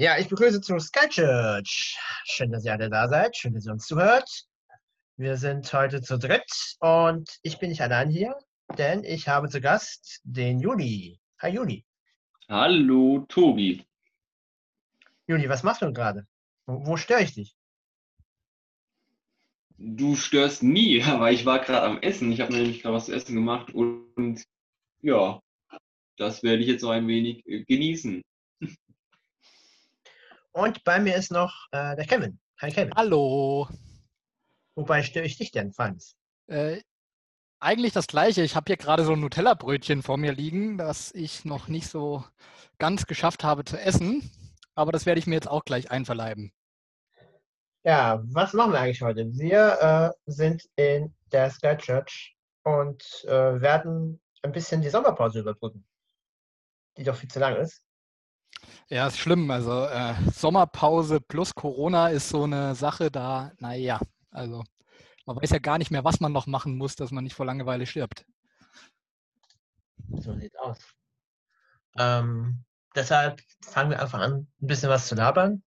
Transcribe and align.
Ja, 0.00 0.16
ich 0.16 0.30
begrüße 0.30 0.62
zu 0.62 0.78
Sky 0.78 1.10
Church. 1.10 1.98
Schön, 2.24 2.50
dass 2.50 2.64
ihr 2.64 2.72
alle 2.72 2.88
da 2.88 3.06
seid. 3.06 3.36
Schön, 3.36 3.52
dass 3.52 3.66
ihr 3.66 3.72
uns 3.72 3.86
zuhört. 3.86 4.46
Wir 5.18 5.36
sind 5.36 5.70
heute 5.74 6.00
zu 6.00 6.18
dritt 6.18 6.50
und 6.78 7.28
ich 7.42 7.58
bin 7.58 7.68
nicht 7.68 7.82
allein 7.82 8.08
hier, 8.08 8.34
denn 8.78 9.04
ich 9.04 9.28
habe 9.28 9.50
zu 9.50 9.60
Gast 9.60 10.22
den 10.24 10.58
Juni. 10.58 11.20
Hi 11.42 11.50
Juni. 11.50 11.84
Hallo 12.48 13.26
Tobi. 13.28 13.84
Juni, 15.26 15.46
was 15.50 15.64
machst 15.64 15.82
du 15.82 15.92
gerade? 15.92 16.26
Wo, 16.64 16.86
wo 16.86 16.96
störe 16.96 17.22
ich 17.22 17.34
dich? 17.34 17.54
Du 19.76 20.16
störst 20.16 20.62
nie, 20.62 21.02
aber 21.04 21.30
ich 21.30 21.44
war 21.44 21.58
gerade 21.58 21.82
am 21.82 22.00
Essen. 22.00 22.32
Ich 22.32 22.40
habe 22.40 22.54
nämlich 22.54 22.80
gerade 22.80 22.94
was 22.94 23.04
zu 23.04 23.12
essen 23.12 23.34
gemacht 23.34 23.74
und 23.74 24.44
ja, 25.02 25.42
das 26.16 26.42
werde 26.42 26.62
ich 26.62 26.68
jetzt 26.68 26.80
so 26.80 26.88
ein 26.88 27.06
wenig 27.06 27.46
äh, 27.46 27.64
genießen. 27.64 28.22
Und 30.52 30.82
bei 30.84 30.98
mir 30.98 31.16
ist 31.16 31.30
noch 31.30 31.66
äh, 31.70 31.94
der 31.96 32.06
Kevin. 32.06 32.38
Hi 32.60 32.70
Kevin. 32.70 32.92
Hallo. 32.94 33.68
Wobei 34.74 35.02
störe 35.02 35.24
ich 35.24 35.38
dich 35.38 35.52
denn, 35.52 35.72
Franz? 35.72 36.16
Äh, 36.48 36.80
eigentlich 37.60 37.92
das 37.92 38.06
gleiche. 38.06 38.42
Ich 38.42 38.56
habe 38.56 38.64
hier 38.66 38.76
gerade 38.76 39.04
so 39.04 39.12
ein 39.12 39.20
Nutella-Brötchen 39.20 40.02
vor 40.02 40.16
mir 40.16 40.32
liegen, 40.32 40.78
das 40.78 41.12
ich 41.12 41.44
noch 41.44 41.68
nicht 41.68 41.88
so 41.88 42.24
ganz 42.78 43.06
geschafft 43.06 43.44
habe 43.44 43.64
zu 43.64 43.78
essen. 43.78 44.28
Aber 44.74 44.92
das 44.92 45.06
werde 45.06 45.18
ich 45.18 45.26
mir 45.26 45.34
jetzt 45.34 45.48
auch 45.48 45.64
gleich 45.64 45.90
einverleiben. 45.90 46.52
Ja, 47.82 48.20
was 48.24 48.52
machen 48.52 48.72
wir 48.72 48.80
eigentlich 48.80 49.02
heute? 49.02 49.26
Wir 49.32 50.14
äh, 50.26 50.30
sind 50.30 50.68
in 50.76 51.14
der 51.32 51.50
Sky 51.50 51.76
Church 51.76 52.36
und 52.62 53.24
äh, 53.24 53.60
werden 53.60 54.20
ein 54.42 54.52
bisschen 54.52 54.82
die 54.82 54.90
Sommerpause 54.90 55.40
überbrücken, 55.40 55.86
die 56.96 57.04
doch 57.04 57.16
viel 57.16 57.30
zu 57.30 57.38
lang 57.38 57.56
ist. 57.56 57.82
Ja, 58.90 59.06
ist 59.06 59.18
schlimm. 59.18 59.48
Also 59.52 59.84
äh, 59.84 60.14
Sommerpause 60.32 61.20
plus 61.20 61.54
Corona 61.54 62.08
ist 62.08 62.28
so 62.28 62.42
eine 62.42 62.74
Sache 62.74 63.10
da, 63.10 63.52
naja, 63.58 64.00
also 64.32 64.64
man 65.26 65.36
weiß 65.36 65.50
ja 65.50 65.58
gar 65.60 65.78
nicht 65.78 65.92
mehr, 65.92 66.02
was 66.02 66.18
man 66.18 66.32
noch 66.32 66.48
machen 66.48 66.76
muss, 66.76 66.96
dass 66.96 67.12
man 67.12 67.22
nicht 67.22 67.34
vor 67.34 67.46
Langeweile 67.46 67.86
stirbt. 67.86 68.26
So 70.08 70.34
sieht 70.34 70.58
aus. 70.58 70.78
Ähm, 71.98 72.64
deshalb 72.96 73.40
fangen 73.62 73.90
wir 73.90 74.02
einfach 74.02 74.18
an, 74.18 74.48
ein 74.60 74.66
bisschen 74.66 74.90
was 74.90 75.06
zu 75.06 75.14
labern. 75.14 75.62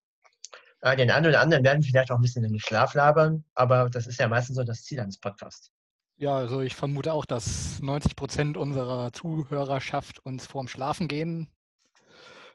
Äh, 0.81 0.97
den 0.97 1.09
einen 1.09 1.27
oder 1.27 1.39
anderen 1.39 1.63
werden 1.63 1.81
vielleicht 1.81 2.11
auch 2.11 2.17
ein 2.17 2.21
bisschen 2.21 2.43
in 2.43 2.51
den 2.51 2.59
Schlaf 2.59 2.93
labern, 2.93 3.45
aber 3.53 3.89
das 3.89 4.05
ist 4.05 4.19
ja 4.19 4.27
meistens 4.27 4.57
so 4.57 4.65
das 4.65 4.83
Ziel 4.83 4.99
eines 4.99 5.17
Podcasts. 5.17 5.71
Ja, 6.17 6.35
also 6.35 6.59
ich 6.59 6.75
vermute 6.75 7.13
auch, 7.13 7.25
dass 7.25 7.79
90 7.81 8.17
Prozent 8.17 8.57
unserer 8.57 9.13
Zuhörerschaft 9.13 10.19
uns 10.25 10.45
vorm 10.45 10.67
Schlafen 10.67 11.07
gehen 11.07 11.49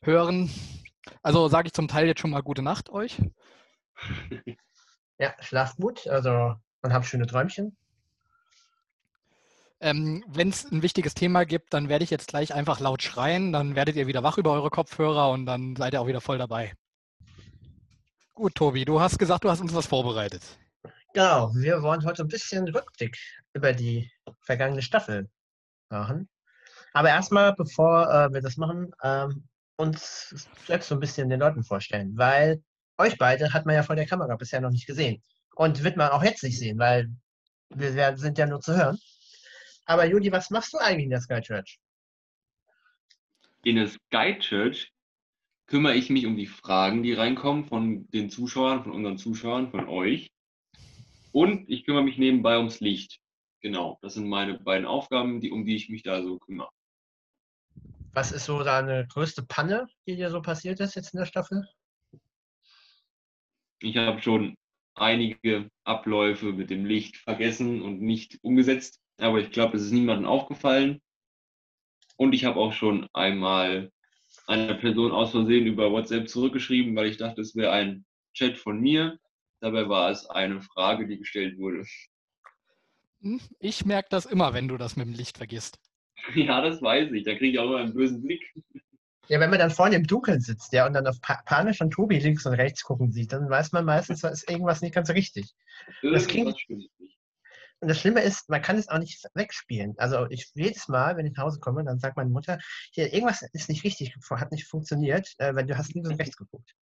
hören. 0.03 0.51
Also 1.23 1.49
sage 1.49 1.69
ich 1.69 1.73
zum 1.73 1.89
Teil 1.89 2.07
jetzt 2.07 2.21
schon 2.21 2.31
mal 2.31 2.43
gute 2.43 2.63
Nacht 2.63 2.91
euch. 2.91 3.21
Ja, 5.19 5.35
schlaft 5.41 5.79
gut, 5.79 6.07
also 6.07 6.55
und 6.83 6.93
habt 6.93 7.07
schöne 7.07 7.27
Träumchen. 7.27 7.77
Ähm, 9.81 10.25
Wenn 10.27 10.49
es 10.49 10.71
ein 10.71 10.83
wichtiges 10.83 11.15
Thema 11.15 11.45
gibt, 11.45 11.73
dann 11.73 11.89
werde 11.89 12.05
ich 12.05 12.11
jetzt 12.11 12.29
gleich 12.29 12.53
einfach 12.53 12.81
laut 12.81 13.03
schreien, 13.03 13.53
dann 13.53 13.77
werdet 13.77 13.97
ihr 13.97 14.07
wieder 14.07 14.23
wach 14.23 14.39
über 14.39 14.53
eure 14.53 14.71
Kopfhörer 14.71 15.31
und 15.31 15.47
dann 15.47 15.77
seid 15.77 15.93
ihr 15.93 16.01
auch 16.01 16.07
wieder 16.07 16.21
voll 16.21 16.39
dabei. 16.39 16.75
Gut, 18.35 18.55
Tobi, 18.55 18.85
du 18.85 19.01
hast 19.01 19.19
gesagt, 19.19 19.45
du 19.45 19.51
hast 19.51 19.61
uns 19.61 19.75
was 19.75 19.87
vorbereitet. 19.87 20.43
Genau, 21.15 21.53
wir 21.55 21.83
wollen 21.83 22.05
heute 22.05 22.23
ein 22.23 22.29
bisschen 22.29 22.69
Rückblick 22.69 23.17
über 23.53 23.73
die 23.73 24.11
vergangene 24.41 24.83
Staffel 24.83 25.29
machen. 25.91 26.29
Aber 26.93 27.09
erstmal, 27.09 27.55
bevor 27.55 28.09
äh, 28.13 28.33
wir 28.33 28.41
das 28.41 28.57
machen, 28.57 28.93
ähm, 29.03 29.49
uns 29.79 30.49
selbst 30.67 30.89
so 30.89 30.97
ein 30.97 31.01
bisschen 31.01 31.29
den 31.29 31.41
Leuten 31.41 31.63
vorstellen, 31.63 32.17
weil 32.17 32.63
euch 32.99 33.17
beide 33.17 33.53
hat 33.53 33.65
man 33.65 33.77
ja 33.77 33.83
vor 33.83 33.97
der 33.97 34.07
Kamera 34.07 34.37
bisher 34.37 34.61
noch 34.61 34.71
nicht 34.71 34.87
gesehen 34.87 35.23
und 35.55 35.85
wird 35.85 35.97
man 35.97 36.11
auch 36.11 36.23
jetzt 36.23 36.43
nicht 36.43 36.59
sehen, 36.59 36.79
weil 36.79 37.09
wir 37.71 38.17
sind 38.17 38.39
ja 38.39 38.47
nur 38.47 38.61
zu 38.61 38.77
hören. 38.77 38.99
Aber 39.87 40.05
Judy, 40.05 40.33
was 40.33 40.51
machst 40.51 40.73
du 40.73 40.79
eigentlich 40.79 41.05
in 41.05 41.11
der 41.11 41.21
Sky 41.21 41.41
Church? 41.41 41.79
In 43.63 43.77
der 43.77 43.89
Sky 43.89 44.39
Church 44.39 44.93
kümmere 45.67 45.95
ich 45.95 46.11
mich 46.11 46.27
um 46.27 46.37
die 46.37 46.47
Fragen, 46.47 47.03
die 47.03 47.13
reinkommen 47.13 47.65
von 47.65 48.09
den 48.11 48.31
Zuschauern, 48.31 48.83
von 48.83 48.93
unseren 48.93 49.19
Zuschauern, 49.19 49.71
von 49.71 49.87
euch. 49.89 50.31
Und 51.33 51.69
ich 51.69 51.85
kümmere 51.85 52.03
mich 52.03 52.19
nebenbei 52.19 52.57
ums 52.57 52.81
Licht. 52.81 53.21
Genau, 53.61 53.99
das 54.03 54.15
sind 54.15 54.29
meine 54.29 54.59
beiden 54.59 54.87
Aufgaben, 54.87 55.41
die, 55.41 55.51
um 55.51 55.65
die 55.65 55.77
ich 55.77 55.89
mich 55.89 56.03
da 56.03 56.23
so 56.23 56.39
kümmere. 56.39 56.71
Was 58.19 58.33
ist 58.33 58.47
so 58.47 58.65
deine 58.65 59.07
größte 59.07 59.45
Panne, 59.45 59.87
die 60.05 60.17
dir 60.17 60.29
so 60.29 60.43
passiert 60.43 60.81
ist 60.81 60.97
jetzt 60.97 61.15
in 61.15 61.21
der 61.21 61.27
Staffel? 61.27 61.69
Ich 63.79 63.97
habe 63.97 64.21
schon 64.21 64.57
einige 64.97 65.71
Abläufe 65.85 66.47
mit 66.47 66.69
dem 66.69 66.85
Licht 66.85 67.19
vergessen 67.19 67.81
und 67.81 68.01
nicht 68.01 68.41
umgesetzt, 68.43 68.99
aber 69.19 69.39
ich 69.39 69.53
glaube, 69.53 69.77
es 69.77 69.85
ist 69.85 69.93
niemandem 69.93 70.27
aufgefallen. 70.27 71.01
Und 72.17 72.33
ich 72.33 72.45
habe 72.45 72.59
auch 72.59 72.73
schon 72.73 73.07
einmal 73.13 73.93
einer 74.49 74.75
Person 74.75 75.13
aus 75.13 75.31
Versehen 75.31 75.69
über 75.69 75.93
WhatsApp 75.93 76.29
zurückgeschrieben, 76.29 76.97
weil 76.97 77.07
ich 77.07 77.19
dachte, 77.19 77.41
es 77.41 77.55
wäre 77.55 77.71
ein 77.71 78.05
Chat 78.35 78.59
von 78.59 78.81
mir. 78.81 79.17
Dabei 79.61 79.89
war 79.89 80.11
es 80.11 80.27
eine 80.27 80.61
Frage, 80.61 81.07
die 81.07 81.19
gestellt 81.19 81.57
wurde. 81.57 81.85
Hm, 83.21 83.41
ich 83.61 83.85
merke 83.85 84.09
das 84.11 84.27
immer, 84.27 84.55
wenn 84.55 84.67
du 84.67 84.77
das 84.77 84.97
mit 84.97 85.07
dem 85.07 85.15
Licht 85.15 85.37
vergisst. 85.37 85.79
Ja, 86.35 86.61
das 86.61 86.83
weiß 86.83 87.11
ich. 87.13 87.25
Da 87.25 87.35
kriege 87.35 87.53
ich 87.53 87.59
auch 87.59 87.67
immer 87.67 87.79
einen 87.79 87.95
bösen 87.95 88.23
Blick. 88.23 88.43
Ja, 89.29 89.41
wenn 89.41 89.51
man 89.51 89.59
dann 89.59 89.71
vorne 89.71 89.97
im 89.97 90.07
Dunkeln 90.07 90.41
sitzt, 90.41 90.73
ja, 90.73 90.87
und 90.87 90.95
dann 90.95 91.07
auf 91.07 91.21
panisch 91.21 91.79
von 91.79 91.91
Tobi 91.91 92.19
links 92.19 92.47
und 92.47 92.55
rechts 92.55 92.83
gucken 92.83 93.13
sieht, 93.13 93.33
dann 93.33 93.49
weiß 93.49 93.73
man 93.73 93.85
meistens, 93.85 94.21
da 94.21 94.29
ist 94.29 94.49
irgendwas 94.49 94.81
nicht 94.81 94.95
ganz 94.95 95.11
richtig. 95.11 95.55
Das 96.03 96.27
klingt, 96.27 96.57
und 97.81 97.89
das 97.89 98.01
Schlimme 98.01 98.23
ist, 98.23 98.49
man 98.49 98.61
kann 98.61 98.77
es 98.77 98.89
auch 98.89 98.99
nicht 98.99 99.25
wegspielen. 99.35 99.95
Also 99.99 100.27
ich 100.31 100.51
jedes 100.55 100.89
Mal, 100.89 101.17
wenn 101.17 101.27
ich 101.27 101.37
nach 101.37 101.45
Hause 101.45 101.61
komme, 101.61 101.85
dann 101.85 102.01
sagt 102.01 102.17
meine 102.17 102.31
Mutter, 102.31 102.59
hier, 102.93 103.13
irgendwas 103.13 103.43
ist 103.53 103.69
nicht 103.69 103.85
richtig, 103.85 104.15
hat 104.31 104.51
nicht 104.51 104.67
funktioniert, 104.67 105.33
äh, 105.39 105.55
weil 105.55 105.67
du 105.67 105.77
hast 105.77 105.95
links 105.95 106.09
und 106.09 106.19
rechts 106.19 106.37
geguckt. 106.37 106.75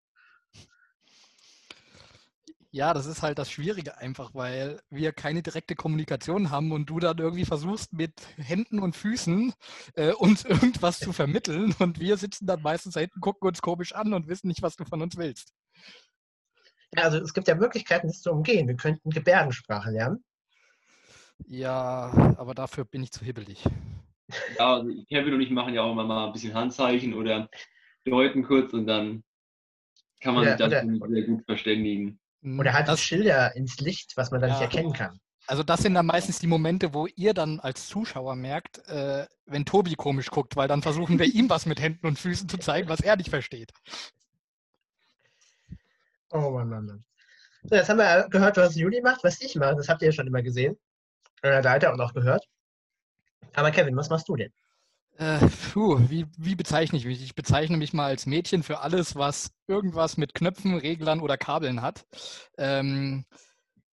Ja, 2.77 2.93
das 2.93 3.07
ist 3.07 3.23
halt 3.23 3.39
das 3.39 3.51
Schwierige 3.51 3.97
einfach, 3.97 4.35
weil 4.35 4.83
wir 4.91 5.15
keine 5.15 5.43
direkte 5.43 5.75
Kommunikation 5.75 6.51
haben 6.51 6.73
und 6.73 6.91
du 6.91 6.99
dann 6.99 7.17
irgendwie 7.17 7.47
versuchst 7.47 7.95
mit 7.95 8.13
Händen 8.37 8.81
und 8.81 8.95
Füßen 8.95 9.55
äh, 9.95 10.13
uns 10.13 10.45
irgendwas 10.45 10.99
zu 10.99 11.15
vermitteln 11.15 11.75
und 11.79 12.01
wir 12.01 12.19
sitzen 12.19 12.47
dann 12.47 12.61
meistens 12.61 12.93
da 12.93 13.01
hinten, 13.01 13.23
gucken 13.23 13.49
uns 13.49 13.63
komisch 13.63 13.95
an 13.95 14.13
und 14.13 14.29
wissen 14.29 14.49
nicht, 14.49 14.61
was 14.61 14.77
du 14.77 14.85
von 14.85 15.01
uns 15.01 15.17
willst. 15.17 15.55
Ja, 16.95 17.05
also 17.05 17.17
es 17.17 17.33
gibt 17.33 17.49
ja 17.49 17.55
Möglichkeiten, 17.55 18.09
das 18.09 18.21
zu 18.21 18.31
umgehen. 18.31 18.69
Wir 18.69 18.77
könnten 18.77 19.09
Gebärdensprache 19.09 19.91
lernen. 19.91 20.23
Ja, 21.47 22.35
aber 22.37 22.53
dafür 22.53 22.85
bin 22.85 23.03
ich 23.03 23.11
zu 23.11 23.25
hibbelig. 23.25 23.65
Ja, 24.59 24.75
also 24.75 24.91
Kevin 25.09 25.33
und 25.33 25.41
ich 25.41 25.51
machen 25.51 25.73
ja 25.73 25.81
auch 25.81 25.93
immer 25.93 26.05
mal 26.05 26.27
ein 26.27 26.33
bisschen 26.35 26.53
Handzeichen 26.53 27.15
oder 27.15 27.49
deuten 28.05 28.43
kurz 28.43 28.75
und 28.75 28.87
dann 28.87 29.25
kann 30.21 30.35
man 30.35 30.43
oder, 30.43 30.59
sich 30.59 30.79
dann 30.79 31.01
sehr 31.09 31.23
gut 31.23 31.43
verständigen. 31.47 32.21
Oder 32.47 32.73
halt 32.73 32.89
das, 32.89 33.01
Schilder 33.01 33.55
ins 33.57 33.81
Licht, 33.81 34.17
was 34.17 34.31
man 34.31 34.41
dann 34.41 34.51
ja. 34.51 34.57
nicht 34.57 34.63
erkennen 34.63 34.93
kann. 34.93 35.19
Also 35.49 35.63
das 35.63 35.83
sind 35.83 35.95
dann 35.95 36.07
meistens 36.07 36.39
die 36.39 36.47
Momente, 36.47 36.93
wo 36.93 37.07
ihr 37.07 37.33
dann 37.33 37.61
als 37.61 37.87
Zuschauer 37.87 38.35
merkt, 38.35 38.79
äh, 38.89 39.27
wenn 39.47 39.65
Tobi 39.65 39.95
komisch 39.95 40.31
guckt, 40.31 40.57
weil 40.57 40.67
dann 40.67 40.83
versuchen 40.83 41.19
wir 41.19 41.27
ihm 41.27 41.49
was 41.49 41.67
mit 41.67 41.81
Händen 41.81 42.07
und 42.07 42.19
Füßen 42.19 42.49
zu 42.49 42.59
zeigen, 42.59 42.89
was 42.89 43.01
er 43.01 43.17
nicht 43.17 43.31
versteht. 43.31 43.73
Oh 46.31 46.51
Mann, 46.51 46.69
Mann, 46.69 46.87
Mann. 46.87 47.05
So, 47.63 47.77
jetzt 47.77 47.89
haben 47.89 47.99
wir 47.99 48.29
gehört, 48.29 48.57
was 48.57 48.75
Juli 48.75 49.01
macht, 49.01 49.23
was 49.25 49.41
ich 49.41 49.55
mache. 49.57 49.77
Das 49.77 49.89
habt 49.89 50.03
ihr 50.03 50.07
ja 50.07 50.13
schon 50.13 50.27
immer 50.27 50.43
gesehen. 50.43 50.77
Äh, 51.43 51.63
da 51.63 51.73
hat 51.73 51.83
er 51.83 51.93
auch 51.93 51.97
noch 51.97 52.15
gehört. 52.15 52.45
Aber 53.55 53.71
Kevin, 53.71 53.97
was 53.97 54.11
machst 54.11 54.29
du 54.29 54.37
denn? 54.37 54.53
Äh, 55.19 55.49
puh, 55.73 55.99
wie, 56.11 56.27
wie 56.37 56.57
bezeichne 56.57 56.99
ich 56.99 57.07
mich? 57.07 57.23
Ich 57.23 57.35
bezeichne 57.35 57.79
mich 57.79 57.95
mal 57.95 58.07
als 58.07 58.27
Mädchen 58.27 58.63
für 58.63 58.81
alles, 58.81 59.17
was 59.17 59.51
irgendwas 59.67 60.19
mit 60.19 60.35
Knöpfen, 60.35 60.77
Reglern 60.77 61.21
oder 61.21 61.39
Kabeln 61.39 61.81
hat. 61.81 62.05
Ähm, 62.59 63.25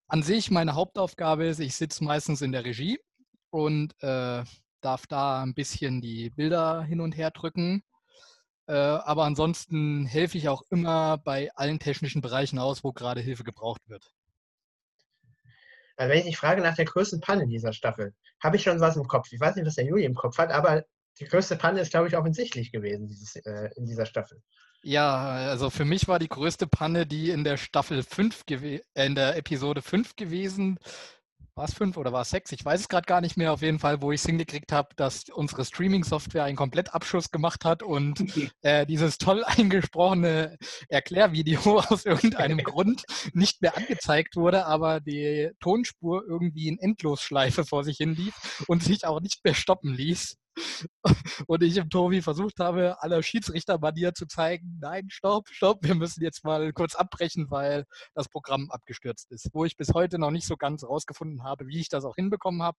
an 0.08 0.22
sich, 0.22 0.52
meine 0.52 0.76
Hauptaufgabe 0.76 1.46
ist, 1.46 1.60
ich 1.60 1.76
sitze 1.76 2.04
meistens 2.04 2.42
in 2.42 2.52
der 2.52 2.66
Regie 2.66 3.00
und 3.52 3.94
äh, 4.04 4.44
darf 4.82 5.08
da 5.08 5.42
ein 5.42 5.54
bisschen 5.54 6.02
die 6.02 6.30
Bilder 6.30 6.84
hin 6.84 7.00
und 7.00 7.16
her 7.16 7.32
drücken. 7.32 7.84
Äh, 8.68 8.74
aber 8.74 9.24
ansonsten 9.24 10.06
helfe 10.06 10.38
ich 10.38 10.50
auch 10.50 10.64
immer 10.72 11.18
bei 11.20 11.52
allen 11.56 11.80
technischen 11.80 12.22
Bereichen 12.22 12.60
aus, 12.60 12.84
wo 12.84 12.92
gerade 12.92 13.22
Hilfe 13.22 13.46
gebraucht 13.46 13.82
wird. 13.88 14.12
Also 15.96 16.12
wenn 16.12 16.20
ich 16.20 16.26
dich 16.26 16.38
frage 16.38 16.62
nach 16.62 16.76
der 16.76 16.86
größten 16.86 17.22
Panne 17.22 17.48
dieser 17.48 17.72
Staffel, 17.72 18.14
habe 18.42 18.58
ich 18.58 18.64
schon 18.64 18.82
was 18.82 18.98
im 18.98 19.08
Kopf. 19.08 19.32
Ich 19.32 19.40
weiß 19.40 19.56
nicht, 19.56 19.66
was 19.66 19.76
der 19.76 19.86
Juli 19.86 20.04
im 20.04 20.16
Kopf 20.16 20.38
hat, 20.38 20.52
aber 20.52 20.84
die 21.20 21.26
größte 21.26 21.56
Panne 21.56 21.82
ist, 21.82 21.92
glaube 21.92 22.08
ich, 22.08 22.18
offensichtlich 22.18 22.72
gewesen 22.72 23.08
dieses, 23.08 23.36
äh, 23.36 23.70
in 23.76 23.86
dieser 23.86 24.06
Staffel. 24.06 24.42
Ja, 24.82 25.16
also 25.50 25.70
für 25.70 25.86
mich 25.86 26.08
war 26.08 26.20
die 26.20 26.28
größte 26.28 26.68
Panne 26.68 27.06
die 27.06 27.30
in 27.30 27.44
der 27.44 27.58
Staffel 27.58 28.04
5, 28.04 28.44
äh, 28.50 28.82
in 28.96 29.16
der 29.16 29.38
Episode 29.38 29.82
5 29.82 30.16
gewesen, 30.16 30.78
war 31.56 31.66
es 31.66 31.74
fünf 31.76 31.98
oder 31.98 32.12
war 32.12 32.22
es 32.22 32.32
sechs? 32.32 32.52
Ich 32.52 32.66
weiß 32.66 32.82
es 32.82 32.90
gerade 32.90 33.06
gar 33.06 33.22
nicht 33.22 33.38
mehr. 33.38 33.54
Auf 33.54 33.62
jeden 33.62 33.78
Fall, 33.78 34.02
wo 34.02 34.12
ich 34.12 34.22
es 34.22 34.26
hingekriegt 34.26 34.72
habe, 34.72 34.90
dass 34.96 35.26
unsere 35.30 35.64
Streaming-Software 35.64 36.46
einen 36.46 36.58
Komplettabschuss 36.58 37.30
gemacht 37.30 37.64
hat 37.64 37.84
und 37.84 38.20
äh, 38.62 38.88
dieses 38.88 39.20
toll 39.20 39.44
eingesprochene 39.44 40.58
Erklärvideo 40.90 41.80
aus 41.90 42.06
irgendeinem 42.06 42.58
Grund 42.64 43.04
nicht 43.34 43.62
mehr 43.62 43.78
angezeigt 43.78 44.36
wurde, 44.36 44.66
aber 44.66 45.00
die 45.00 45.52
Tonspur 45.60 46.24
irgendwie 46.28 46.68
in 46.68 46.80
Endlosschleife 46.80 47.66
vor 47.66 47.84
sich 47.84 47.98
hin 47.98 48.16
lief 48.16 48.66
und 48.68 48.84
sich 48.84 49.06
auch 49.06 49.22
nicht 49.22 49.44
mehr 49.44 49.54
stoppen 49.54 49.94
ließ. 49.94 50.38
Und 51.48 51.64
ich 51.64 51.78
im 51.78 51.90
Tobi 51.90 52.22
versucht 52.22 52.60
habe, 52.60 53.02
aller 53.02 53.24
Schiedsrichtermanier 53.24 54.14
zu 54.14 54.26
zeigen, 54.26 54.78
nein, 54.82 55.08
stopp, 55.10 55.50
stopp, 55.50 55.80
wir 55.82 55.96
müssen 55.96 56.24
jetzt 56.24 56.44
mal 56.44 56.72
kurz 56.74 56.96
abbrechen, 56.96 57.50
weil 57.50 57.86
das 58.14 58.30
Programm 58.30 58.70
abgestürzt 58.70 59.32
ist. 59.32 59.50
Wo 59.54 59.66
ich 59.66 59.78
bis 59.78 59.94
heute 59.94 60.20
noch 60.20 60.32
nicht 60.32 60.48
so 60.48 60.56
ganz 60.58 60.84
rausgefunden 60.84 61.44
habe, 61.44 61.68
wie 61.68 61.80
ich 61.80 61.90
das 61.90 62.06
auch 62.06 62.16
hinbekommen 62.16 62.62
habe. 62.62 62.78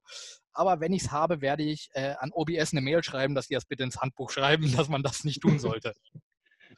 Aber 0.52 0.80
wenn 0.80 0.92
ich 0.92 1.02
es 1.02 1.12
habe, 1.12 1.40
werde 1.40 1.62
ich 1.62 1.88
äh, 1.92 2.14
an 2.18 2.30
OBS 2.32 2.72
eine 2.72 2.80
Mail 2.80 3.02
schreiben, 3.02 3.34
dass 3.34 3.48
die 3.48 3.54
das 3.54 3.66
bitte 3.66 3.84
ins 3.84 4.00
Handbuch 4.00 4.30
schreiben, 4.30 4.72
dass 4.76 4.88
man 4.88 5.02
das 5.02 5.24
nicht 5.24 5.40
tun 5.42 5.58
sollte. 5.58 5.94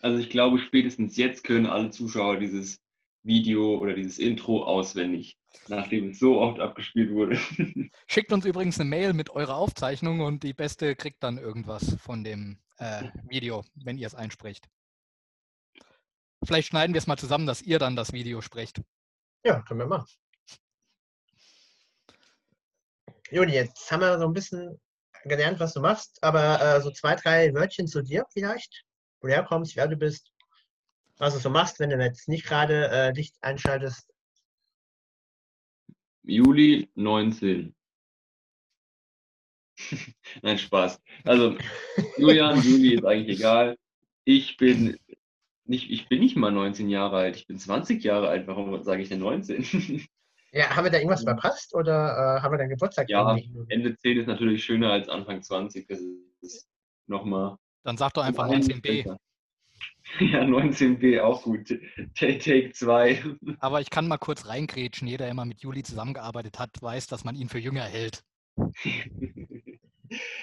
Also 0.00 0.18
ich 0.18 0.30
glaube, 0.30 0.58
spätestens 0.58 1.16
jetzt 1.16 1.44
können 1.44 1.66
alle 1.66 1.90
Zuschauer 1.90 2.38
dieses 2.38 2.78
Video 3.26 3.78
oder 3.78 3.94
dieses 3.94 4.18
Intro 4.18 4.64
auswendig, 4.64 5.36
nachdem 5.68 6.10
es 6.10 6.18
so 6.18 6.40
oft 6.40 6.60
abgespielt 6.60 7.12
wurde. 7.12 7.36
Schickt 8.06 8.32
uns 8.32 8.44
übrigens 8.44 8.80
eine 8.80 8.88
Mail 8.88 9.12
mit 9.12 9.30
eurer 9.30 9.56
Aufzeichnung 9.56 10.20
und 10.20 10.42
die 10.42 10.54
Beste 10.54 10.94
kriegt 10.94 11.22
dann 11.22 11.38
irgendwas 11.38 11.96
von 12.00 12.24
dem 12.24 12.58
äh, 12.78 13.04
Video, 13.28 13.64
wenn 13.74 13.98
ihr 13.98 14.06
es 14.06 14.14
einsprecht. 14.14 14.68
Vielleicht 16.44 16.68
schneiden 16.68 16.94
wir 16.94 16.98
es 16.98 17.06
mal 17.06 17.16
zusammen, 17.16 17.46
dass 17.46 17.62
ihr 17.62 17.78
dann 17.78 17.96
das 17.96 18.12
Video 18.12 18.40
sprecht. 18.40 18.80
Ja, 19.44 19.62
können 19.62 19.80
wir 19.80 19.86
machen. 19.86 20.06
Juni, 23.30 23.54
jetzt 23.54 23.90
haben 23.90 24.00
wir 24.00 24.18
so 24.18 24.26
ein 24.26 24.32
bisschen 24.32 24.80
gelernt, 25.24 25.58
was 25.58 25.72
du 25.72 25.80
machst, 25.80 26.22
aber 26.22 26.60
äh, 26.60 26.80
so 26.80 26.92
zwei, 26.92 27.16
drei 27.16 27.52
Wörtchen 27.52 27.88
zu 27.88 28.02
dir 28.02 28.24
vielleicht, 28.32 28.84
wo 29.20 29.26
du 29.26 29.34
herkommst, 29.34 29.74
wer 29.74 29.88
du 29.88 29.96
bist 29.96 30.30
was 31.18 31.34
du 31.34 31.40
so 31.40 31.50
machst, 31.50 31.80
wenn 31.80 31.90
du 31.90 31.96
jetzt 31.96 32.28
nicht 32.28 32.46
gerade 32.46 32.88
äh, 32.88 33.12
Licht 33.12 33.36
einschaltest. 33.40 34.12
Juli 36.22 36.90
19. 36.94 37.74
Nein, 40.42 40.58
Spaß. 40.58 41.00
Also 41.24 41.56
Julian, 42.16 42.60
Juli 42.62 42.94
ist 42.94 43.04
eigentlich 43.04 43.38
egal. 43.38 43.76
Ich 44.24 44.56
bin 44.56 44.98
nicht, 45.64 45.90
ich 45.90 46.08
bin 46.08 46.20
nicht 46.20 46.36
mal 46.36 46.50
19 46.50 46.88
Jahre 46.88 47.16
alt, 47.16 47.36
ich 47.36 47.46
bin 47.46 47.58
20 47.58 48.02
Jahre 48.02 48.28
alt. 48.28 48.46
Warum 48.46 48.82
sage 48.82 49.02
ich 49.02 49.08
denn 49.08 49.20
19? 49.20 50.06
Ja, 50.52 50.74
haben 50.74 50.84
wir 50.84 50.90
da 50.90 50.96
irgendwas 50.96 51.24
verpasst 51.24 51.74
oder 51.74 52.38
äh, 52.38 52.40
haben 52.40 52.52
wir 52.52 52.56
deinen 52.56 52.70
Geburtstag? 52.70 53.10
Ja, 53.10 53.36
Ende 53.68 53.94
10 53.94 54.20
ist 54.20 54.26
natürlich 54.26 54.64
schöner 54.64 54.90
als 54.90 55.06
Anfang 55.06 55.42
20. 55.42 55.86
Das 55.86 56.00
ist 56.40 56.66
nochmal. 57.06 57.56
Dann 57.82 57.98
sag 57.98 58.14
doch 58.14 58.24
einfach 58.24 58.48
19b. 58.48 59.18
Ja, 60.20 60.42
19b 60.42 61.20
auch 61.20 61.42
gut. 61.42 61.78
Take 62.14 62.72
2. 62.72 63.24
Aber 63.60 63.80
ich 63.80 63.90
kann 63.90 64.08
mal 64.08 64.18
kurz 64.18 64.46
reingrätschen. 64.46 65.08
Jeder, 65.08 65.24
der 65.24 65.32
immer 65.32 65.44
mit 65.44 65.60
Juli 65.60 65.82
zusammengearbeitet 65.82 66.58
hat, 66.58 66.70
weiß, 66.80 67.06
dass 67.08 67.24
man 67.24 67.34
ihn 67.34 67.48
für 67.48 67.58
jünger 67.58 67.82
hält. 67.82 68.22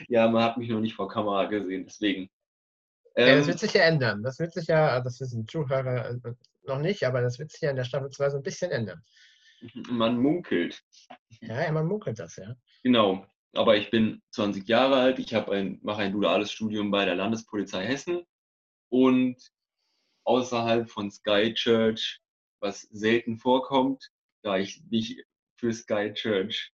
ja, 0.08 0.28
man 0.28 0.44
hat 0.44 0.58
mich 0.58 0.70
noch 0.70 0.80
nicht 0.80 0.96
vor 0.96 1.08
Kamera 1.08 1.46
gesehen, 1.46 1.86
deswegen. 1.86 2.30
Ähm, 3.16 3.28
ja, 3.28 3.36
das 3.36 3.42
ähm, 3.44 3.48
wird 3.48 3.60
sich 3.60 3.74
ja 3.74 3.84
ändern. 3.84 4.24
Das 4.24 4.40
wird 4.40 4.54
sich 4.54 4.68
ja, 4.68 5.00
das 5.02 5.20
wissen 5.20 5.48
Zuhörer 5.48 6.10
äh, 6.10 6.34
noch 6.66 6.80
nicht, 6.80 7.04
aber 7.06 7.22
das 7.22 7.40
wird 7.40 7.52
sich 7.52 7.62
ja 7.62 7.70
in 7.70 7.76
der 7.76 7.84
Staffel 7.84 8.10
2 8.10 8.30
so 8.32 8.38
ein 8.38 8.44
bisschen 8.44 8.72
ändern. 8.72 9.02
Man 9.90 10.18
munkelt. 10.18 10.84
Ja, 11.42 11.64
ja, 11.64 11.72
man 11.72 11.88
munkelt 11.88 12.20
das, 12.20 12.36
ja. 12.36 12.56
Genau. 12.84 13.26
Aber 13.56 13.78
ich 13.78 13.92
bin 13.92 14.22
20 14.32 14.68
Jahre 14.68 14.96
alt, 14.98 15.20
ich 15.20 15.36
ein, 15.36 15.80
mache 15.84 16.02
ein 16.02 16.12
duales 16.12 16.52
Studium 16.52 16.90
bei 16.92 17.06
der 17.06 17.16
Landespolizei 17.16 17.86
Hessen 17.86 18.26
und 18.94 19.52
außerhalb 20.24 20.88
von 20.88 21.10
Sky 21.10 21.52
Church, 21.56 22.22
was 22.60 22.82
selten 22.92 23.40
vorkommt, 23.40 24.08
da 24.44 24.58
ich 24.58 24.84
mich 24.92 25.26
für 25.60 25.74
Sky 25.74 26.14
Church 26.14 26.72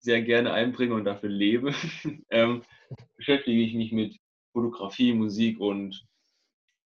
sehr 0.00 0.20
gerne 0.20 0.52
einbringe 0.52 0.94
und 0.94 1.06
dafür 1.06 1.30
lebe, 1.30 1.72
ähm, 2.30 2.62
beschäftige 3.16 3.62
ich 3.62 3.72
mich 3.72 3.90
mit 3.90 4.18
Fotografie, 4.52 5.14
Musik 5.14 5.58
und 5.60 6.06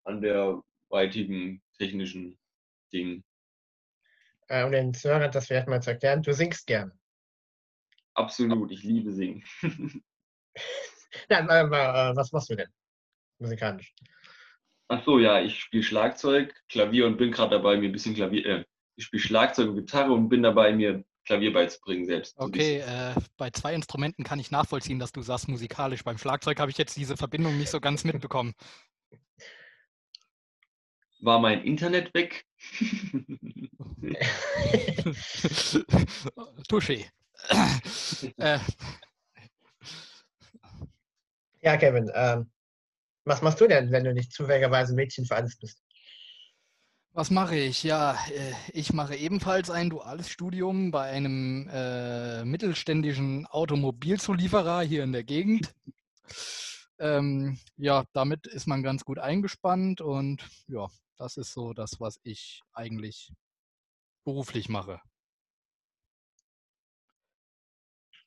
anderweitigen 0.04 1.64
technischen 1.80 2.38
Dingen. 2.94 3.24
Äh, 4.50 4.66
um 4.66 4.72
den 4.72 4.94
Zuhörern 4.94 5.32
das 5.32 5.48
vielleicht 5.48 5.68
mal 5.68 5.82
zu 5.82 5.92
erklären, 5.92 6.22
du 6.22 6.32
singst 6.32 6.68
gerne. 6.68 6.92
Absolut, 8.14 8.72
ich 8.72 8.84
liebe 8.84 9.12
Singen. 9.12 9.44
Nein, 11.30 11.50
äh, 11.50 12.12
äh, 12.12 12.16
was 12.16 12.32
machst 12.32 12.52
du 12.52 12.56
denn 12.56 12.72
musikalisch? 13.40 13.96
Ach 14.88 15.04
so, 15.06 15.20
ja, 15.20 15.42
ich 15.42 15.60
spiele 15.60 15.84
Schlagzeug, 15.84 16.54
Klavier 16.70 17.06
und 17.08 17.18
bin 17.18 17.32
gerade 17.32 17.52
dabei, 17.52 17.78
mir 17.78 17.90
ein 17.90 17.92
bisschen 17.92 18.16
Klavier, 18.16 18.46
äh, 18.46 18.66
ich 18.96 19.06
spiele 19.06 19.24
Schlagzeug 19.24 19.70
und 19.70 19.76
Gitarre 19.76 20.12
und 20.12 20.30
bin 20.30 20.44
dabei, 20.44 20.74
mir 20.74 21.04
Klavier 21.26 21.54
beizubringen 21.54 22.06
selbst. 22.06 22.38
Okay, 22.38 22.80
äh, 22.80 23.16
bei 23.38 23.50
zwei 23.50 23.74
Instrumenten 23.74 24.24
kann 24.24 24.40
ich 24.40 24.52
nachvollziehen, 24.52 25.00
dass 25.00 25.14
du 25.14 25.22
sagst 25.22 25.48
musikalisch. 25.48 26.04
Beim 26.04 26.18
Schlagzeug 26.18 26.60
habe 26.60 26.70
ich 26.70 26.78
jetzt 26.78 26.98
diese 26.98 27.16
Verbindung 27.16 27.58
nicht 27.58 27.70
so 27.70 27.80
ganz 27.80 28.04
mitbekommen. 28.04 28.54
War 31.22 31.40
mein 31.40 31.64
Internet 31.64 32.14
weg? 32.14 32.46
Touché. 36.68 37.06
äh. 38.38 38.60
Ja, 41.62 41.78
Kevin, 41.78 42.12
ähm, 42.14 42.52
was 43.26 43.42
machst 43.42 43.62
du 43.62 43.68
denn, 43.68 43.92
wenn 43.92 44.04
du 44.04 44.14
nicht 44.14 44.34
zufälligerweise 44.34 44.94
Mädchen 44.94 45.26
für 45.26 45.36
alles 45.36 45.58
bist? 45.58 45.82
Was 47.16 47.30
mache 47.30 47.56
ich? 47.56 47.84
Ja, 47.84 48.18
äh, 48.32 48.54
ich 48.74 48.92
mache 48.92 49.16
ebenfalls 49.16 49.70
ein 49.70 49.92
duales 49.92 50.30
Studium 50.30 50.90
bei 50.90 51.12
einem 51.12 51.70
äh, 51.72 52.44
mittelständischen 52.44 53.46
Automobilzulieferer 53.46 54.82
hier 54.82 55.04
in 55.04 55.12
der 55.12 55.24
Gegend. 55.24 55.76
Ähm, 57.00 57.60
ja, 57.76 58.06
damit 58.14 58.48
ist 58.48 58.66
man 58.68 58.82
ganz 58.82 59.04
gut 59.04 59.20
eingespannt 59.20 60.02
und 60.02 60.44
ja, 60.68 60.88
das 61.18 61.38
ist 61.38 61.54
so 61.54 61.74
das, 61.74 62.00
was 62.00 62.20
ich 62.24 62.62
eigentlich 62.74 63.32
beruflich 64.24 64.70
mache. 64.70 65.00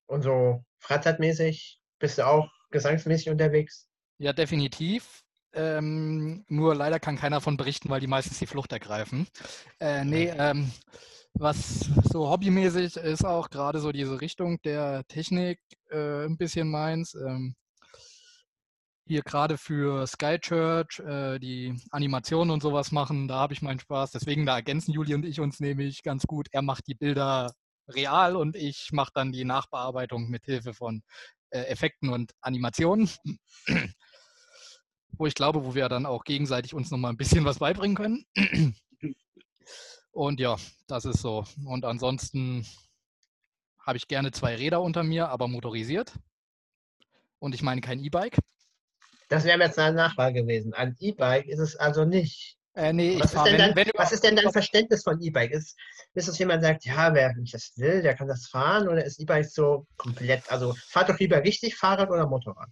Und 0.06 0.22
so 0.22 0.64
freizeitmäßig 0.78 1.80
bist 1.98 2.18
du 2.18 2.26
auch 2.26 2.50
gesangsmäßig 2.70 3.30
unterwegs? 3.30 3.88
Ja, 4.18 4.32
definitiv. 4.32 5.22
Ähm, 5.52 6.44
nur 6.48 6.74
leider 6.74 7.00
kann 7.00 7.16
keiner 7.16 7.36
davon 7.36 7.56
berichten, 7.56 7.88
weil 7.88 8.00
die 8.00 8.06
meistens 8.06 8.38
die 8.38 8.46
Flucht 8.46 8.72
ergreifen. 8.72 9.26
Äh, 9.80 10.04
nee, 10.04 10.28
ähm, 10.36 10.70
was 11.34 11.80
so 12.10 12.28
hobbymäßig 12.28 12.96
ist 12.96 13.24
auch 13.24 13.50
gerade 13.50 13.80
so 13.80 13.92
diese 13.92 14.20
Richtung 14.20 14.60
der 14.62 15.04
Technik 15.08 15.58
äh, 15.90 16.26
ein 16.26 16.36
bisschen 16.36 16.70
meins. 16.70 17.14
Ähm, 17.14 17.54
hier 19.06 19.22
gerade 19.22 19.56
für 19.56 20.06
Sky 20.06 20.38
Church 20.38 20.98
äh, 21.00 21.38
die 21.38 21.74
Animationen 21.90 22.50
und 22.50 22.62
sowas 22.62 22.90
machen, 22.90 23.28
da 23.28 23.36
habe 23.36 23.52
ich 23.54 23.62
meinen 23.62 23.78
Spaß. 23.78 24.10
Deswegen, 24.10 24.46
da 24.46 24.56
ergänzen 24.56 24.92
Juli 24.92 25.14
und 25.14 25.24
ich 25.24 25.40
uns 25.40 25.60
nämlich 25.60 26.02
ganz 26.02 26.26
gut. 26.26 26.48
Er 26.52 26.62
macht 26.62 26.86
die 26.88 26.94
Bilder 26.94 27.52
real 27.88 28.34
und 28.36 28.56
ich 28.56 28.90
mache 28.92 29.12
dann 29.14 29.30
die 29.30 29.44
Nachbearbeitung 29.44 30.28
mit 30.28 30.44
Hilfe 30.44 30.74
von 30.74 31.02
äh, 31.50 31.60
Effekten 31.64 32.08
und 32.08 32.32
Animationen 32.40 33.08
wo 35.18 35.26
ich 35.26 35.34
glaube, 35.34 35.64
wo 35.64 35.74
wir 35.74 35.88
dann 35.88 36.06
auch 36.06 36.24
gegenseitig 36.24 36.74
uns 36.74 36.90
nochmal 36.90 37.12
ein 37.12 37.16
bisschen 37.16 37.44
was 37.44 37.58
beibringen 37.58 37.96
können. 37.96 38.26
Und 40.12 40.40
ja, 40.40 40.56
das 40.86 41.04
ist 41.04 41.20
so. 41.20 41.44
Und 41.66 41.84
ansonsten 41.84 42.66
habe 43.78 43.98
ich 43.98 44.08
gerne 44.08 44.32
zwei 44.32 44.56
Räder 44.56 44.80
unter 44.80 45.02
mir, 45.02 45.28
aber 45.28 45.46
motorisiert. 45.46 46.12
Und 47.38 47.54
ich 47.54 47.62
meine 47.62 47.82
kein 47.82 48.02
E-Bike. 48.02 48.38
Das 49.28 49.44
wäre 49.44 49.58
jetzt 49.60 49.78
eine 49.78 49.94
Nachwahl 49.94 50.32
gewesen. 50.32 50.72
Ein 50.72 50.96
E-Bike 50.98 51.46
ist 51.46 51.58
es 51.58 51.76
also 51.76 52.04
nicht. 52.04 52.56
Äh, 52.74 52.92
nee, 52.92 53.18
was, 53.18 53.32
ist 53.32 53.44
wenn, 53.44 53.58
dein, 53.58 53.76
wenn 53.76 53.90
was, 53.94 54.12
ist 54.12 54.22
denn 54.22 54.36
dein, 54.36 54.52
Verständnis 54.52 55.02
von 55.02 55.20
E-Bike? 55.20 55.50
Ist, 55.50 55.76
ist 56.14 56.28
es 56.28 56.38
jemand, 56.38 56.62
der 56.62 56.72
sagt, 56.72 56.84
ja, 56.84 57.12
wer 57.14 57.34
das 57.52 57.72
will, 57.76 58.02
der 58.02 58.14
kann 58.14 58.28
das 58.28 58.48
fahren? 58.48 58.88
Oder 58.88 59.04
ist 59.04 59.20
E-Bike 59.20 59.46
so 59.46 59.86
komplett? 59.96 60.50
Also 60.50 60.74
fahrt 60.88 61.08
doch 61.08 61.18
lieber 61.18 61.42
richtig 61.42 61.76
Fahrrad 61.76 62.10
oder 62.10 62.26
Motorrad? 62.26 62.68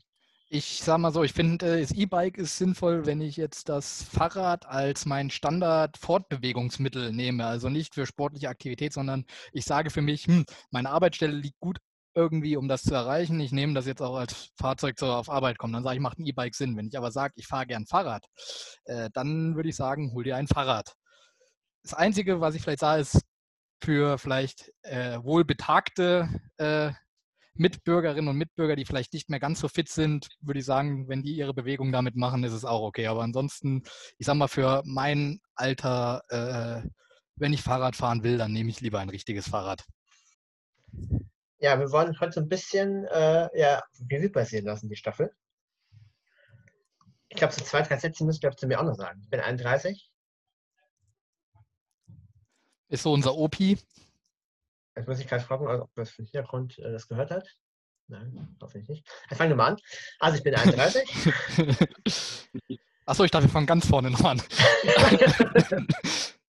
Ich 0.55 0.85
sage 0.85 1.01
mal 1.01 1.13
so, 1.13 1.25
ich 1.25 1.33
finde, 1.33 1.81
das 1.81 1.91
E-Bike 1.91 2.39
ist 2.39 2.59
sinnvoll, 2.59 3.07
wenn 3.07 3.21
ich 3.21 3.37
jetzt 3.37 3.69
das 3.69 4.05
Fahrrad 4.05 4.67
als 4.67 5.05
mein 5.05 5.29
Standard-Fortbewegungsmittel 5.29 7.13
nehme. 7.13 7.45
Also 7.45 7.69
nicht 7.69 7.95
für 7.95 8.07
sportliche 8.07 8.49
Aktivität, 8.49 8.93
sondern 8.93 9.25
ich 9.53 9.65
sage 9.65 9.91
für 9.91 10.01
mich, 10.01 10.27
hm, 10.27 10.45
meine 10.71 10.91
Arbeitsstelle 10.91 11.35
liegt 11.35 11.59
gut 11.59 11.79
irgendwie, 12.15 12.57
um 12.57 12.69
das 12.69 12.85
zu 12.85 12.95
erreichen. 12.95 13.41
Ich 13.41 13.51
nehme 13.51 13.75
das 13.75 13.87
jetzt 13.87 14.01
auch 14.01 14.15
als 14.15 14.53
Fahrzeug 14.57 14.97
zur 14.97 15.17
auf 15.17 15.29
Arbeit 15.29 15.59
kommen. 15.59 15.73
Dann 15.73 15.83
sage 15.83 15.97
ich, 15.97 16.03
macht 16.03 16.21
ein 16.21 16.27
E-Bike 16.27 16.55
Sinn. 16.55 16.77
Wenn 16.77 16.87
ich 16.87 16.97
aber 16.97 17.11
sage, 17.11 17.35
ich 17.37 17.49
fahre 17.49 17.67
gern 17.67 17.87
Fahrrad, 17.87 18.25
äh, 18.85 19.11
dann 19.13 19.57
würde 19.57 19.71
ich 19.71 19.77
sagen, 19.77 20.13
hol 20.13 20.23
dir 20.23 20.37
ein 20.37 20.47
Fahrrad. 20.47 20.95
Das 21.83 21.95
Einzige, 21.95 22.41
was 22.41 22.55
ich 22.55 22.63
vielleicht 22.63 22.79
sage, 22.79 23.01
ist, 23.03 23.21
für 23.83 24.19
vielleicht 24.19 24.71
äh, 24.83 25.19
wohlbetagte 25.21 26.29
äh, 26.59 26.93
Mitbürgerinnen 27.57 28.29
und 28.29 28.37
Mitbürger, 28.37 28.77
die 28.77 28.85
vielleicht 28.85 29.13
nicht 29.13 29.31
mehr 29.31 29.41
ganz 29.41 29.61
so 29.61 29.69
fit 29.69 29.89
sind, 29.89 30.29
würde 30.41 30.61
ich 30.61 30.67
sagen, 30.67 31.09
wenn 31.09 31.23
die 31.23 31.35
ihre 31.35 31.55
Bewegung 31.55 31.93
damit 31.93 32.17
machen, 32.17 32.43
ist 32.45 32.53
es 32.53 32.65
auch 32.65 32.83
okay. 32.83 33.07
Aber 33.07 33.23
ansonsten, 33.23 33.83
ich 34.19 34.27
sag 34.27 34.35
mal, 34.35 34.49
für 34.49 34.83
mein 34.85 35.41
Alter, 35.55 36.23
äh, 36.29 36.89
wenn 37.37 37.53
ich 37.53 37.63
Fahrrad 37.63 37.97
fahren 37.97 38.25
will, 38.25 38.39
dann 38.39 38.53
nehme 38.53 38.71
ich 38.71 38.81
lieber 38.81 38.99
ein 38.99 39.09
richtiges 39.09 39.49
Fahrrad. 39.49 39.85
Ja, 41.59 41.79
wir 41.79 41.91
wollen 41.93 42.19
heute 42.21 42.33
so 42.33 42.41
ein 42.41 42.49
bisschen 42.49 43.05
äh, 43.07 43.49
ja, 43.59 43.83
Revue 44.11 44.31
passieren 44.31 44.67
lassen, 44.67 44.89
die 44.89 44.97
Staffel. 44.97 45.33
Ich 47.29 47.37
glaube, 47.37 47.53
so 47.53 47.65
zwei, 47.65 47.83
drei 47.83 47.99
Sätze 47.99 48.25
müssen 48.25 48.43
wir 48.43 48.53
zu 48.53 48.67
mir 48.67 48.81
auch 48.81 48.85
noch 48.85 48.95
sagen. 48.95 49.21
Ich 49.23 49.31
bin 49.31 49.41
31. 49.41 50.11
Ist 52.89 53.03
so 53.03 53.13
unser 53.13 53.35
OP. 53.35 53.57
Jetzt 54.97 55.09
muss 55.09 55.19
ich 55.19 55.27
gerade 55.27 55.43
fragen, 55.43 55.67
ob 55.67 55.93
das 55.95 56.11
für 56.11 56.23
den 56.23 56.27
Hintergrund 56.27 56.79
äh, 56.79 56.93
das 56.93 57.09
gehört 57.09 57.31
hat. 57.31 57.49
Nein, 58.07 58.57
hoffentlich 58.61 58.89
nicht. 58.89 59.09
Jetzt 59.31 59.39
fangen 59.39 59.51
wir 59.51 59.57
mal 59.57 59.73
an. 59.73 59.77
Also 60.19 60.37
ich 60.39 60.45
bin 60.45 60.55
31. 60.55 61.09
Achso, 63.07 63.25
ich 63.25 63.31
dachte, 63.31 63.47
wir 63.47 63.51
fangen 63.51 63.67
ganz 63.67 63.87
vorne 63.87 64.11
noch 64.11 64.25
an. 64.25 64.41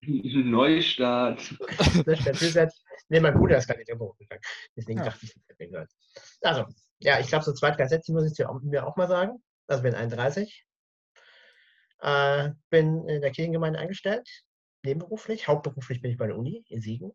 Neustart. 0.06 1.56
Neustart. 2.06 2.74
Nee, 3.10 3.20
mein 3.20 3.34
Bruder 3.34 3.58
ist 3.58 3.68
gar 3.68 3.78
nicht 3.78 3.90
irgendwo 3.90 4.10
hochgegangen. 4.10 4.44
Deswegen 4.76 5.00
ja. 5.00 5.06
dachte 5.06 5.26
ich, 5.26 5.34
das 5.34 5.44
hätte 5.48 5.70
gehört. 5.70 5.92
Also, 6.42 6.66
ja, 7.00 7.20
ich 7.20 7.28
glaube, 7.28 7.44
so 7.46 7.54
zwei, 7.54 7.72
drei 7.72 7.88
Sätze 7.88 8.14
muss 8.14 8.26
ich 8.32 8.46
mir 8.64 8.86
auch 8.86 8.96
mal 8.96 9.08
sagen. 9.08 9.42
Also 9.68 9.84
bin 9.84 9.96
31. 9.96 10.66
Äh, 12.00 12.50
bin 12.70 13.08
in 13.08 13.22
der 13.22 13.32
Kirchengemeinde 13.32 13.80
eingestellt, 13.80 14.30
nebenberuflich. 14.84 15.48
Hauptberuflich 15.48 16.02
bin 16.02 16.12
ich 16.12 16.18
bei 16.18 16.28
der 16.28 16.38
Uni 16.38 16.64
in 16.70 16.82
Siegen. 16.82 17.12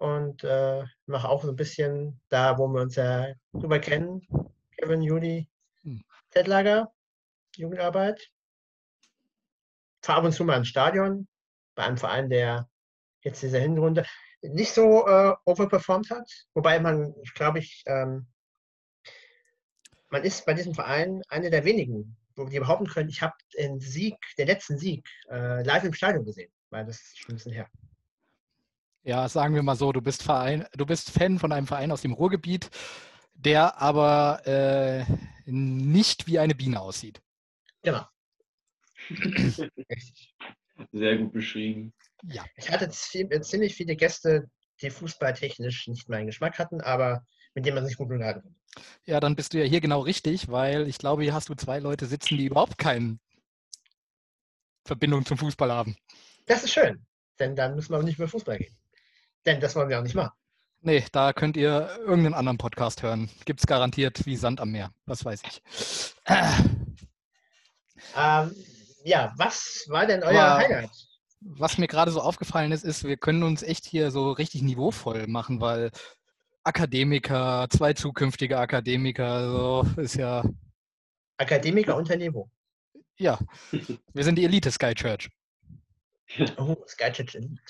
Und 0.00 0.44
äh, 0.44 0.82
mache 1.04 1.28
auch 1.28 1.42
so 1.42 1.50
ein 1.50 1.56
bisschen 1.56 2.18
da, 2.30 2.56
wo 2.56 2.66
wir 2.68 2.80
uns 2.80 2.96
ja 2.96 3.34
drüber 3.52 3.78
kennen. 3.78 4.26
Kevin, 4.78 5.02
Juli, 5.02 5.46
hm. 5.82 6.02
Fettlager, 6.30 6.90
Jugendarbeit. 7.56 8.30
Fahre 10.02 10.20
ab 10.20 10.24
und 10.24 10.32
zu 10.32 10.42
mal 10.44 10.56
ins 10.56 10.68
Stadion 10.68 11.28
bei 11.74 11.82
einem 11.82 11.98
Verein, 11.98 12.30
der 12.30 12.66
jetzt 13.20 13.42
diese 13.42 13.58
Hinrunde 13.58 14.06
nicht 14.40 14.72
so 14.72 15.06
äh, 15.06 15.34
overperformed 15.44 16.08
hat. 16.08 16.30
Wobei 16.54 16.80
man, 16.80 17.14
glaube 17.34 17.58
ich, 17.58 17.82
ähm, 17.84 18.26
man 20.08 20.24
ist 20.24 20.46
bei 20.46 20.54
diesem 20.54 20.74
Verein 20.74 21.20
einer 21.28 21.50
der 21.50 21.66
wenigen, 21.66 22.16
wo 22.36 22.46
die 22.46 22.58
behaupten 22.58 22.86
können, 22.86 23.10
ich 23.10 23.20
habe 23.20 23.34
den 23.54 23.80
Sieg, 23.80 24.16
den 24.38 24.46
letzten 24.46 24.78
Sieg, 24.78 25.06
äh, 25.28 25.62
live 25.62 25.84
im 25.84 25.92
Stadion 25.92 26.24
gesehen, 26.24 26.50
weil 26.70 26.86
das 26.86 27.02
ist 27.02 27.18
schon 27.18 27.32
ein 27.32 27.36
bisschen 27.36 27.52
her. 27.52 27.68
Ja, 29.02 29.28
sagen 29.28 29.54
wir 29.54 29.62
mal 29.62 29.76
so, 29.76 29.92
du 29.92 30.02
bist 30.02 30.22
Verein, 30.22 30.66
du 30.74 30.84
bist 30.84 31.10
Fan 31.10 31.38
von 31.38 31.52
einem 31.52 31.66
Verein 31.66 31.90
aus 31.90 32.02
dem 32.02 32.12
Ruhrgebiet, 32.12 32.70
der 33.34 33.80
aber 33.80 34.46
äh, 34.46 35.04
nicht 35.46 36.26
wie 36.26 36.38
eine 36.38 36.54
Biene 36.54 36.80
aussieht. 36.80 37.22
Genau. 37.82 38.04
Sehr 40.92 41.18
gut 41.18 41.32
beschrieben. 41.32 41.94
Ja. 42.24 42.44
Ich 42.56 42.70
hatte 42.70 42.90
ziemlich 42.90 43.74
viele 43.74 43.96
Gäste, 43.96 44.50
die 44.82 44.90
fußballtechnisch 44.90 45.88
nicht 45.88 46.08
meinen 46.08 46.26
Geschmack 46.26 46.58
hatten, 46.58 46.80
aber 46.80 47.24
mit 47.54 47.64
denen 47.66 47.76
man 47.76 47.86
sich 47.86 47.96
gut 47.96 48.10
unterhalten 48.10 48.42
kann. 48.42 48.54
Ja, 49.04 49.18
dann 49.18 49.34
bist 49.34 49.52
du 49.52 49.58
ja 49.58 49.64
hier 49.64 49.80
genau 49.80 50.00
richtig, 50.00 50.48
weil 50.50 50.86
ich 50.86 50.98
glaube, 50.98 51.22
hier 51.22 51.34
hast 51.34 51.48
du 51.48 51.54
zwei 51.54 51.80
Leute 51.80 52.06
sitzen, 52.06 52.36
die 52.36 52.46
überhaupt 52.46 52.78
keine 52.78 53.18
Verbindung 54.84 55.24
zum 55.24 55.38
Fußball 55.38 55.72
haben. 55.72 55.96
Das 56.46 56.62
ist 56.64 56.72
schön, 56.72 57.04
denn 57.38 57.56
dann 57.56 57.74
müssen 57.74 57.92
wir 57.92 57.98
auch 57.98 58.04
nicht 58.04 58.18
mehr 58.18 58.28
Fußball 58.28 58.58
gehen. 58.58 58.76
Denn 59.46 59.60
das 59.60 59.74
wollen 59.74 59.88
wir 59.88 59.98
auch 59.98 60.02
nicht 60.02 60.14
machen. 60.14 60.32
Nee, 60.82 61.04
da 61.12 61.32
könnt 61.32 61.56
ihr 61.56 61.90
irgendeinen 61.98 62.34
anderen 62.34 62.58
Podcast 62.58 63.02
hören. 63.02 63.28
Gibt 63.44 63.60
es 63.60 63.66
garantiert 63.66 64.24
wie 64.24 64.36
Sand 64.36 64.60
am 64.60 64.70
Meer. 64.70 64.92
Was 65.04 65.24
weiß 65.24 65.42
ich. 65.46 65.62
Ähm, 68.16 68.54
ja, 69.04 69.32
was 69.36 69.84
war 69.88 70.06
denn 70.06 70.22
euer 70.22 70.42
Aber 70.42 70.58
Highlight? 70.58 70.90
Was 71.40 71.78
mir 71.78 71.86
gerade 71.86 72.10
so 72.10 72.20
aufgefallen 72.20 72.72
ist, 72.72 72.84
ist, 72.84 73.04
wir 73.04 73.16
können 73.16 73.42
uns 73.42 73.62
echt 73.62 73.86
hier 73.86 74.10
so 74.10 74.32
richtig 74.32 74.62
niveauvoll 74.62 75.26
machen, 75.26 75.60
weil 75.60 75.90
Akademiker, 76.64 77.66
zwei 77.70 77.94
zukünftige 77.94 78.58
Akademiker, 78.58 79.50
so 79.50 79.86
ist 80.00 80.16
ja. 80.16 80.44
Akademiker 81.38 81.96
unter 81.96 82.16
Niveau. 82.16 82.50
Ja, 83.16 83.38
wir 83.70 84.24
sind 84.24 84.36
die 84.36 84.44
Elite 84.44 84.70
Sky 84.70 84.94
Church. 84.94 85.30
Oh, 86.56 86.76
Sky 86.86 87.10
Church 87.12 87.34
Elite. 87.34 87.62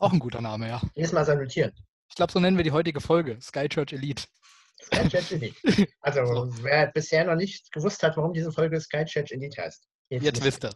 Auch 0.00 0.12
ein 0.14 0.18
guter 0.18 0.40
Name, 0.40 0.66
ja. 0.66 0.80
Jedes 0.94 1.12
Mal 1.12 1.26
salutieren. 1.26 1.72
Ich 2.08 2.16
glaube, 2.16 2.32
so 2.32 2.40
nennen 2.40 2.56
wir 2.56 2.64
die 2.64 2.72
heutige 2.72 3.00
Folge. 3.00 3.38
Sky 3.40 3.68
Church 3.68 3.92
Elite. 3.92 4.24
Sky 4.82 5.08
Church 5.08 5.32
Elite. 5.32 5.56
Also, 6.00 6.24
so. 6.24 6.64
wer 6.64 6.86
bisher 6.90 7.24
noch 7.24 7.36
nicht 7.36 7.70
gewusst 7.70 8.02
hat, 8.02 8.16
warum 8.16 8.32
diese 8.32 8.50
Folge 8.50 8.80
Sky 8.80 9.04
Church 9.04 9.30
Elite 9.30 9.62
heißt. 9.62 9.86
Jetzt, 10.08 10.24
Jetzt 10.24 10.42
wisst 10.42 10.64
ihr. 10.64 10.72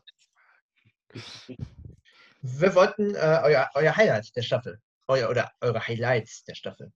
Wir 2.42 2.74
wollten 2.74 3.14
äh, 3.14 3.40
euer, 3.42 3.70
euer 3.74 3.96
Highlight 3.96 4.30
der 4.36 4.42
Staffel. 4.42 4.78
Euer, 5.08 5.30
oder 5.30 5.50
eure 5.62 5.86
Highlights 5.86 6.44
der 6.44 6.54
Staffel. 6.54 6.92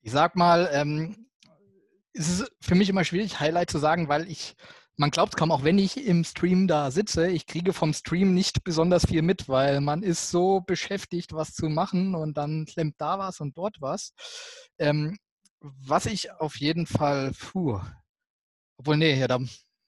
Ich 0.00 0.12
sag 0.12 0.34
mal, 0.34 0.70
ähm, 0.72 1.28
es 2.14 2.40
ist 2.40 2.52
für 2.62 2.74
mich 2.74 2.88
immer 2.88 3.04
schwierig, 3.04 3.38
Highlight 3.38 3.70
zu 3.70 3.78
sagen, 3.78 4.08
weil 4.08 4.30
ich, 4.30 4.56
man 4.96 5.10
glaubt 5.10 5.36
kaum, 5.36 5.50
auch 5.50 5.64
wenn 5.64 5.78
ich 5.78 6.06
im 6.06 6.24
Stream 6.24 6.68
da 6.68 6.90
sitze, 6.90 7.28
ich 7.28 7.46
kriege 7.46 7.72
vom 7.72 7.92
Stream 7.92 8.32
nicht 8.32 8.62
besonders 8.64 9.06
viel 9.06 9.22
mit, 9.22 9.48
weil 9.48 9.80
man 9.80 10.02
ist 10.02 10.30
so 10.30 10.60
beschäftigt, 10.60 11.32
was 11.32 11.52
zu 11.54 11.68
machen 11.68 12.14
und 12.14 12.36
dann 12.36 12.64
klemmt 12.66 12.94
da 12.98 13.18
was 13.18 13.40
und 13.40 13.56
dort 13.58 13.80
was. 13.80 14.12
Ähm, 14.78 15.18
was 15.60 16.06
ich 16.06 16.30
auf 16.32 16.56
jeden 16.56 16.86
Fall, 16.86 17.32
puh, 17.32 17.80
obwohl, 18.76 18.96
nee, 18.96 19.18
ja, 19.18 19.26
da, 19.26 19.40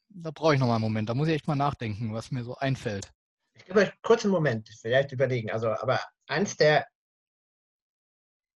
da 0.09 0.31
brauche 0.31 0.55
ich 0.55 0.61
noch 0.61 0.67
mal 0.67 0.77
einen 0.77 0.83
Moment, 0.83 1.09
da 1.09 1.15
muss 1.15 1.29
ich 1.29 1.35
echt 1.35 1.47
mal 1.47 1.55
nachdenken, 1.55 2.13
was 2.13 2.31
mir 2.31 2.45
so 2.45 2.57
einfällt. 2.57 3.13
Ich 3.55 3.65
gebe 3.65 3.81
euch 3.81 3.93
kurz 4.03 4.25
einen 4.25 4.33
Moment, 4.33 4.69
vielleicht 4.81 5.13
überlegen. 5.13 5.51
Also, 5.51 5.69
aber 5.69 6.01
eins 6.27 6.57
der 6.57 6.87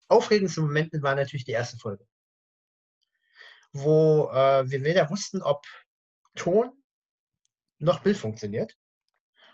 aufregendsten 0.09 0.65
Momente 0.65 1.01
war 1.03 1.15
natürlich 1.15 1.45
die 1.45 1.53
erste 1.53 1.79
Folge, 1.79 2.05
wo 3.73 4.31
äh, 4.33 4.69
wir 4.69 4.83
weder 4.83 5.09
wussten, 5.11 5.43
ob 5.43 5.65
Ton 6.41 6.73
noch 7.79 8.01
Bild 8.01 8.17
funktioniert. 8.17 8.75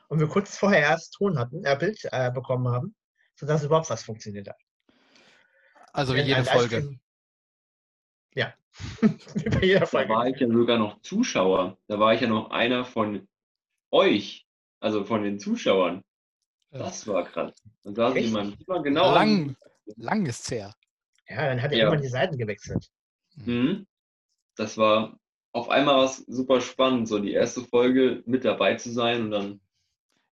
Und 0.08 0.20
wir 0.20 0.28
kurz 0.28 0.56
vorher 0.56 0.80
erst 0.80 1.14
Ton 1.14 1.36
hatten, 1.36 1.64
äh, 1.64 1.76
Bild 1.76 1.98
äh, 2.12 2.30
bekommen 2.30 2.68
haben, 2.68 2.94
sodass 3.34 3.64
überhaupt 3.64 3.90
was 3.90 4.04
funktioniert 4.04 4.48
hat. 4.48 4.60
Also 5.92 6.14
wie 6.14 6.20
jede 6.20 6.44
Folge. 6.44 6.96
Ja, 8.34 8.54
wie 9.00 9.48
bei 9.48 9.64
jeder 9.64 9.86
Folge. 9.86 10.08
Da 10.08 10.14
war 10.14 10.26
ich 10.28 10.38
ja 10.38 10.46
sogar 10.46 10.78
noch 10.78 11.00
Zuschauer. 11.02 11.76
Da 11.88 11.98
war 11.98 12.14
ich 12.14 12.20
ja 12.20 12.28
noch 12.28 12.50
einer 12.50 12.84
von 12.84 13.26
euch, 13.90 14.46
also 14.78 15.04
von 15.04 15.24
den 15.24 15.40
Zuschauern. 15.40 16.04
Das 16.70 17.06
war 17.08 17.24
krass. 17.24 17.54
Und 17.82 17.98
da 17.98 18.12
sieht 18.12 18.32
man 18.32 18.52
immer 18.52 18.82
genau. 18.82 19.12
Lang, 19.12 19.56
lang 19.96 20.26
ist 20.26 20.44
es 20.44 20.50
her. 20.50 20.74
Ja, 21.28 21.48
dann 21.48 21.60
hat 21.60 21.72
er 21.72 21.78
ja. 21.78 21.88
immer 21.88 21.96
die 21.96 22.08
Seiten 22.08 22.36
gewechselt. 22.38 22.88
Mhm. 23.34 23.86
Das 24.54 24.76
war 24.78 25.18
auf 25.56 25.70
einmal 25.70 25.96
was 25.96 26.18
super 26.18 26.60
spannend, 26.60 27.08
so 27.08 27.18
die 27.18 27.32
erste 27.32 27.62
Folge 27.62 28.22
mit 28.26 28.44
dabei 28.44 28.74
zu 28.74 28.90
sein 28.90 29.22
und 29.22 29.30
dann 29.30 29.60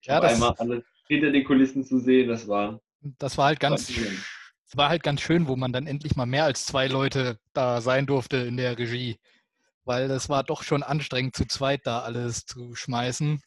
ja, 0.03 0.19
auf 0.19 0.25
einmal 0.25 0.55
alles 0.59 0.85
hinter 1.07 1.31
den 1.31 1.45
Kulissen 1.45 1.85
zu 1.85 1.99
sehen. 1.99 2.29
Das 2.29 2.49
war. 2.49 2.81
Das 3.19 3.39
war 3.39 3.47
halt 3.47 3.61
ganz. 3.61 3.91
Es 3.91 4.77
war 4.77 4.89
halt 4.89 5.03
ganz 5.03 5.21
schön, 5.21 5.49
wo 5.49 5.57
man 5.57 5.73
dann 5.73 5.87
endlich 5.87 6.17
mal 6.17 6.27
mehr 6.27 6.45
als 6.45 6.65
zwei 6.65 6.87
Leute 6.87 7.39
da 7.53 7.83
sein 7.83 8.07
durfte 8.07 8.39
in 8.39 8.57
der 8.57 8.79
Regie. 8.79 9.19
Weil 9.85 10.11
es 10.11 10.29
war 10.29 10.45
doch 10.45 10.63
schon 10.63 10.83
anstrengend, 10.83 11.37
zu 11.37 11.45
zweit 11.47 11.81
da 11.85 12.01
alles 12.01 12.47
zu 12.47 12.75
schmeißen 12.75 13.43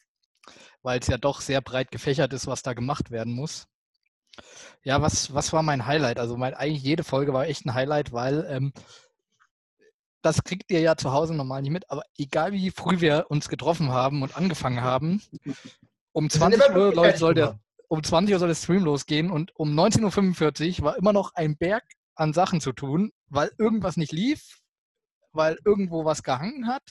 weil 0.86 1.00
es 1.00 1.08
ja 1.08 1.18
doch 1.18 1.40
sehr 1.40 1.60
breit 1.60 1.90
gefächert 1.90 2.32
ist, 2.32 2.46
was 2.46 2.62
da 2.62 2.72
gemacht 2.72 3.10
werden 3.10 3.32
muss. 3.32 3.66
Ja, 4.84 5.02
was, 5.02 5.34
was 5.34 5.52
war 5.52 5.64
mein 5.64 5.86
Highlight? 5.86 6.20
Also 6.20 6.36
mein, 6.36 6.54
eigentlich 6.54 6.84
jede 6.84 7.02
Folge 7.02 7.32
war 7.32 7.46
echt 7.46 7.66
ein 7.66 7.74
Highlight, 7.74 8.12
weil 8.12 8.46
ähm, 8.48 8.72
das 10.26 10.42
kriegt 10.42 10.72
ihr 10.72 10.80
ja 10.80 10.96
zu 10.96 11.12
Hause 11.12 11.34
normal 11.34 11.62
nicht 11.62 11.70
mit, 11.70 11.88
aber 11.88 12.02
egal 12.18 12.50
wie 12.50 12.72
früh 12.72 13.00
wir 13.00 13.26
uns 13.28 13.48
getroffen 13.48 13.90
haben 13.90 14.22
und 14.22 14.36
angefangen 14.36 14.80
haben, 14.80 15.22
um 16.10 16.28
20 16.28 16.74
Uhr, 16.74 16.92
Leute, 16.92 17.16
soll 17.16 17.34
der, 17.34 17.60
um 17.86 18.02
20 18.02 18.34
Uhr 18.34 18.40
soll 18.40 18.48
der 18.48 18.56
Stream 18.56 18.84
losgehen 18.84 19.30
und 19.30 19.54
um 19.54 19.78
19.45 19.78 20.80
Uhr 20.80 20.84
war 20.84 20.96
immer 20.96 21.12
noch 21.12 21.34
ein 21.34 21.56
Berg 21.56 21.84
an 22.16 22.32
Sachen 22.32 22.60
zu 22.60 22.72
tun, 22.72 23.12
weil 23.28 23.52
irgendwas 23.56 23.96
nicht 23.96 24.10
lief, 24.10 24.58
weil 25.30 25.58
irgendwo 25.64 26.04
was 26.04 26.24
gehangen 26.24 26.66
hat. 26.66 26.82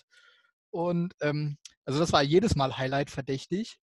Und 0.70 1.13
ähm, 1.20 1.58
also 1.84 2.00
das 2.00 2.13
war 2.13 2.24
jedes 2.24 2.56
Mal 2.56 2.77
Highlight 2.77 3.10
verdächtig. 3.10 3.80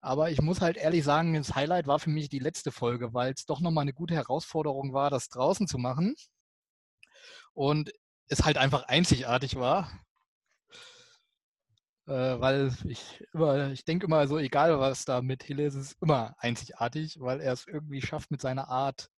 Aber 0.00 0.30
ich 0.30 0.40
muss 0.40 0.60
halt 0.60 0.76
ehrlich 0.76 1.02
sagen, 1.02 1.34
das 1.34 1.56
Highlight 1.56 1.88
war 1.88 1.98
für 1.98 2.10
mich 2.10 2.28
die 2.28 2.38
letzte 2.38 2.70
Folge, 2.70 3.14
weil 3.14 3.32
es 3.32 3.46
doch 3.46 3.60
nochmal 3.60 3.82
eine 3.82 3.94
gute 3.94 4.14
Herausforderung 4.14 4.92
war, 4.92 5.10
das 5.10 5.28
draußen 5.28 5.66
zu 5.66 5.78
machen. 5.78 6.14
Und 7.52 7.90
es 8.28 8.44
halt 8.44 8.58
einfach 8.58 8.84
einzigartig 8.84 9.56
war. 9.56 9.90
Äh, 12.08 12.40
weil 12.40 12.72
ich 12.84 13.24
immer, 13.32 13.70
ich 13.72 13.84
denke 13.84 14.06
immer 14.06 14.28
so, 14.28 14.38
egal 14.38 14.78
was 14.78 15.04
da 15.04 15.22
mit 15.22 15.42
Hill 15.42 15.58
ist, 15.60 15.74
ist 15.74 15.86
es 15.92 15.96
immer 16.00 16.36
einzigartig, 16.38 17.18
weil 17.20 17.40
er 17.40 17.52
es 17.52 17.66
irgendwie 17.66 18.00
schafft 18.00 18.30
mit 18.30 18.40
seiner 18.40 18.68
Art, 18.68 19.08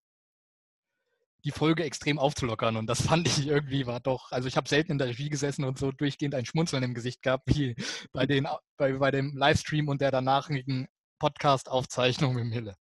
die 1.45 1.51
Folge 1.51 1.83
extrem 1.83 2.17
aufzulockern. 2.19 2.77
Und 2.77 2.87
das 2.87 3.01
fand 3.07 3.27
ich 3.27 3.47
irgendwie 3.47 3.85
war 3.85 3.99
doch, 3.99 4.31
also 4.31 4.47
ich 4.47 4.57
habe 4.57 4.67
selten 4.67 4.93
in 4.93 4.97
der 4.97 5.07
Regie 5.07 5.29
gesessen 5.29 5.65
und 5.65 5.77
so 5.77 5.91
durchgehend 5.91 6.35
ein 6.35 6.45
Schmunzeln 6.45 6.83
im 6.83 6.95
Gesicht 6.95 7.21
gehabt, 7.21 7.43
wie 7.47 7.75
bei, 8.11 8.25
den, 8.25 8.47
bei, 8.77 8.93
bei 8.93 9.11
dem 9.11 9.37
Livestream 9.37 9.87
und 9.87 10.01
der 10.01 10.11
danachrigen 10.11 10.87
Podcast-Aufzeichnung 11.19 12.33
mit 12.35 12.53
Hille. 12.53 12.75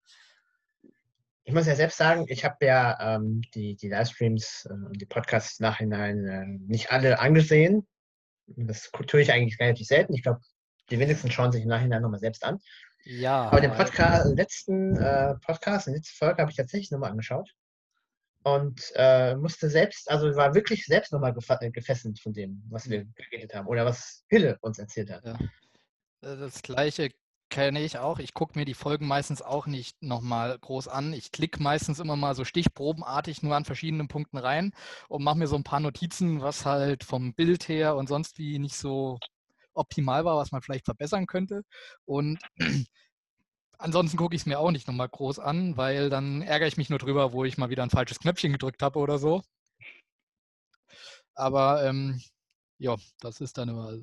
Ich 1.48 1.54
muss 1.54 1.66
ja 1.66 1.76
selbst 1.76 1.98
sagen, 1.98 2.26
ich 2.28 2.44
habe 2.44 2.66
ja 2.66 3.16
ähm, 3.16 3.42
die, 3.56 3.78
die 3.78 3.88
Livestreams 3.88 4.68
und 4.70 4.94
äh, 4.94 4.98
die 4.98 5.06
Podcasts 5.06 5.62
nachhinein 5.62 6.26
äh, 6.28 6.46
nicht 6.68 6.92
alle 6.92 7.20
angesehen. 7.20 7.88
Das 8.48 8.92
tue 9.08 9.22
ich 9.22 9.32
eigentlich 9.32 9.58
relativ 9.58 9.88
selten. 9.88 10.14
Ich 10.14 10.24
glaube, 10.24 10.42
die 10.90 11.00
wenigsten 11.00 11.32
schauen 11.32 11.54
sich 11.54 11.64
im 11.64 11.70
Nachhinein 11.70 12.02
nochmal 12.02 12.20
selbst 12.20 12.44
an. 12.44 12.60
Ja. 13.06 13.44
Aber 13.48 13.62
den 13.62 13.72
Podcast, 13.72 14.36
letzten 14.36 14.98
äh, 14.98 15.36
Podcast, 15.36 15.88
die 15.88 15.92
letzte 15.92 16.18
Folge 16.18 16.42
habe 16.42 16.52
ich 16.52 16.58
tatsächlich 16.58 16.92
nochmal 16.92 17.12
angeschaut 17.12 17.50
und 18.44 18.92
äh, 18.96 19.38
musste 19.38 19.70
selbst, 19.70 20.12
also 20.12 20.36
war 20.36 20.54
wirklich 20.54 20.84
selbst 20.84 21.14
nochmal 21.14 21.34
äh, 21.62 21.72
gefesselt 21.72 22.20
von 22.20 22.34
dem, 22.34 22.62
was 22.70 22.90
wir 22.90 23.06
geredet 23.16 23.56
haben 23.56 23.68
oder 23.68 23.86
was 23.86 24.26
Hille 24.28 24.58
uns 24.60 24.80
erzählt 24.80 25.12
hat. 25.12 25.24
Ja. 25.24 25.40
Äh, 26.24 26.38
das 26.38 26.62
gleiche 26.62 27.10
kenne 27.50 27.82
ich 27.82 27.98
auch. 27.98 28.20
Ich 28.20 28.34
gucke 28.34 28.58
mir 28.58 28.66
die 28.66 28.74
Folgen 28.74 29.08
meistens 29.08 29.42
auch 29.42 29.68
nicht 29.68 30.02
nochmal 30.02 30.58
groß 30.60 30.88
an. 30.88 31.14
Ich 31.14 31.32
klicke 31.32 31.62
meistens 31.62 32.00
immer 32.00 32.16
mal 32.16 32.36
so 32.36 32.46
stichprobenartig 32.46 33.44
nur 33.44 33.56
an 33.56 33.66
verschiedenen 33.66 34.08
Punkten 34.08 34.38
rein 34.38 34.74
und 35.10 35.24
mache 35.24 35.38
mir 35.38 35.48
so 35.48 35.56
ein 35.56 35.64
paar 35.64 35.80
Notizen, 35.80 36.42
was 36.42 36.66
halt 36.66 37.04
vom 37.04 37.34
Bild 37.34 37.68
her 37.68 37.96
und 37.96 38.08
sonst 38.10 38.38
wie 38.38 38.60
nicht 38.60 38.76
so 38.76 39.20
optimal 39.74 40.26
war, 40.26 40.38
was 40.38 40.52
man 40.52 40.62
vielleicht 40.62 40.86
verbessern 40.86 41.28
könnte. 41.28 41.64
Und 42.06 42.40
Ansonsten 43.80 44.18
gucke 44.18 44.36
ich 44.36 44.42
es 44.42 44.46
mir 44.48 44.60
auch 44.60 44.72
nicht 44.72 44.88
nochmal 44.88 45.08
groß 45.10 45.40
an, 45.40 45.78
weil 45.78 46.10
dann 46.10 46.42
ärgere 46.42 46.68
ich 46.68 46.78
mich 46.78 46.90
nur 46.90 47.00
drüber, 47.00 47.32
wo 47.34 47.46
ich 47.46 47.58
mal 47.58 47.70
wieder 47.70 47.84
ein 47.84 47.92
falsches 47.92 48.20
Knöpfchen 48.20 48.52
gedrückt 48.52 48.82
habe 48.82 48.98
oder 49.00 49.20
so. 49.20 49.44
Aber 51.36 51.84
ähm, 51.86 52.22
ja, 52.80 52.96
das 53.20 53.42
ist 53.42 53.58
dann 53.58 53.70
immer. 53.70 53.94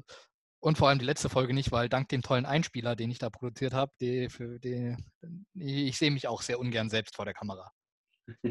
Und 0.65 0.79
vor 0.79 0.89
allem 0.89 0.99
die 0.99 1.05
letzte 1.05 1.29
Folge 1.29 1.53
nicht, 1.53 1.73
weil 1.73 1.91
dank 1.91 2.09
dem 2.09 2.23
tollen 2.23 2.47
Einspieler, 2.47 2.97
den 2.97 3.11
ich 3.11 3.19
da 3.19 3.29
produziert 3.29 3.75
habe, 3.75 3.93
die, 4.01 4.29
die, 4.65 4.97
ich 5.53 5.99
sehe 5.99 6.11
mich 6.11 6.27
auch 6.27 6.41
sehr 6.41 6.59
ungern 6.59 6.89
selbst 6.89 7.17
vor 7.17 7.27
der 7.27 7.35
Kamera. 7.35 7.71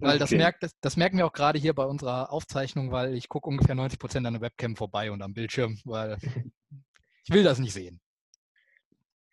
Weil 0.00 0.10
okay. 0.10 0.18
das, 0.18 0.30
merkt, 0.30 0.62
das, 0.62 0.72
das, 0.80 0.96
merken 0.98 1.16
wir 1.16 1.26
auch 1.26 1.32
gerade 1.32 1.58
hier 1.58 1.74
bei 1.74 1.84
unserer 1.84 2.30
Aufzeichnung, 2.30 2.92
weil 2.92 3.14
ich 3.14 3.28
gucke 3.28 3.48
ungefähr 3.48 3.74
90 3.74 3.98
Prozent 3.98 4.26
an 4.26 4.34
der 4.34 4.42
Webcam 4.42 4.76
vorbei 4.76 5.10
und 5.10 5.22
am 5.22 5.32
Bildschirm, 5.32 5.80
weil 5.84 6.18
ich 7.24 7.30
will 7.34 7.42
das 7.42 7.58
nicht 7.58 7.72
sehen. 7.72 8.00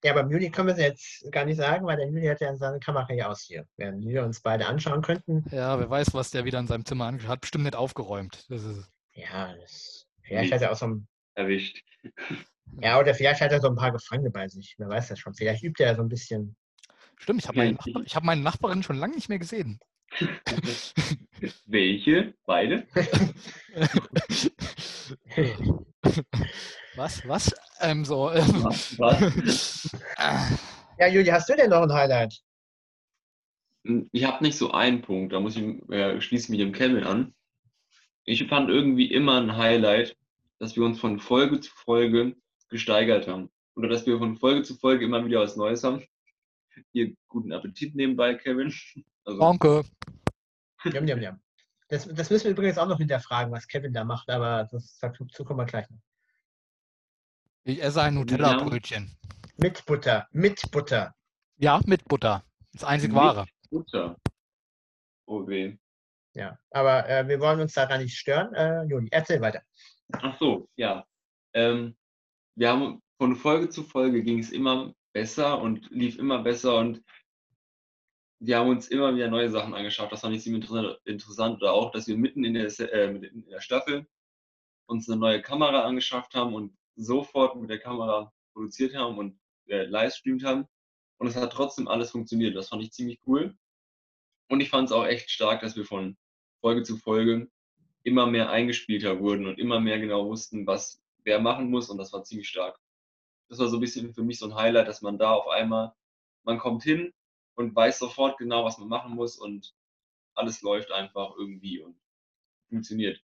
Ja, 0.04 0.13
beim 0.13 0.32
Juli 0.32 0.50
können 0.50 0.70
wir 0.70 0.74
es 0.74 0.80
jetzt 0.80 1.32
gar 1.32 1.46
nicht 1.46 1.58
sagen, 1.58 1.86
weil 1.86 1.98
der 1.98 2.08
Juli 2.08 2.25
hat 2.27 2.42
ja 2.42 2.56
seine 2.56 2.80
Kamera 2.80 3.10
hier 3.10 3.30
aus 3.30 3.44
hier. 3.44 3.68
Wenn 3.77 4.00
wir 4.01 4.24
uns 4.24 4.42
beide 4.42 4.65
anschauen 4.65 5.01
könnten. 5.01 5.46
Ja, 5.51 5.77
wer 5.77 5.89
weiß, 5.89 6.13
was 6.13 6.32
der 6.32 6.46
wieder 6.46 6.60
in 6.60 6.68
seinem 6.68 6.86
Zimmer 6.86 7.06
angeschaut 7.06 7.30
hat. 7.30 7.42
Bestimmt 7.42 7.65
nicht 7.65 7.75
aufgeräumt. 7.75 8.46
Das 8.50 8.63
ja, 9.12 9.54
das, 9.56 10.08
vielleicht 10.24 10.54
hat 10.54 10.62
er 10.62 10.72
auch 10.72 10.77
so 10.77 10.88
ein. 10.88 11.08
Erwischt. 11.36 11.84
Ja, 12.82 13.00
oder 13.00 13.13
vielleicht 13.13 13.42
hat 13.42 13.51
er 13.51 13.62
so 13.62 13.68
ein 13.68 13.75
paar 13.75 13.92
Gefangene 13.92 14.32
bei 14.32 14.48
sich. 14.48 14.75
Wer 14.77 14.89
weiß 14.89 15.10
das 15.10 15.20
schon. 15.20 15.34
Vielleicht 15.34 15.63
übt 15.63 15.84
er 15.84 15.96
so 15.96 16.01
ein 16.01 16.10
bisschen. 16.10 16.56
Stimmt, 17.18 17.42
ich 17.42 17.48
habe 17.48 17.58
meine, 17.58 17.74
Nachbar, 17.74 18.04
hab 18.04 18.24
meine 18.24 18.42
Nachbarin 18.42 18.84
schon 18.84 18.98
lange 18.98 19.15
nicht 19.15 19.30
mehr 19.30 19.39
gesehen. 19.39 19.80
Welche? 21.65 22.34
Beide? 22.46 22.88
Was? 26.96 27.27
Was? 27.27 27.54
Ähm, 27.82 28.06
so. 28.06 28.32
Ähm. 28.32 28.63
Was? 28.63 28.98
Was? 29.00 29.89
ja, 31.00 31.08
Juli, 31.08 31.27
hast 31.27 31.50
du 31.50 31.56
denn 31.56 31.70
noch 31.70 31.82
ein 31.82 31.92
Highlight? 31.92 32.42
Hm, 33.86 34.10
ich 34.12 34.24
habe 34.25 34.44
nicht 34.44 34.58
so 34.58 34.72
einen 34.72 35.01
Punkt, 35.01 35.34
da 35.34 35.39
muss 35.39 35.56
ich 35.56 35.63
äh, 35.89 36.20
schließe 36.22 36.51
mich 36.51 36.60
dem 36.60 36.72
Kevin 36.72 37.04
an. 37.04 37.34
Ich 38.24 38.48
fand 38.48 38.70
irgendwie 38.70 39.12
immer 39.12 39.39
ein 39.39 39.58
Highlight, 39.58 40.18
dass 40.60 40.76
wir 40.76 40.84
uns 40.84 41.00
von 41.00 41.20
Folge 41.20 41.60
zu 41.60 41.72
Folge 41.72 42.36
gesteigert 42.70 43.28
haben. 43.28 43.50
Oder 43.76 43.90
dass 43.90 44.06
wir 44.06 44.18
von 44.18 44.38
Folge 44.38 44.64
zu 44.64 44.76
Folge 44.76 45.06
immer 45.06 45.26
wieder 45.26 45.42
was 45.42 45.56
Neues 45.56 45.84
haben. 45.84 46.04
Hier 46.92 47.14
guten 47.28 47.52
Appetit 47.52 47.96
nebenbei, 47.96 48.36
Kevin. 48.36 48.74
Also, 49.26 49.39
Danke. 49.39 49.84
Jam, 50.86 51.08
jam, 51.08 51.22
jam. 51.22 51.41
Das, 51.88 52.08
das 52.08 52.30
müssen 52.30 52.46
wir 52.46 52.52
übrigens 52.52 52.78
auch 52.78 52.88
noch 52.88 52.98
hinterfragen, 52.98 53.52
was 53.52 53.68
Kevin 53.68 53.94
da 53.94 54.04
macht, 54.04 54.30
aber 54.30 54.68
das, 54.72 54.98
dazu 55.00 55.44
kommen 55.44 55.60
wir 55.60 55.65
gleich 55.65 55.89
noch. 55.89 56.00
Ich 57.63 57.82
esse 57.82 58.02
ein 58.02 58.15
Nutella-Brötchen. 58.15 59.15
Mit 59.58 59.86
Butter. 59.86 60.28
Mit 60.32 60.62
Butter. 60.72 61.13
Ja, 61.58 61.80
mit 61.86 62.04
Butter. 62.06 62.44
Das 62.74 62.84
einzig 62.84 63.10
mit 63.10 63.18
wahre. 63.18 63.46
Butter. 63.70 64.18
Oh 65.26 65.48
weh. 65.48 65.78
Ja, 66.34 66.58
aber 66.72 67.08
äh, 67.10 67.28
wir 67.28 67.39
wollen 67.39 67.62
uns 67.62 67.74
daran 67.74 68.02
nicht 68.02 68.18
stören. 68.18 68.54
Äh, 68.54 68.84
Juli, 68.84 69.08
erzähl 69.12 69.39
weiter. 69.41 69.62
Ach 70.12 70.38
so, 70.39 70.70
ja. 70.76 71.06
Ähm, 71.54 71.96
wir 72.56 72.70
haben 72.70 73.02
von 73.18 73.36
Folge 73.36 73.70
zu 73.70 73.84
Folge 73.84 74.24
ging 74.24 74.39
es 74.39 74.52
immer 74.52 74.94
besser 75.13 75.62
und 75.62 75.89
lief 75.91 76.18
immer 76.18 76.44
besser 76.44 76.78
und 76.78 77.04
wir 78.39 78.58
haben 78.58 78.70
uns 78.70 78.89
immer 78.89 79.15
wieder 79.15 79.30
neue 79.30 79.50
Sachen 79.50 79.74
angeschaut. 79.74 80.12
Das 80.12 80.22
fand 80.22 80.36
ich 80.36 80.44
ziemlich 80.44 80.70
interessant. 81.06 81.62
Oder 81.62 81.74
auch, 81.74 81.91
dass 81.91 82.08
wir 82.08 82.18
mitten 82.18 82.44
in 82.44 82.54
der, 82.54 82.68
äh, 82.80 83.15
in 83.15 83.46
der 83.46 83.62
Staffel 83.62 84.06
uns 84.88 85.10
eine 85.10 85.20
neue 85.20 85.41
Kamera 85.41 85.84
angeschafft 85.84 86.36
haben 86.36 86.54
und 86.54 86.78
sofort 86.96 87.56
mit 87.56 87.70
der 87.70 87.80
Kamera 87.80 88.32
produziert 88.54 88.96
haben 88.96 89.18
und 89.18 89.39
äh, 89.68 89.86
live 89.86 90.13
streamt 90.13 90.44
haben. 90.44 90.68
Und 91.18 91.28
es 91.28 91.36
hat 91.36 91.54
trotzdem 91.54 91.88
alles 91.88 92.12
funktioniert. 92.12 92.56
Das 92.56 92.70
fand 92.70 92.84
ich 92.84 92.91
ziemlich 92.91 93.20
cool. 93.26 93.56
Und 94.50 94.60
ich 94.60 94.70
fand 94.70 94.89
es 94.89 94.91
auch 94.91 95.06
echt 95.06 95.32
stark, 95.32 95.62
dass 95.62 95.76
wir 95.76 95.86
von 95.86 96.18
Folge 96.62 96.84
zu 96.84 96.98
Folge 96.98 97.50
immer 98.06 98.28
mehr 98.28 98.50
eingespielter 98.52 99.20
wurden 99.20 99.48
und 99.48 99.60
immer 99.60 99.80
mehr 99.80 100.00
genau 100.00 100.28
wussten, 100.30 100.68
was 100.68 101.02
wer 101.24 101.39
machen 101.39 101.70
muss. 101.70 101.89
Und 101.89 101.98
das 101.98 102.13
war 102.13 102.24
ziemlich 102.24 102.48
stark. 102.48 102.80
Das 103.50 103.60
war 103.60 103.68
so 103.68 103.78
ein 103.78 103.82
bisschen 103.82 104.13
für 104.13 104.24
mich 104.24 104.39
so 104.39 104.46
ein 104.46 104.56
Highlight, 104.56 104.88
dass 104.88 105.02
man 105.02 105.18
da 105.18 105.34
auf 105.34 105.48
einmal, 105.48 105.94
man 106.44 106.60
kommt 106.60 106.84
hin 106.84 107.12
und 107.56 107.76
weiß 107.76 108.00
sofort 108.00 108.38
genau, 108.38 108.63
was 108.63 108.78
man 108.78 108.88
machen 108.88 109.15
muss 109.15 109.38
und 109.38 109.74
alles 110.36 110.62
läuft 110.62 110.91
einfach 110.91 111.34
irgendwie 111.38 111.80
und 111.80 112.00
funktioniert. 112.70 113.25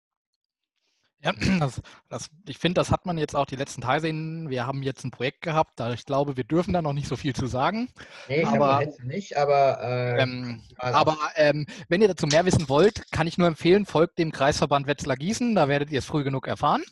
Ja, 1.25 1.33
das, 1.59 1.81
das, 2.09 2.31
ich 2.47 2.59
finde, 2.59 2.81
das 2.81 2.91
hat 2.91 3.07
man 3.07 3.17
jetzt 3.17 3.35
auch 3.35 3.47
die 3.47 3.57
letzten 3.57 3.81
Tage 3.81 4.03
sehen. 4.03 4.51
Wir 4.51 4.67
haben 4.67 4.83
jetzt 4.83 5.05
ein 5.05 5.11
Projekt 5.11 5.41
gehabt, 5.41 5.81
da 5.81 5.93
ich 5.93 6.05
glaube, 6.05 6.37
wir 6.37 6.45
dürfen 6.45 6.73
da 6.73 6.83
noch 6.83 6.93
nicht 6.93 7.09
so 7.09 7.17
viel 7.17 7.35
zu 7.35 7.47
sagen. 7.47 7.89
Nee, 8.29 8.43
ich 8.43 8.47
aber, 8.47 8.83
jetzt 8.83 9.03
nicht, 9.03 9.37
aber. 9.37 9.83
Äh, 9.83 10.23
ähm, 10.23 10.63
also. 10.77 10.99
Aber 10.99 11.19
ähm, 11.37 11.67
wenn 11.89 12.03
ihr 12.03 12.09
dazu 12.09 12.27
mehr 12.27 12.45
wissen 12.45 12.69
wollt, 12.69 13.11
kann 13.11 13.27
ich 13.27 13.39
nur 13.39 13.49
empfehlen, 13.49 13.87
folgt 13.87 14.19
dem 14.19 14.33
Kreisverband 14.33 14.87
Wetzlar 14.87 15.17
Gießen, 15.17 15.55
da 15.55 15.69
werdet 15.69 15.91
ihr 15.91 16.01
es 16.01 16.07
früh 16.07 16.25
genug 16.25 16.47
erfahren. 16.47 16.85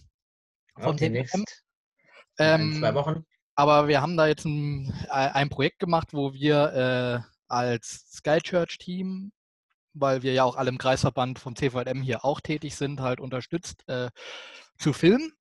Von 0.79 0.97
demnächst. 0.97 1.65
Ähm, 2.39 2.73
in 2.73 2.79
zwei 2.79 2.95
Wochen. 2.95 3.27
Aber 3.55 3.87
wir 3.87 4.01
haben 4.01 4.17
da 4.17 4.27
jetzt 4.27 4.47
ein, 4.47 4.93
ein 5.11 5.51
Projekt 5.51 5.79
gemacht, 5.79 6.09
wo 6.13 6.33
wir 6.33 7.23
äh, 7.23 7.33
als 7.49 8.07
Sky 8.11 8.39
Church 8.41 8.79
Team 8.79 9.33
weil 9.95 10.23
wir 10.23 10.33
ja 10.33 10.45
auch 10.45 10.57
alle 10.57 10.71
im 10.71 10.79
Kreisverband 10.79 11.39
vom 11.39 11.57
CVM 11.57 12.03
hier 12.03 12.25
auch 12.25 12.41
tätig 12.41 12.77
sind, 12.77 13.01
halt 13.01 13.21
unterstützt, 13.21 13.89
äh, 13.89 14.11
zu 14.79 14.93
filmen. 14.93 15.33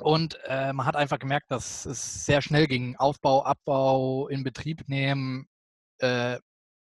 Und 0.00 0.38
äh, 0.46 0.72
man 0.72 0.86
hat 0.86 0.96
einfach 0.96 1.18
gemerkt, 1.18 1.50
dass 1.50 1.84
es 1.84 2.24
sehr 2.24 2.40
schnell 2.40 2.66
ging. 2.66 2.96
Aufbau, 2.96 3.44
Abbau, 3.44 4.28
in 4.28 4.44
Betrieb 4.44 4.88
nehmen, 4.88 5.48
äh, 5.98 6.38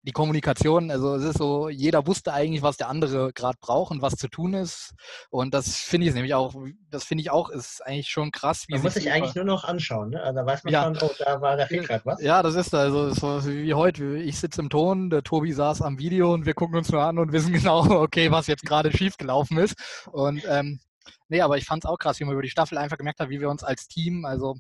die 0.05 0.13
Kommunikation, 0.13 0.91
also 0.91 1.15
es 1.15 1.25
ist 1.25 1.39
so, 1.39 1.71
jeder 1.71 2.07
wusste 2.07 2.35
eigentlich, 2.35 2.63
was 2.63 2.77
der 2.77 2.89
andere 2.89 3.33
gerade 3.33 3.57
braucht 3.59 3.91
und 3.91 4.03
was 4.03 4.17
zu 4.17 4.29
tun 4.29 4.53
ist. 4.53 4.95
Und 5.31 5.55
das 5.55 5.79
finde 5.79 6.07
ich 6.07 6.15
nämlich 6.15 6.35
auch, 6.35 6.55
das 6.91 7.05
finde 7.05 7.23
ich 7.23 7.31
auch, 7.31 7.49
ist 7.49 7.85
eigentlich 7.85 8.09
schon 8.09 8.31
krass. 8.31 8.65
Wie 8.69 8.75
man 8.75 8.83
muss 8.83 8.95
sich 8.95 9.11
eigentlich 9.11 9.35
nur 9.35 9.47
noch 9.47 9.65
anschauen, 9.65 10.11
ne? 10.11 10.23
Also 10.23 10.41
da 10.41 10.47
weiß 10.47 10.65
man 10.65 10.73
ja. 10.73 10.85
schon, 10.85 10.99
oh, 11.01 11.11
da 11.19 11.41
war 11.41 11.57
der 11.57 11.67
fehlt 11.69 11.89
gerade 11.89 12.05
was. 12.05 12.21
Ja, 12.21 12.43
das 12.43 12.55
ist 12.55 12.75
also 12.75 13.11
so 13.11 13.47
wie 13.47 13.73
heute. 13.73 14.19
Ich 14.19 14.39
sitze 14.39 14.61
im 14.61 14.69
Ton, 14.69 15.09
der 15.09 15.23
Tobi 15.23 15.53
saß 15.53 15.81
am 15.81 15.99
Video 15.99 16.35
und 16.35 16.45
wir 16.45 16.55
gucken 16.55 16.77
uns 16.77 16.91
nur 16.91 17.03
an 17.03 17.19
und 17.19 17.33
wissen 17.33 17.53
genau, 17.53 17.85
okay, 18.03 18.31
was 18.31 18.47
jetzt 18.47 18.67
gerade 18.67 18.95
schiefgelaufen 18.95 19.57
ist. 19.57 19.75
Und 20.13 20.43
ähm, 20.47 20.81
nee, 21.29 21.41
aber 21.41 21.57
ich 21.57 21.65
fand 21.65 21.85
es 21.85 21.91
auch 21.91 21.99
krass, 21.99 22.21
wie 22.21 22.25
man 22.25 22.35
über 22.35 22.43
die 22.43 22.51
Staffel 22.51 22.77
einfach 22.77 22.99
gemerkt 22.99 23.21
hat, 23.21 23.31
wie 23.31 23.41
wir 23.41 23.49
uns 23.49 23.65
als 23.65 23.89
Team, 23.89 24.27
also 24.27 24.55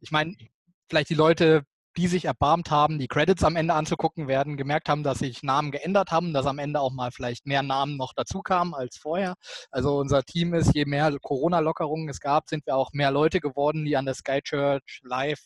ich 0.00 0.12
meine, 0.12 0.36
vielleicht 0.88 1.10
die 1.10 1.14
Leute 1.14 1.64
die 1.96 2.06
sich 2.08 2.26
erbarmt 2.26 2.70
haben, 2.70 2.98
die 2.98 3.08
Credits 3.08 3.42
am 3.44 3.56
Ende 3.56 3.74
anzugucken, 3.74 4.28
werden 4.28 4.56
gemerkt 4.56 4.88
haben, 4.88 5.02
dass 5.02 5.18
sich 5.18 5.42
Namen 5.42 5.70
geändert 5.70 6.10
haben, 6.10 6.32
dass 6.32 6.46
am 6.46 6.58
Ende 6.58 6.80
auch 6.80 6.92
mal 6.92 7.10
vielleicht 7.10 7.46
mehr 7.46 7.62
Namen 7.62 7.96
noch 7.96 8.12
dazu 8.14 8.42
kamen 8.42 8.74
als 8.74 8.98
vorher. 8.98 9.34
Also 9.70 9.98
unser 9.98 10.22
Team 10.22 10.54
ist, 10.54 10.74
je 10.74 10.84
mehr 10.84 11.16
Corona-Lockerungen 11.20 12.08
es 12.08 12.20
gab, 12.20 12.48
sind 12.48 12.66
wir 12.66 12.76
auch 12.76 12.92
mehr 12.92 13.10
Leute 13.10 13.40
geworden, 13.40 13.84
die 13.84 13.96
an 13.96 14.04
der 14.04 14.14
Sky 14.14 14.40
Church 14.42 15.00
live 15.02 15.40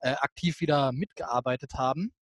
äh, 0.00 0.14
aktiv 0.20 0.60
wieder 0.60 0.92
mitgearbeitet 0.92 1.74
haben. 1.74 2.12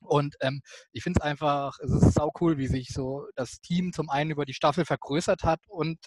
Und 0.00 0.34
ähm, 0.40 0.62
ich 0.92 1.02
finde 1.02 1.20
es 1.20 1.24
einfach, 1.24 1.78
es 1.80 1.90
ist 1.90 2.14
sau 2.14 2.30
cool, 2.40 2.58
wie 2.58 2.66
sich 2.66 2.88
so 2.88 3.26
das 3.36 3.60
Team 3.60 3.92
zum 3.92 4.10
einen 4.10 4.30
über 4.30 4.44
die 4.44 4.54
Staffel 4.54 4.84
vergrößert 4.84 5.44
hat 5.44 5.60
und 5.68 5.98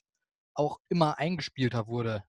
auch 0.54 0.80
immer 0.90 1.18
eingespielter 1.18 1.88
wurde. 1.88 2.24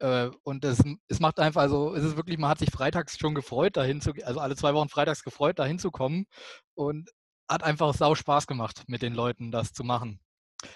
Äh, 0.00 0.30
und 0.44 0.64
es, 0.64 0.82
es 1.08 1.20
macht 1.20 1.40
einfach, 1.40 1.62
also 1.62 1.94
es 1.94 2.04
ist 2.04 2.16
wirklich, 2.16 2.38
man 2.38 2.50
hat 2.50 2.58
sich 2.58 2.70
freitags 2.70 3.18
schon 3.18 3.34
gefreut, 3.34 3.76
dahin 3.76 4.00
zu 4.00 4.12
also 4.24 4.40
alle 4.40 4.56
zwei 4.56 4.74
Wochen 4.74 4.88
freitags 4.88 5.22
gefreut, 5.22 5.58
dahin 5.58 5.78
zu 5.78 5.90
kommen. 5.90 6.26
Und 6.74 7.10
hat 7.48 7.62
einfach 7.62 7.94
sau 7.94 8.14
Spaß 8.14 8.46
gemacht, 8.46 8.84
mit 8.88 9.02
den 9.02 9.14
Leuten 9.14 9.50
das 9.50 9.72
zu 9.72 9.82
machen. 9.82 10.20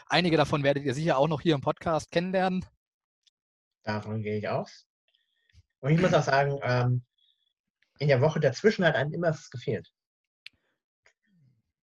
Einige 0.07 0.37
davon 0.37 0.63
werdet 0.63 0.85
ihr 0.85 0.95
sicher 0.95 1.19
auch 1.19 1.29
noch 1.29 1.41
hier 1.41 1.55
im 1.55 1.61
Podcast 1.61 2.11
kennenlernen. 2.11 2.65
Davon 3.83 4.23
gehe 4.23 4.39
ich 4.39 4.49
aus. 4.49 4.87
Und 5.81 5.93
ich 5.93 6.01
muss 6.01 6.15
auch 6.15 6.23
sagen, 6.23 6.59
ähm, 6.63 7.05
in 7.99 8.09
der 8.09 8.21
Woche 8.21 8.41
dazwischen 8.41 8.85
hat 8.85 8.95
einem 8.95 9.13
immer 9.13 9.31
was 9.31 9.51
gefehlt. 9.51 9.93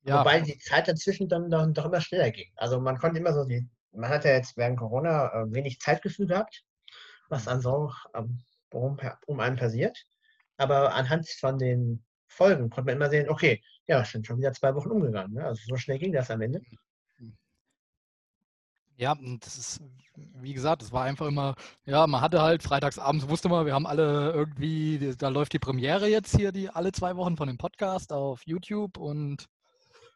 Ja, 0.04 0.22
Wobei 0.22 0.42
die 0.42 0.58
Zeit 0.58 0.88
dazwischen 0.88 1.28
dann 1.28 1.50
doch, 1.50 1.68
doch 1.72 1.86
immer 1.86 2.02
schneller 2.02 2.32
ging. 2.32 2.52
Also 2.56 2.80
man 2.80 2.98
konnte 2.98 3.20
immer 3.20 3.34
so 3.34 3.44
die, 3.44 3.70
man 3.92 4.10
hat 4.10 4.24
ja 4.24 4.32
jetzt 4.32 4.56
während 4.56 4.80
Corona 4.80 5.28
äh, 5.28 5.52
wenig 5.52 5.80
Zeitgefühl 5.80 6.28
gehabt, 6.28 6.64
was 7.30 7.48
an 7.48 7.62
so 7.62 7.92
ähm, 8.14 8.44
um, 8.72 9.40
einen 9.40 9.56
passiert. 9.56 9.98
Aber 10.58 10.94
anhand 10.94 11.28
von 11.30 11.58
den 11.58 12.04
Folgen 12.28 12.70
konnte 12.70 12.88
man 12.88 12.96
immer 12.96 13.10
sehen, 13.10 13.30
okay, 13.30 13.64
ja, 13.88 14.04
sind 14.04 14.28
schon 14.28 14.38
wieder 14.38 14.54
zwei 14.54 14.76
Wochen 14.76 14.92
umgegangen. 14.92 15.34
Ne? 15.34 15.46
Also 15.46 15.62
so 15.68 15.78
schnell 15.78 16.00
ging 16.00 16.14
das 16.14 16.30
am 16.30 16.42
Ende. 16.42 16.62
Ja, 19.00 19.14
und 19.14 19.46
das 19.46 19.58
ist, 19.58 19.82
wie 20.16 20.54
gesagt, 20.54 20.82
es 20.82 20.92
war 20.92 21.06
einfach 21.06 21.28
immer, 21.28 21.56
ja, 21.86 22.06
man 22.06 22.20
hatte 22.20 22.42
halt 22.42 22.62
freitagsabends, 22.62 23.30
wusste 23.30 23.48
man, 23.48 23.66
wir 23.66 23.74
haben 23.74 23.88
alle 23.88 24.34
irgendwie, 24.34 25.16
da 25.18 25.30
läuft 25.30 25.54
die 25.54 25.60
Premiere 25.60 26.08
jetzt 26.08 26.36
hier, 26.36 26.52
die 26.52 26.70
alle 26.70 26.92
zwei 26.92 27.16
Wochen 27.16 27.38
von 27.38 27.48
dem 27.48 27.58
Podcast 27.58 28.12
auf 28.12 28.42
YouTube 28.46 28.98
und 28.98 29.46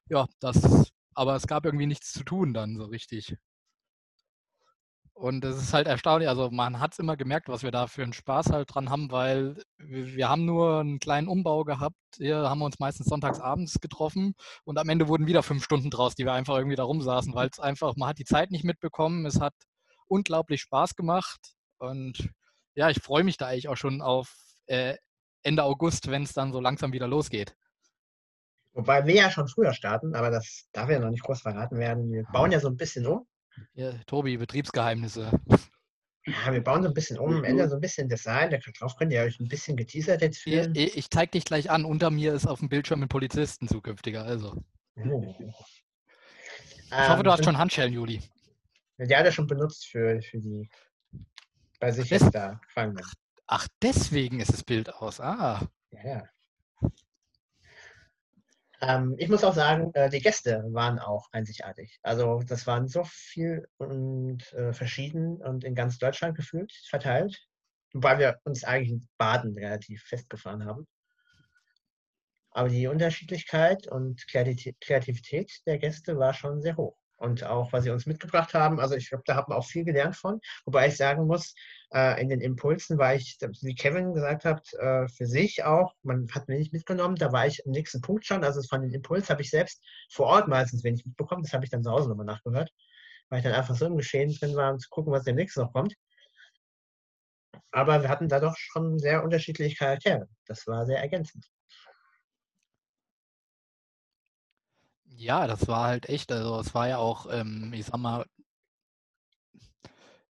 ja, 0.09 0.27
das, 0.41 0.91
aber 1.13 1.37
es 1.37 1.47
gab 1.47 1.63
irgendwie 1.63 1.85
nichts 1.85 2.11
zu 2.11 2.25
tun 2.25 2.53
dann 2.53 2.75
so 2.75 2.83
richtig. 2.83 3.37
Und 5.15 5.45
es 5.45 5.57
ist 5.57 5.73
halt 5.73 5.87
erstaunlich, 5.87 6.27
also 6.27 6.49
man 6.49 6.79
hat 6.79 6.93
es 6.93 6.99
immer 6.99 7.15
gemerkt, 7.15 7.47
was 7.47 7.61
wir 7.61 7.69
da 7.69 7.85
für 7.87 8.01
einen 8.01 8.13
Spaß 8.13 8.51
halt 8.51 8.73
dran 8.73 8.89
haben, 8.89 9.11
weil 9.11 9.55
wir, 9.77 10.07
wir 10.15 10.27
haben 10.27 10.45
nur 10.45 10.79
einen 10.79 10.99
kleinen 10.99 11.27
Umbau 11.27 11.63
gehabt. 11.63 11.95
Hier 12.17 12.49
haben 12.49 12.59
wir 12.59 12.65
uns 12.65 12.79
meistens 12.79 13.07
sonntags 13.07 13.39
abends 13.39 13.79
getroffen 13.79 14.33
und 14.63 14.77
am 14.79 14.89
Ende 14.89 15.07
wurden 15.07 15.27
wieder 15.27 15.43
fünf 15.43 15.63
Stunden 15.63 15.91
draus, 15.91 16.15
die 16.15 16.25
wir 16.25 16.33
einfach 16.33 16.57
irgendwie 16.57 16.75
da 16.75 16.83
rumsaßen, 16.83 17.33
weil 17.35 17.47
es 17.51 17.59
einfach, 17.59 17.95
man 17.95 18.09
hat 18.09 18.17
die 18.17 18.25
Zeit 18.25 18.49
nicht 18.49 18.63
mitbekommen. 18.65 19.25
Es 19.25 19.39
hat 19.39 19.53
unglaublich 20.07 20.61
Spaß 20.61 20.95
gemacht 20.95 21.53
und 21.77 22.29
ja, 22.75 22.89
ich 22.89 23.01
freue 23.01 23.23
mich 23.23 23.37
da 23.37 23.47
eigentlich 23.47 23.69
auch 23.69 23.77
schon 23.77 24.01
auf 24.01 24.33
äh, 24.65 24.95
Ende 25.43 25.63
August, 25.63 26.09
wenn 26.09 26.23
es 26.23 26.33
dann 26.33 26.51
so 26.51 26.59
langsam 26.59 26.91
wieder 26.91 27.07
losgeht. 27.07 27.55
Wobei 28.73 29.05
wir 29.05 29.13
ja 29.13 29.29
schon 29.29 29.47
früher 29.47 29.73
starten, 29.73 30.15
aber 30.15 30.31
das 30.31 30.67
darf 30.71 30.89
ja 30.89 30.99
noch 30.99 31.11
nicht 31.11 31.23
groß 31.23 31.41
verraten 31.41 31.77
werden. 31.77 32.11
Wir 32.11 32.23
bauen 32.33 32.51
ja 32.51 32.59
so 32.59 32.67
ein 32.67 32.77
bisschen 32.77 33.05
um. 33.05 33.27
Ja, 33.73 33.93
Tobi, 34.05 34.37
Betriebsgeheimnisse. 34.37 35.31
Ja, 36.25 36.53
wir 36.53 36.63
bauen 36.63 36.83
so 36.83 36.87
ein 36.87 36.93
bisschen 36.93 37.19
um, 37.19 37.43
ändern 37.43 37.69
so 37.69 37.75
ein 37.75 37.81
bisschen 37.81 38.07
Design. 38.07 38.49
Darauf 38.49 38.95
könnt 38.95 39.11
ihr 39.11 39.21
euch 39.21 39.39
ein 39.39 39.47
bisschen 39.47 39.75
geteasert 39.75 40.21
jetzt 40.21 40.39
fühlen. 40.39 40.73
Ich, 40.75 40.97
ich 40.97 41.09
zeig 41.09 41.31
dich 41.31 41.43
gleich 41.43 41.69
an. 41.69 41.83
Unter 41.83 42.09
mir 42.11 42.33
ist 42.33 42.47
auf 42.47 42.59
dem 42.59 42.69
Bildschirm 42.69 43.01
ein 43.03 43.09
Polizisten 43.09 43.67
zukünftiger. 43.67 44.23
Also. 44.23 44.63
Oh. 44.95 45.35
Ich 45.39 47.09
hoffe, 47.09 47.23
du 47.23 47.29
Ähm, 47.29 47.33
hast 47.33 47.43
schon 47.43 47.57
Handschellen, 47.57 47.93
Juli. 47.93 48.21
Die 48.99 49.15
hat 49.15 49.25
er 49.25 49.31
schon 49.31 49.47
benutzt 49.47 49.87
für, 49.87 50.21
für 50.21 50.39
die 50.39 50.69
bei 51.79 51.91
sich 51.91 52.09
jetzt 52.09 52.33
da 52.33 52.53
Gefangenen. 52.67 53.03
Ach, 53.47 53.67
deswegen 53.81 54.39
ist 54.39 54.53
das 54.53 54.63
Bild 54.63 54.93
aus. 54.93 55.19
Ah. 55.19 55.67
Ja, 55.91 56.07
ja. 56.07 56.29
Ähm, 58.85 59.15
ich 59.17 59.29
muss 59.29 59.45
auch 59.45 59.53
sagen, 59.53 59.91
äh, 59.93 60.09
die 60.09 60.19
Gäste 60.19 60.61
waren 60.71 60.99
auch 60.99 61.27
einzigartig. 61.31 61.99
Also 62.03 62.41
das 62.45 62.67
waren 62.67 62.87
so 62.89 63.03
viel 63.05 63.65
und 63.77 64.51
äh, 64.53 64.73
verschieden 64.73 65.37
und 65.37 65.63
in 65.63 65.73
ganz 65.73 65.99
Deutschland 65.99 66.35
gefühlt 66.35 66.73
verteilt. 66.89 67.47
Wobei 67.93 68.19
wir 68.19 68.39
uns 68.43 68.65
eigentlich 68.65 68.89
in 68.89 69.07
Baden 69.17 69.57
relativ 69.57 70.03
festgefahren 70.03 70.65
haben. 70.65 70.85
Aber 72.51 72.67
die 72.67 72.87
Unterschiedlichkeit 72.87 73.87
und 73.87 74.21
Kreati- 74.27 74.75
Kreativität 74.81 75.61
der 75.65 75.77
Gäste 75.77 76.17
war 76.17 76.33
schon 76.33 76.61
sehr 76.61 76.75
hoch. 76.75 76.97
Und 77.17 77.43
auch, 77.43 77.71
was 77.71 77.83
sie 77.83 77.89
uns 77.89 78.05
mitgebracht 78.05 78.53
haben, 78.53 78.79
also 78.79 78.95
ich 78.95 79.09
glaube, 79.09 79.23
da 79.25 79.35
haben 79.35 79.51
wir 79.51 79.57
auch 79.57 79.65
viel 79.65 79.85
gelernt 79.85 80.15
von. 80.15 80.41
Wobei 80.65 80.87
ich 80.87 80.97
sagen 80.97 81.25
muss, 81.25 81.53
äh, 81.93 82.21
in 82.21 82.29
den 82.29 82.41
Impulsen 82.41 82.97
war 82.97 83.15
ich, 83.15 83.37
wie 83.61 83.75
Kevin 83.75 84.13
gesagt 84.13 84.45
hat, 84.45 84.73
äh, 84.73 85.07
für 85.07 85.25
sich 85.25 85.63
auch, 85.63 85.93
man 86.01 86.27
hat 86.31 86.47
wenig 86.47 86.71
mitgenommen, 86.73 87.15
da 87.15 87.31
war 87.31 87.47
ich 87.47 87.61
im 87.65 87.71
nächsten 87.71 88.01
Punkt 88.01 88.25
schon. 88.25 88.43
Also 88.43 88.61
von 88.63 88.81
den 88.81 88.91
Impuls 88.91 89.29
habe 89.29 89.41
ich 89.41 89.49
selbst 89.49 89.81
vor 90.11 90.27
Ort 90.27 90.47
meistens 90.47 90.83
wenig 90.83 91.05
mitbekommen. 91.05 91.43
Das 91.43 91.53
habe 91.53 91.63
ich 91.63 91.71
dann 91.71 91.83
zu 91.83 91.91
Hause 91.91 92.09
nochmal 92.09 92.25
nachgehört, 92.25 92.71
weil 93.29 93.39
ich 93.39 93.43
dann 93.43 93.53
einfach 93.53 93.75
so 93.75 93.85
im 93.85 93.97
Geschehen 93.97 94.33
drin 94.33 94.55
war, 94.55 94.73
um 94.73 94.79
zu 94.79 94.89
gucken, 94.89 95.13
was 95.13 95.23
demnächst 95.23 95.57
noch 95.57 95.71
kommt. 95.71 95.95
Aber 97.71 98.01
wir 98.01 98.09
hatten 98.09 98.29
da 98.29 98.39
doch 98.39 98.55
schon 98.57 98.99
sehr 98.99 99.23
unterschiedliche 99.23 99.75
Charaktere. 99.75 100.27
Das 100.45 100.67
war 100.67 100.85
sehr 100.85 100.99
ergänzend. 100.99 101.47
Ja, 105.15 105.47
das 105.47 105.67
war 105.67 105.85
halt 105.85 106.09
echt. 106.09 106.31
Also, 106.31 106.59
es 106.59 106.73
war 106.73 106.87
ja 106.87 106.97
auch, 106.97 107.27
ähm, 107.31 107.71
ich 107.73 107.85
sag 107.85 107.97
mal, 107.97 108.25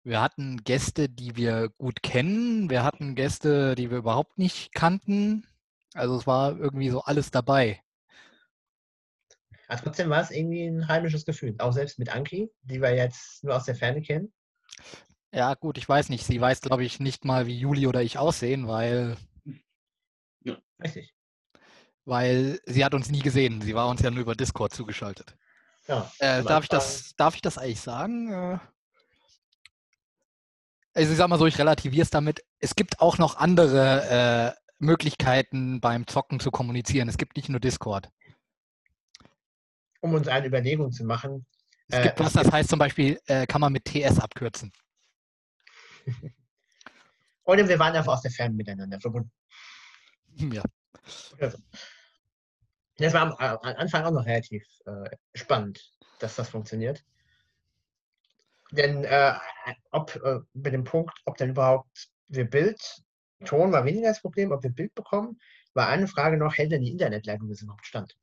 wir 0.03 0.21
hatten 0.21 0.63
Gäste, 0.63 1.09
die 1.09 1.35
wir 1.35 1.69
gut 1.77 2.03
kennen. 2.03 2.69
Wir 2.69 2.83
hatten 2.83 3.15
Gäste, 3.15 3.75
die 3.75 3.89
wir 3.89 3.97
überhaupt 3.97 4.37
nicht 4.37 4.73
kannten. 4.73 5.47
Also, 5.93 6.17
es 6.17 6.27
war 6.27 6.57
irgendwie 6.57 6.89
so 6.89 7.01
alles 7.01 7.31
dabei. 7.31 7.81
Aber 9.67 9.81
trotzdem 9.81 10.09
war 10.09 10.21
es 10.21 10.31
irgendwie 10.31 10.65
ein 10.65 10.87
heimisches 10.87 11.25
Gefühl. 11.25 11.55
Auch 11.59 11.71
selbst 11.71 11.97
mit 11.97 12.13
Anki, 12.13 12.51
die 12.63 12.81
wir 12.81 12.93
jetzt 12.95 13.43
nur 13.43 13.55
aus 13.55 13.63
der 13.63 13.75
Ferne 13.75 14.01
kennen. 14.01 14.33
Ja, 15.33 15.55
gut, 15.55 15.77
ich 15.77 15.87
weiß 15.87 16.09
nicht. 16.09 16.25
Sie 16.25 16.39
weiß, 16.39 16.61
glaube 16.61 16.83
ich, 16.83 16.99
nicht 16.99 17.25
mal, 17.25 17.47
wie 17.47 17.57
Juli 17.57 17.87
oder 17.87 18.03
ich 18.03 18.17
aussehen, 18.17 18.67
weil, 18.67 19.17
Richtig. 20.83 21.13
Weil 22.05 22.59
sie 22.65 22.83
hat 22.83 22.93
uns 22.93 23.09
nie 23.09 23.19
gesehen. 23.21 23.61
Sie 23.61 23.75
war 23.75 23.87
uns 23.87 24.01
ja 24.01 24.11
nur 24.11 24.21
über 24.21 24.35
Discord 24.35 24.73
zugeschaltet. 24.73 25.35
Ja, 25.87 26.11
Äh, 26.19 26.39
am 26.39 26.45
darf 26.45 26.63
ich 26.63 26.69
das, 26.69 27.13
darf 27.17 27.35
ich 27.35 27.41
das 27.41 27.57
eigentlich 27.57 27.81
sagen? 27.81 28.31
Äh, 28.31 28.59
Also 30.95 31.11
ich 31.11 31.17
sag 31.17 31.27
mal 31.27 31.39
so, 31.39 31.45
ich 31.47 31.57
relativiere 31.57 32.03
es 32.03 32.09
damit. 32.09 32.43
Es 32.59 32.75
gibt 32.75 32.99
auch 33.01 33.17
noch 33.17 33.37
andere 33.37 34.55
äh, 34.55 34.63
Möglichkeiten 34.77 35.81
beim 35.81 36.05
Zocken 36.07 36.39
zu 36.39 36.51
kommunizieren. 36.51 37.09
Es 37.09 37.17
gibt 37.17 37.35
nicht 37.35 37.49
nur 37.49 37.59
Discord. 37.59 38.09
Um 40.01 40.13
uns 40.13 40.27
eine 40.27 40.47
Überlegung 40.47 40.91
zu 40.91 41.03
machen. 41.05 41.45
Es 41.87 41.99
Äh, 41.99 42.03
gibt 42.03 42.19
was, 42.19 42.33
das 42.33 42.51
heißt 42.51 42.69
zum 42.69 42.79
Beispiel, 42.79 43.19
äh, 43.25 43.47
kann 43.47 43.61
man 43.61 43.73
mit 43.73 43.85
TS 43.85 44.19
abkürzen. 44.19 44.71
Oder 47.45 47.67
wir 47.67 47.79
waren 47.79 47.95
einfach 47.95 48.13
aus 48.13 48.21
der 48.21 48.31
Ferne 48.31 48.55
miteinander 48.55 48.99
verbunden. 48.99 49.31
Ja. 50.53 50.63
Das 52.97 53.13
war 53.13 53.21
am, 53.21 53.33
am 53.33 53.75
Anfang 53.75 54.05
auch 54.05 54.11
noch 54.11 54.25
relativ 54.25 54.63
äh, 54.85 55.09
spannend, 55.33 55.91
dass 56.19 56.35
das 56.35 56.49
funktioniert. 56.49 57.03
Denn 58.71 59.03
äh, 59.03 59.33
ob 59.91 60.15
äh, 60.23 60.39
mit 60.53 60.73
dem 60.73 60.83
Punkt, 60.83 61.13
ob 61.25 61.37
dann 61.37 61.49
überhaupt 61.49 62.09
wir 62.27 62.49
Bild, 62.49 62.81
Ton 63.45 63.71
war 63.71 63.85
weniger 63.85 64.09
das 64.09 64.21
Problem, 64.21 64.51
ob 64.51 64.63
wir 64.63 64.71
Bild 64.71 64.95
bekommen, 64.95 65.39
war 65.73 65.87
eine 65.87 66.07
Frage 66.07 66.37
noch, 66.37 66.57
hält 66.57 66.71
denn 66.71 66.81
die 66.81 66.91
Internetleitung 66.91 67.49
das 67.49 67.61
überhaupt 67.61 67.85
stand? 67.85 68.15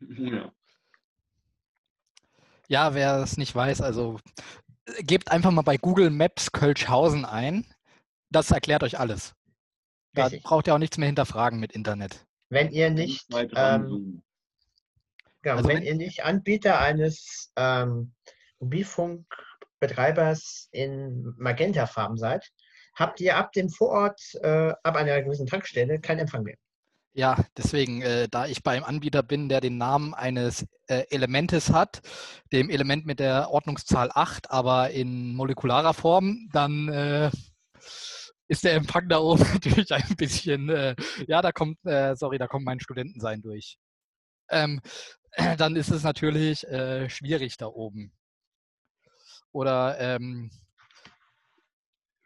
Ja. 0.00 0.52
ja, 2.68 2.94
wer 2.94 3.16
es 3.16 3.36
nicht 3.36 3.54
weiß, 3.54 3.80
also 3.80 4.18
äh, 4.86 5.02
gebt 5.02 5.30
einfach 5.30 5.50
mal 5.50 5.62
bei 5.62 5.76
Google 5.76 6.10
Maps 6.10 6.52
Kölschhausen 6.52 7.24
ein. 7.24 7.66
Das 8.30 8.50
erklärt 8.50 8.82
euch 8.82 8.98
alles. 8.98 9.34
Da 10.12 10.24
Richtig. 10.24 10.42
braucht 10.42 10.66
ihr 10.66 10.74
auch 10.74 10.78
nichts 10.78 10.98
mehr 10.98 11.06
hinterfragen 11.06 11.58
mit 11.58 11.72
Internet. 11.72 12.26
Wenn 12.50 12.70
ihr 12.70 12.90
nicht, 12.90 13.26
ähm, 13.54 14.22
genau, 15.42 15.56
also 15.56 15.68
wenn 15.68 15.78
wenn- 15.78 15.82
ihr 15.84 15.94
nicht 15.94 16.24
Anbieter 16.24 16.80
eines 16.80 17.52
ähm, 17.56 18.12
Mobilfunkbetreibers 18.60 20.68
in 20.72 21.34
Magenta-Farben 21.36 22.16
seid, 22.16 22.48
habt 22.94 23.20
ihr 23.20 23.36
ab 23.36 23.52
dem 23.52 23.68
Vorort, 23.68 24.20
äh, 24.42 24.72
ab 24.82 24.96
einer 24.96 25.20
gewissen 25.22 25.46
Tankstelle 25.46 26.00
keinen 26.00 26.20
Empfang 26.20 26.42
mehr. 26.42 26.56
Ja, 27.14 27.36
deswegen, 27.56 28.02
äh, 28.02 28.28
da 28.30 28.46
ich 28.46 28.62
beim 28.62 28.84
Anbieter 28.84 29.22
bin, 29.22 29.48
der 29.48 29.60
den 29.60 29.78
Namen 29.78 30.14
eines 30.14 30.66
äh, 30.86 31.04
Elementes 31.10 31.72
hat, 31.72 32.00
dem 32.52 32.70
Element 32.70 33.06
mit 33.06 33.18
der 33.18 33.50
Ordnungszahl 33.50 34.10
8, 34.14 34.50
aber 34.50 34.90
in 34.90 35.34
molekularer 35.34 35.94
Form, 35.94 36.48
dann 36.52 36.88
äh, 36.88 37.30
ist 38.48 38.64
der 38.64 38.74
Empfang 38.74 39.08
da 39.08 39.18
oben 39.18 39.42
natürlich 39.52 39.92
ein 39.92 40.16
bisschen, 40.16 40.68
äh, 40.70 40.96
ja, 41.26 41.42
da 41.42 41.52
kommt, 41.52 41.78
äh, 41.84 42.16
sorry, 42.16 42.38
da 42.38 42.46
kommt 42.46 42.64
mein 42.64 42.80
Studentensein 42.80 43.42
durch. 43.42 43.78
Ähm, 44.50 44.80
dann 45.58 45.76
ist 45.76 45.90
es 45.90 46.02
natürlich 46.02 46.66
äh, 46.66 47.08
schwierig 47.08 47.56
da 47.58 47.66
oben. 47.66 48.12
Oder 49.52 49.98
ähm, 49.98 50.50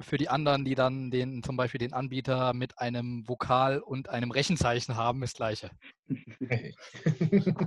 für 0.00 0.18
die 0.18 0.28
anderen, 0.28 0.64
die 0.64 0.74
dann 0.74 1.10
den, 1.10 1.42
zum 1.42 1.56
Beispiel 1.56 1.78
den 1.78 1.92
Anbieter 1.92 2.54
mit 2.54 2.78
einem 2.78 3.26
Vokal 3.28 3.78
und 3.80 4.08
einem 4.08 4.30
Rechenzeichen 4.32 4.96
haben, 4.96 5.22
ist 5.22 5.38
das 5.38 5.38
gleiche. 5.38 5.70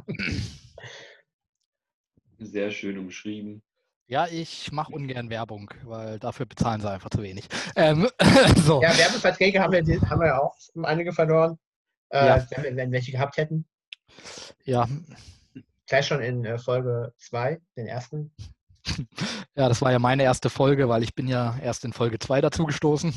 Sehr 2.39 2.71
schön 2.71 2.97
umschrieben. 2.97 3.63
Ja, 4.07 4.27
ich 4.27 4.71
mache 4.71 4.93
ungern 4.93 5.29
Werbung, 5.29 5.71
weil 5.83 6.19
dafür 6.19 6.45
bezahlen 6.45 6.79
sie 6.79 6.89
einfach 6.89 7.09
zu 7.09 7.21
wenig. 7.21 7.47
Ähm, 7.75 8.07
so. 8.57 8.81
Ja, 8.81 8.97
Werbeverträge 8.97 9.59
haben 9.59 9.73
wir, 9.73 10.01
haben 10.09 10.21
wir 10.21 10.27
ja 10.27 10.39
auch 10.39 10.55
einige 10.83 11.11
verloren, 11.11 11.57
äh, 12.09 12.25
Ja. 12.25 12.47
wenn, 12.51 12.63
wir, 12.63 12.75
wenn 12.75 12.91
welche 12.91 13.11
gehabt 13.11 13.37
hätten. 13.37 13.65
Ja, 14.63 14.87
Gleich 15.87 16.07
schon 16.07 16.21
in 16.21 16.45
äh, 16.45 16.57
Folge 16.57 17.13
2, 17.17 17.61
den 17.77 17.87
ersten. 17.87 18.31
ja, 19.55 19.69
das 19.69 19.81
war 19.81 19.91
ja 19.91 19.99
meine 19.99 20.23
erste 20.23 20.49
Folge, 20.49 20.89
weil 20.89 21.03
ich 21.03 21.13
bin 21.13 21.27
ja 21.27 21.57
erst 21.61 21.85
in 21.85 21.93
Folge 21.93 22.17
2 22.17 22.41
dazugestoßen. 22.41 23.13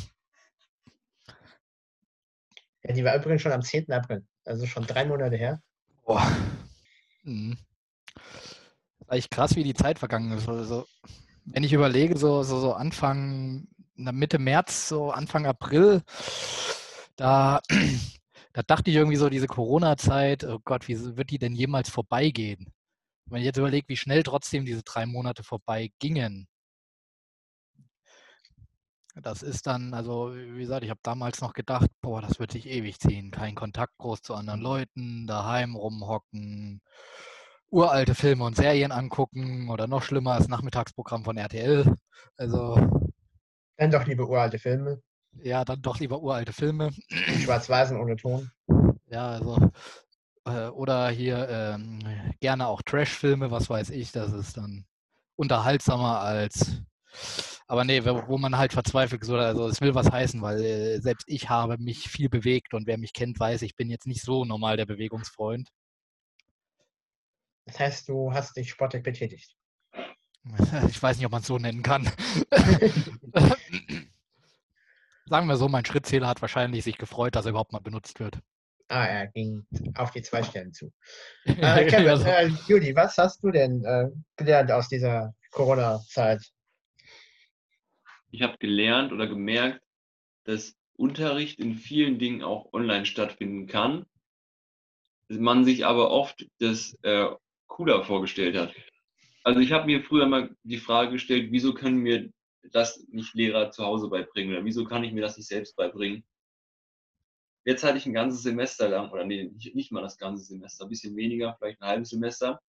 Ja, 2.82 2.94
die 2.94 3.04
war 3.04 3.16
übrigens 3.16 3.42
schon 3.42 3.52
am 3.52 3.62
10. 3.62 3.90
April, 3.92 4.26
also 4.44 4.66
schon 4.66 4.86
drei 4.86 5.04
Monate 5.06 5.36
her. 5.36 5.62
Boah. 6.04 6.26
Mhm. 7.22 7.56
Eigentlich 9.08 9.30
krass, 9.30 9.56
wie 9.56 9.64
die 9.64 9.74
Zeit 9.74 9.98
vergangen 9.98 10.32
ist. 10.32 10.48
Also, 10.48 10.86
wenn 11.46 11.64
ich 11.64 11.72
überlege, 11.72 12.16
so, 12.18 12.42
so, 12.42 12.60
so 12.60 12.74
Anfang, 12.74 13.66
Mitte 13.96 14.38
März, 14.38 14.88
so 14.88 15.10
Anfang 15.10 15.46
April, 15.46 16.02
da, 17.16 17.60
da 18.52 18.62
dachte 18.62 18.90
ich 18.90 18.96
irgendwie 18.96 19.16
so, 19.16 19.30
diese 19.30 19.46
Corona-Zeit, 19.46 20.44
oh 20.44 20.58
Gott, 20.62 20.88
wie 20.88 21.16
wird 21.16 21.30
die 21.30 21.38
denn 21.38 21.54
jemals 21.54 21.88
vorbeigehen? 21.88 22.72
Wenn 23.26 23.40
ich 23.40 23.46
jetzt 23.46 23.58
überlege, 23.58 23.88
wie 23.88 23.96
schnell 23.96 24.22
trotzdem 24.22 24.66
diese 24.66 24.82
drei 24.82 25.06
Monate 25.06 25.42
vorbeigingen. 25.42 26.46
Das 29.14 29.42
ist 29.42 29.66
dann, 29.66 29.94
also 29.94 30.34
wie 30.34 30.60
gesagt, 30.60 30.84
ich 30.84 30.90
habe 30.90 31.00
damals 31.02 31.40
noch 31.40 31.54
gedacht, 31.54 31.90
boah, 32.02 32.22
das 32.22 32.38
wird 32.38 32.52
sich 32.52 32.66
ewig 32.66 33.00
ziehen. 33.00 33.30
Kein 33.30 33.54
Kontakt 33.54 33.96
groß 33.98 34.22
zu 34.22 34.34
anderen 34.34 34.60
Leuten, 34.60 35.26
daheim 35.26 35.74
rumhocken, 35.74 36.82
uralte 37.70 38.14
Filme 38.14 38.44
und 38.44 38.56
Serien 38.56 38.92
angucken 38.92 39.68
oder 39.70 39.86
noch 39.86 40.02
schlimmer, 40.02 40.38
das 40.38 40.48
Nachmittagsprogramm 40.48 41.24
von 41.24 41.36
RTL. 41.36 41.94
Also 42.36 42.76
Dann 43.76 43.90
doch 43.90 44.06
lieber 44.06 44.28
uralte 44.28 44.58
Filme, 44.58 45.02
ja, 45.42 45.64
dann 45.64 45.82
doch 45.82 46.00
lieber 46.00 46.20
uralte 46.20 46.52
Filme. 46.52 46.90
schwarz-weiß 47.10 47.92
und 47.92 48.00
ohne 48.00 48.16
Ton. 48.16 48.50
Ja, 49.06 49.28
also 49.28 49.70
äh, 50.44 50.68
oder 50.68 51.08
hier 51.10 51.48
ähm, 51.48 52.00
gerne 52.40 52.66
auch 52.66 52.82
Trash-Filme, 52.82 53.50
was 53.50 53.70
weiß 53.70 53.90
ich, 53.90 54.12
das 54.12 54.32
ist 54.32 54.56
dann 54.56 54.84
unterhaltsamer 55.36 56.20
als 56.20 56.82
aber 57.66 57.84
nee, 57.84 58.02
wo 58.04 58.38
man 58.38 58.56
halt 58.56 58.72
verzweifelt, 58.72 59.24
so, 59.24 59.36
also 59.36 59.68
es 59.68 59.80
will 59.82 59.94
was 59.94 60.10
heißen, 60.10 60.40
weil 60.40 60.62
äh, 60.62 61.00
selbst 61.00 61.24
ich 61.28 61.50
habe 61.50 61.76
mich 61.78 62.08
viel 62.08 62.30
bewegt 62.30 62.72
und 62.72 62.86
wer 62.86 62.96
mich 62.96 63.12
kennt, 63.12 63.38
weiß, 63.38 63.60
ich 63.62 63.76
bin 63.76 63.90
jetzt 63.90 64.06
nicht 64.06 64.22
so 64.22 64.44
normal 64.46 64.78
der 64.78 64.86
Bewegungsfreund. 64.86 65.68
Das 67.68 67.78
heißt, 67.78 68.08
du 68.08 68.32
hast 68.32 68.56
dich 68.56 68.70
sportlich 68.70 69.02
betätigt. 69.02 69.54
Ich 70.88 71.02
weiß 71.02 71.16
nicht, 71.18 71.26
ob 71.26 71.32
man 71.32 71.42
es 71.42 71.46
so 71.46 71.58
nennen 71.58 71.82
kann. 71.82 72.10
Sagen 75.26 75.46
wir 75.46 75.56
so, 75.56 75.68
mein 75.68 75.84
Schrittzähler 75.84 76.26
hat 76.28 76.40
wahrscheinlich 76.40 76.84
sich 76.84 76.96
gefreut, 76.96 77.34
dass 77.36 77.44
er 77.44 77.50
überhaupt 77.50 77.72
mal 77.72 77.80
benutzt 77.80 78.18
wird. 78.18 78.38
Ah, 78.88 79.04
er 79.04 79.26
ging 79.26 79.66
auf 79.96 80.10
die 80.12 80.22
zwei 80.22 80.42
Stellen 80.42 80.72
zu. 80.72 80.90
Äh, 81.44 81.84
Kevin, 81.86 82.06
Ja, 82.06 82.16
so. 82.16 82.24
äh, 82.24 82.46
Judy, 82.66 82.96
was 82.96 83.18
hast 83.18 83.42
du 83.44 83.50
denn 83.50 83.84
äh, 83.84 84.08
gelernt 84.36 84.72
aus 84.72 84.88
dieser 84.88 85.34
Corona-Zeit? 85.50 86.42
Ich 88.30 88.40
habe 88.40 88.56
gelernt 88.58 89.12
oder 89.12 89.26
gemerkt, 89.26 89.82
dass 90.44 90.74
Unterricht 90.96 91.58
in 91.58 91.74
vielen 91.74 92.18
Dingen 92.18 92.42
auch 92.42 92.72
online 92.72 93.04
stattfinden 93.04 93.66
kann. 93.66 94.06
dass 95.28 95.38
Man 95.38 95.66
sich 95.66 95.84
aber 95.84 96.10
oft 96.10 96.46
das 96.58 96.96
äh, 97.02 97.26
cooler 97.68 98.02
vorgestellt 98.04 98.56
hat. 98.56 98.74
Also 99.44 99.60
ich 99.60 99.72
habe 99.72 99.86
mir 99.86 100.02
früher 100.02 100.26
mal 100.26 100.54
die 100.62 100.78
Frage 100.78 101.12
gestellt, 101.12 101.52
wieso 101.52 101.72
können 101.72 101.98
mir 101.98 102.30
das 102.72 103.06
nicht 103.08 103.34
Lehrer 103.34 103.70
zu 103.70 103.84
Hause 103.84 104.08
beibringen 104.08 104.54
oder 104.54 104.64
wieso 104.64 104.84
kann 104.84 105.04
ich 105.04 105.12
mir 105.12 105.22
das 105.22 105.36
nicht 105.36 105.46
selbst 105.46 105.76
beibringen? 105.76 106.24
Jetzt 107.64 107.84
hatte 107.84 107.98
ich 107.98 108.06
ein 108.06 108.14
ganzes 108.14 108.42
Semester 108.42 108.88
lang, 108.88 109.10
oder 109.10 109.24
nee, 109.24 109.50
nicht, 109.74 109.92
mal 109.92 110.02
das 110.02 110.16
ganze 110.16 110.44
Semester, 110.44 110.84
ein 110.84 110.88
bisschen 110.88 111.16
weniger, 111.16 111.54
vielleicht 111.58 111.80
ein 111.82 111.88
halbes 111.88 112.10
Semester, 112.10 112.60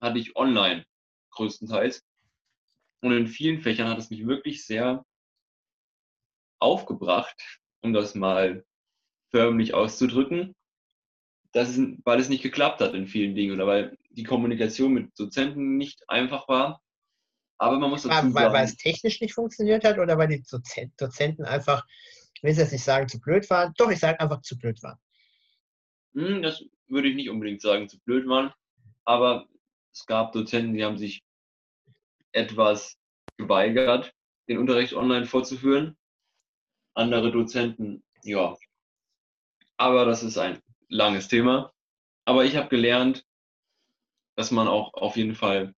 hatte 0.00 0.18
ich 0.18 0.36
online 0.36 0.84
größtenteils. 1.30 2.02
Und 3.02 3.12
in 3.12 3.26
vielen 3.26 3.60
Fächern 3.60 3.88
hat 3.88 3.98
es 3.98 4.10
mich 4.10 4.26
wirklich 4.26 4.64
sehr 4.64 5.04
aufgebracht, 6.58 7.60
um 7.82 7.92
das 7.92 8.14
mal 8.14 8.64
förmlich 9.30 9.74
auszudrücken, 9.74 10.54
dass 11.56 11.70
es, 11.70 11.78
weil 12.04 12.20
es 12.20 12.28
nicht 12.28 12.42
geklappt 12.42 12.82
hat 12.82 12.92
in 12.94 13.06
vielen 13.06 13.34
Dingen 13.34 13.54
oder 13.54 13.66
weil 13.66 13.96
die 14.10 14.24
Kommunikation 14.24 14.92
mit 14.92 15.18
Dozenten 15.18 15.78
nicht 15.78 16.02
einfach 16.08 16.46
war. 16.48 16.82
Aber 17.58 17.78
man 17.78 17.88
muss 17.88 18.02
dazu 18.02 18.26
Weil, 18.26 18.34
weil, 18.34 18.44
weil 18.44 18.52
sagen, 18.52 18.64
es 18.64 18.76
technisch 18.76 19.20
nicht 19.22 19.32
funktioniert 19.32 19.82
hat 19.84 19.98
oder 19.98 20.18
weil 20.18 20.28
die 20.28 20.42
Dozen- 20.42 20.92
Dozenten 20.98 21.44
einfach, 21.46 21.86
ich 22.34 22.42
will 22.42 22.52
jetzt 22.52 22.72
nicht 22.72 22.84
sagen, 22.84 23.08
zu 23.08 23.18
blöd 23.18 23.48
waren? 23.48 23.72
Doch, 23.78 23.90
ich 23.90 23.98
sage 23.98 24.20
einfach 24.20 24.42
zu 24.42 24.58
blöd 24.58 24.82
waren. 24.82 24.98
hm, 26.12 26.42
das 26.42 26.62
würde 26.88 27.08
ich 27.08 27.16
nicht 27.16 27.30
unbedingt 27.30 27.62
sagen, 27.62 27.88
zu 27.88 27.98
blöd 28.00 28.28
waren. 28.28 28.52
Aber 29.06 29.48
es 29.94 30.04
gab 30.04 30.32
Dozenten, 30.32 30.74
die 30.74 30.84
haben 30.84 30.98
sich 30.98 31.24
etwas 32.32 32.98
geweigert, 33.38 34.12
den 34.46 34.58
Unterricht 34.58 34.92
online 34.92 35.24
vorzuführen. 35.24 35.96
Andere 36.94 37.32
Dozenten, 37.32 38.04
ja. 38.24 38.54
Aber 39.78 40.04
das 40.04 40.22
ist 40.22 40.36
ein 40.36 40.60
langes 40.88 41.28
Thema. 41.28 41.72
Aber 42.24 42.44
ich 42.44 42.56
habe 42.56 42.68
gelernt, 42.68 43.24
dass 44.36 44.50
man 44.50 44.68
auch 44.68 44.94
auf 44.94 45.16
jeden 45.16 45.34
Fall 45.34 45.74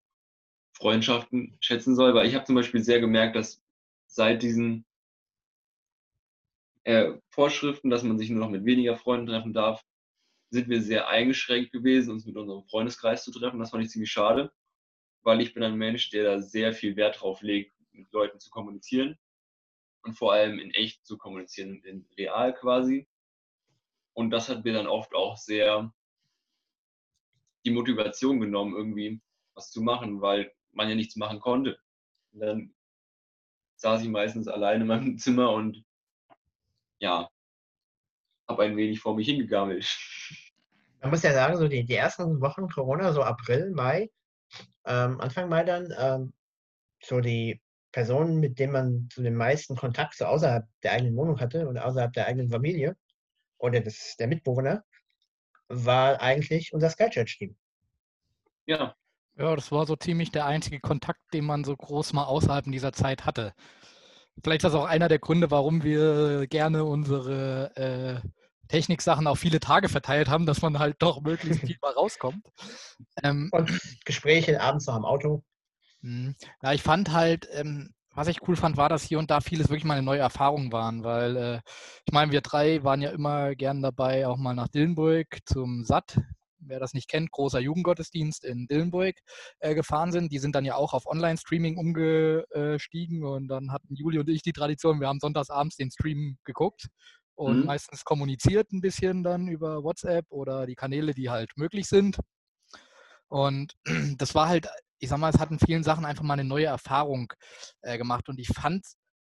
Freundschaften 0.76 1.56
schätzen 1.60 1.96
soll, 1.96 2.14
weil 2.14 2.26
ich 2.26 2.34
habe 2.34 2.44
zum 2.44 2.54
Beispiel 2.54 2.82
sehr 2.82 3.00
gemerkt, 3.00 3.36
dass 3.36 3.62
seit 4.06 4.42
diesen 4.42 4.84
äh, 6.84 7.14
Vorschriften, 7.30 7.90
dass 7.90 8.02
man 8.02 8.18
sich 8.18 8.30
nur 8.30 8.40
noch 8.40 8.50
mit 8.50 8.64
weniger 8.64 8.96
Freunden 8.96 9.26
treffen 9.26 9.52
darf, 9.52 9.82
sind 10.50 10.68
wir 10.68 10.80
sehr 10.80 11.08
eingeschränkt 11.08 11.72
gewesen, 11.72 12.12
uns 12.12 12.26
mit 12.26 12.36
unserem 12.36 12.64
Freundeskreis 12.64 13.24
zu 13.24 13.32
treffen. 13.32 13.58
Das 13.58 13.70
fand 13.70 13.84
ich 13.84 13.90
ziemlich 13.90 14.10
schade, 14.10 14.52
weil 15.22 15.40
ich 15.40 15.54
bin 15.54 15.62
ein 15.62 15.76
Mensch, 15.76 16.10
der 16.10 16.24
da 16.24 16.40
sehr 16.40 16.72
viel 16.72 16.96
Wert 16.96 17.20
drauf 17.20 17.42
legt, 17.42 17.74
mit 17.92 18.12
Leuten 18.12 18.38
zu 18.38 18.50
kommunizieren 18.50 19.18
und 20.02 20.14
vor 20.14 20.32
allem 20.32 20.58
in 20.58 20.70
echt 20.70 21.04
zu 21.04 21.18
kommunizieren, 21.18 21.82
in 21.82 22.06
real 22.16 22.54
quasi. 22.54 23.08
Und 24.16 24.30
das 24.30 24.48
hat 24.48 24.64
mir 24.64 24.72
dann 24.72 24.86
oft 24.86 25.14
auch 25.14 25.36
sehr 25.36 25.92
die 27.66 27.70
Motivation 27.70 28.40
genommen, 28.40 28.74
irgendwie 28.74 29.20
was 29.54 29.70
zu 29.70 29.82
machen, 29.82 30.22
weil 30.22 30.50
man 30.72 30.88
ja 30.88 30.94
nichts 30.94 31.16
machen 31.16 31.38
konnte. 31.38 31.78
Und 32.32 32.40
dann 32.40 32.74
saß 33.76 34.02
ich 34.02 34.08
meistens 34.08 34.48
alleine 34.48 34.82
in 34.82 34.88
meinem 34.88 35.18
Zimmer 35.18 35.52
und 35.52 35.84
ja, 36.98 37.28
habe 38.48 38.62
ein 38.62 38.76
wenig 38.78 39.00
vor 39.00 39.14
mich 39.14 39.28
hingegammelt. 39.28 39.84
Man 41.02 41.10
muss 41.10 41.22
ja 41.22 41.34
sagen, 41.34 41.58
so 41.58 41.68
die, 41.68 41.84
die 41.84 41.94
ersten 41.94 42.40
Wochen 42.40 42.68
Corona, 42.68 43.12
so 43.12 43.22
April, 43.22 43.70
Mai, 43.72 44.10
ähm, 44.86 45.20
Anfang 45.20 45.50
Mai 45.50 45.62
dann, 45.62 45.92
ähm, 45.98 46.32
so 47.02 47.20
die 47.20 47.60
Personen, 47.92 48.40
mit 48.40 48.58
denen 48.58 48.72
man 48.72 49.08
so 49.12 49.22
den 49.22 49.36
meisten 49.36 49.76
Kontakt 49.76 50.16
so 50.16 50.24
außerhalb 50.24 50.66
der 50.82 50.92
eigenen 50.92 51.16
Wohnung 51.16 51.38
hatte 51.38 51.68
und 51.68 51.76
außerhalb 51.76 52.14
der 52.14 52.26
eigenen 52.26 52.48
Familie 52.48 52.96
oder 53.58 53.80
des, 53.80 54.16
der 54.18 54.28
Mitbewohner, 54.28 54.84
war 55.68 56.20
eigentlich 56.20 56.72
unser 56.72 56.90
Sky 56.90 57.10
Church-Team. 57.10 57.56
Ja, 58.66 58.96
Ja, 59.38 59.54
das 59.54 59.70
war 59.70 59.86
so 59.86 59.96
ziemlich 59.96 60.30
der 60.30 60.46
einzige 60.46 60.80
Kontakt, 60.80 61.20
den 61.34 61.44
man 61.44 61.64
so 61.64 61.76
groß 61.76 62.12
mal 62.14 62.24
außerhalb 62.24 62.66
in 62.66 62.72
dieser 62.72 62.92
Zeit 62.92 63.26
hatte. 63.26 63.52
Vielleicht 64.42 64.60
ist 64.64 64.72
das 64.72 64.74
auch 64.74 64.86
einer 64.86 65.08
der 65.08 65.18
Gründe, 65.18 65.50
warum 65.50 65.82
wir 65.82 66.46
gerne 66.46 66.84
unsere 66.84 68.22
äh, 68.24 68.28
Techniksachen 68.68 69.26
auf 69.26 69.38
viele 69.38 69.60
Tage 69.60 69.88
verteilt 69.88 70.28
haben, 70.28 70.46
dass 70.46 70.62
man 70.62 70.78
halt 70.78 70.96
doch 71.00 71.20
möglichst 71.20 71.60
viel 71.60 71.76
mal 71.82 71.92
rauskommt. 71.92 72.46
Ähm, 73.22 73.50
Und 73.52 73.70
Gespräche 74.04 74.60
abends 74.60 74.86
noch 74.86 74.94
am 74.94 75.04
Auto. 75.04 75.42
Mhm. 76.02 76.34
Ja, 76.62 76.72
ich 76.72 76.82
fand 76.82 77.12
halt, 77.12 77.48
ähm, 77.52 77.94
was 78.16 78.28
ich 78.28 78.46
cool 78.48 78.56
fand, 78.56 78.76
war, 78.76 78.88
dass 78.88 79.02
hier 79.02 79.18
und 79.18 79.30
da 79.30 79.40
vieles 79.40 79.68
wirklich 79.68 79.84
mal 79.84 79.94
eine 79.94 80.02
neue 80.02 80.20
Erfahrung 80.20 80.72
waren, 80.72 81.04
weil 81.04 81.36
äh, 81.36 81.60
ich 82.06 82.12
meine, 82.12 82.32
wir 82.32 82.40
drei 82.40 82.82
waren 82.82 83.02
ja 83.02 83.10
immer 83.10 83.54
gern 83.54 83.82
dabei, 83.82 84.26
auch 84.26 84.38
mal 84.38 84.54
nach 84.54 84.68
Dillenburg 84.68 85.26
zum 85.44 85.84
SAT. 85.84 86.20
Wer 86.58 86.80
das 86.80 86.94
nicht 86.94 87.08
kennt, 87.08 87.30
großer 87.30 87.60
Jugendgottesdienst 87.60 88.44
in 88.44 88.66
Dillenburg 88.66 89.16
äh, 89.60 89.74
gefahren 89.74 90.10
sind. 90.10 90.32
Die 90.32 90.38
sind 90.38 90.54
dann 90.56 90.64
ja 90.64 90.74
auch 90.74 90.94
auf 90.94 91.06
Online-Streaming 91.06 91.76
umgestiegen 91.76 93.24
und 93.24 93.48
dann 93.48 93.70
hatten 93.70 93.94
Juli 93.94 94.18
und 94.18 94.28
ich 94.30 94.42
die 94.42 94.52
Tradition, 94.52 94.98
wir 95.00 95.08
haben 95.08 95.20
sonntagsabends 95.20 95.76
den 95.76 95.90
Stream 95.90 96.38
geguckt 96.44 96.88
und 97.34 97.62
Mhm. 97.62 97.66
meistens 97.66 98.04
kommuniziert 98.04 98.72
ein 98.72 98.80
bisschen 98.80 99.22
dann 99.22 99.46
über 99.48 99.84
WhatsApp 99.84 100.26
oder 100.30 100.66
die 100.66 100.74
Kanäle, 100.74 101.12
die 101.14 101.30
halt 101.30 101.50
möglich 101.56 101.86
sind. 101.86 102.18
Und 103.28 103.74
das 104.18 104.34
war 104.34 104.48
halt, 104.48 104.68
ich 104.98 105.08
sag 105.08 105.18
mal, 105.18 105.30
es 105.30 105.38
hat 105.38 105.50
in 105.50 105.58
vielen 105.58 105.82
Sachen 105.82 106.04
einfach 106.04 106.24
mal 106.24 106.34
eine 106.34 106.44
neue 106.44 106.66
Erfahrung 106.66 107.32
äh, 107.82 107.98
gemacht. 107.98 108.28
Und 108.28 108.38
ich 108.38 108.48
fand, 108.48 108.84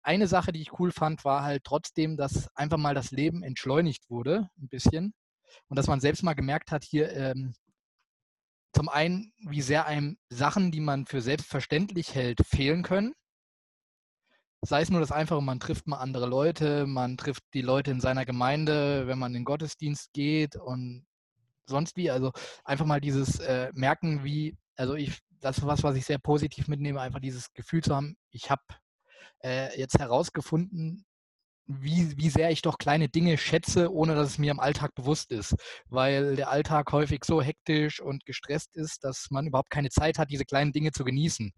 eine 0.03 0.27
Sache, 0.27 0.53
die 0.53 0.63
ich 0.63 0.79
cool 0.79 0.93
fand, 0.93 1.25
war 1.25 1.43
halt 1.43 1.65
trotzdem, 1.65 2.17
dass 2.17 2.49
einfach 2.55 2.79
mal 2.79 2.95
das 2.95 3.11
Leben 3.11 3.43
entschleunigt 3.43 4.09
wurde, 4.09 4.49
ein 4.59 4.69
bisschen. 4.69 5.13
Und 5.69 5.77
dass 5.77 5.89
man 5.89 6.01
selbst 6.01 6.23
mal 6.23 6.35
gemerkt 6.35 6.71
hat, 6.71 6.85
hier, 6.85 7.13
ähm, 7.13 7.55
zum 8.73 8.89
einen, 8.89 9.33
wie 9.47 9.63
sehr 9.63 9.87
einem 9.87 10.17
Sachen, 10.29 10.71
die 10.71 10.81
man 10.81 11.07
für 11.07 11.21
selbstverständlich 11.21 12.15
hält, 12.15 12.41
fehlen 12.47 12.83
können. 12.83 13.15
Sei 14.63 14.83
es 14.83 14.91
nur 14.91 15.01
das 15.01 15.13
Einfache, 15.13 15.43
man 15.43 15.59
trifft 15.59 15.87
mal 15.87 15.99
andere 15.99 16.27
Leute, 16.27 16.87
man 16.87 17.17
trifft 17.17 17.43
die 17.55 17.63
Leute 17.63 17.91
in 17.91 18.01
seiner 18.01 18.27
Gemeinde, 18.27 19.07
wenn 19.07 19.19
man 19.19 19.33
in 19.33 19.41
den 19.41 19.45
Gottesdienst 19.45 20.13
geht 20.13 20.57
und 20.57 21.07
sonst 21.67 21.97
wie. 21.97 22.11
Also 22.11 22.33
einfach 22.65 22.85
mal 22.85 23.01
dieses 23.01 23.41
äh, 23.41 23.71
Merken, 23.73 24.23
wie, 24.23 24.57
also 24.77 24.95
ich, 24.95 25.19
das 25.41 25.59
ist 25.59 25.67
was, 25.67 25.83
was 25.83 25.97
ich 25.97 26.07
sehr 26.07 26.19
positiv 26.19 26.69
mitnehme, 26.69 27.01
einfach 27.01 27.21
dieses 27.21 27.53
Gefühl 27.53 27.83
zu 27.83 27.95
haben, 27.95 28.17
ich 28.31 28.51
habe 28.51 28.63
äh, 29.43 29.79
jetzt 29.79 29.99
herausgefunden, 29.99 31.05
wie, 31.67 32.17
wie 32.17 32.31
sehr 32.31 32.51
ich 32.51 32.63
doch 32.63 32.79
kleine 32.79 33.09
Dinge 33.09 33.39
schätze, 33.39 33.93
ohne 33.93 34.15
dass 34.15 34.31
es 34.31 34.39
mir 34.39 34.51
im 34.51 34.61
Alltag 34.61 34.95
bewusst 34.95 35.31
ist. 35.31 35.55
Weil 35.89 36.35
der 36.37 36.51
Alltag 36.51 36.91
häufig 36.93 37.25
so 37.25 37.41
hektisch 37.41 38.01
und 38.01 38.27
gestresst 38.27 38.77
ist, 38.77 39.05
dass 39.05 39.29
man 39.31 39.47
überhaupt 39.47 39.71
keine 39.71 39.91
Zeit 39.91 40.19
hat, 40.19 40.31
diese 40.31 40.45
kleinen 40.45 40.73
Dinge 40.73 40.91
zu 40.91 41.05
genießen. 41.05 41.53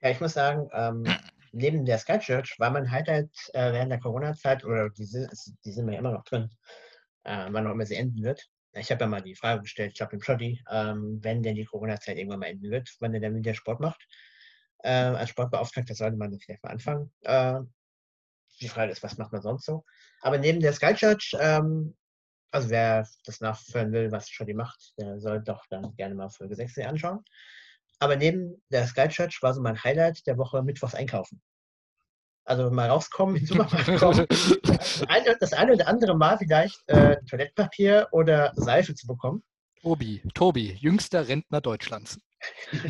Ja, 0.00 0.10
ich 0.10 0.20
muss 0.20 0.32
sagen, 0.32 0.68
ähm, 0.72 1.04
neben 1.52 1.84
der 1.84 1.98
Sky 1.98 2.18
Church 2.18 2.56
war 2.58 2.70
man 2.70 2.90
halt, 2.90 3.08
halt 3.08 3.30
äh, 3.52 3.72
während 3.72 3.90
der 3.90 4.00
Corona-Zeit, 4.00 4.64
oder 4.64 4.90
die, 4.90 5.04
die 5.64 5.72
sind 5.72 5.90
ja 5.90 5.98
immer 5.98 6.12
noch 6.12 6.24
drin, 6.24 6.50
äh, 7.24 7.46
wann 7.50 7.66
auch 7.66 7.72
immer 7.72 7.86
sie 7.86 7.96
enden 7.96 8.22
wird. 8.22 8.48
Ich 8.78 8.90
habe 8.90 9.02
ja 9.02 9.06
mal 9.06 9.22
die 9.22 9.34
Frage 9.34 9.62
gestellt, 9.62 9.92
ich 9.92 9.98
glaube 9.98 10.10
dem 10.10 10.22
Schotti, 10.22 10.62
ähm, 10.70 11.18
wenn 11.22 11.42
denn 11.42 11.54
die 11.54 11.64
Corona-Zeit 11.64 12.18
irgendwann 12.18 12.40
mal 12.40 12.46
enden 12.46 12.70
wird, 12.70 12.94
wann 13.00 13.14
er 13.14 13.20
dann 13.20 13.34
wieder 13.34 13.54
Sport 13.54 13.80
macht. 13.80 14.06
Äh, 14.78 14.90
als 14.90 15.30
Sportbeauftragter 15.30 15.94
sollte 15.94 16.16
man 16.16 16.38
vielleicht 16.38 16.62
mal 16.62 16.70
anfangen. 16.70 17.10
Äh, 17.22 17.60
die 18.60 18.68
Frage 18.68 18.92
ist, 18.92 19.02
was 19.02 19.16
macht 19.18 19.32
man 19.32 19.42
sonst 19.42 19.64
so? 19.64 19.84
Aber 20.20 20.38
neben 20.38 20.60
der 20.60 20.72
Sky 20.72 20.94
Church, 20.94 21.34
ähm, 21.40 21.96
also 22.50 22.70
wer 22.70 23.06
das 23.24 23.40
nachführen 23.40 23.92
will, 23.92 24.12
was 24.12 24.28
Schotti 24.28 24.54
macht, 24.54 24.92
der 24.98 25.20
soll 25.20 25.42
doch 25.42 25.64
dann 25.68 25.94
gerne 25.96 26.14
mal 26.14 26.28
Folge 26.28 26.54
6 26.54 26.78
anschauen. 26.78 27.24
Aber 27.98 28.16
neben 28.16 28.62
der 28.70 28.86
Sky 28.86 29.08
Church 29.08 29.42
war 29.42 29.54
so 29.54 29.62
mein 29.62 29.82
Highlight 29.82 30.26
der 30.26 30.36
Woche 30.36 30.62
Mittwochs 30.62 30.94
einkaufen. 30.94 31.40
Also 32.46 32.70
mal 32.70 32.88
rauskommen, 32.88 33.34
in 33.34 33.42
den 33.42 33.48
Supermarkt 33.48 33.98
kommen. 33.98 34.26
das 35.40 35.52
eine 35.52 35.72
oder 35.72 35.88
andere 35.88 36.16
Mal 36.16 36.38
vielleicht 36.38 36.80
äh, 36.88 37.16
Toilettpapier 37.28 38.06
oder 38.12 38.52
Seife 38.54 38.94
zu 38.94 39.08
bekommen. 39.08 39.42
Tobi, 39.82 40.22
Tobi, 40.32 40.72
jüngster 40.74 41.26
Rentner 41.26 41.60
Deutschlands. 41.60 42.20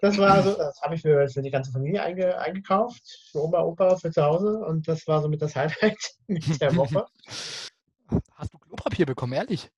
das 0.00 0.16
war 0.16 0.30
also, 0.30 0.56
das 0.56 0.80
habe 0.80 0.94
ich 0.94 1.02
für, 1.02 1.28
für 1.28 1.42
die 1.42 1.50
ganze 1.50 1.70
Familie 1.70 2.02
einge, 2.02 2.38
eingekauft, 2.38 3.02
für 3.30 3.44
Oma, 3.44 3.60
Opa, 3.60 3.96
für 3.96 4.10
zu 4.10 4.22
Hause 4.22 4.58
und 4.60 4.88
das 4.88 5.06
war 5.06 5.20
somit 5.20 5.42
das 5.42 5.54
Highlight 5.54 5.98
mit 6.26 6.60
der 6.62 6.74
Woche. 6.74 7.04
Hast 8.34 8.54
du 8.54 8.58
Klopapier 8.58 9.04
bekommen, 9.04 9.34
ehrlich? 9.34 9.70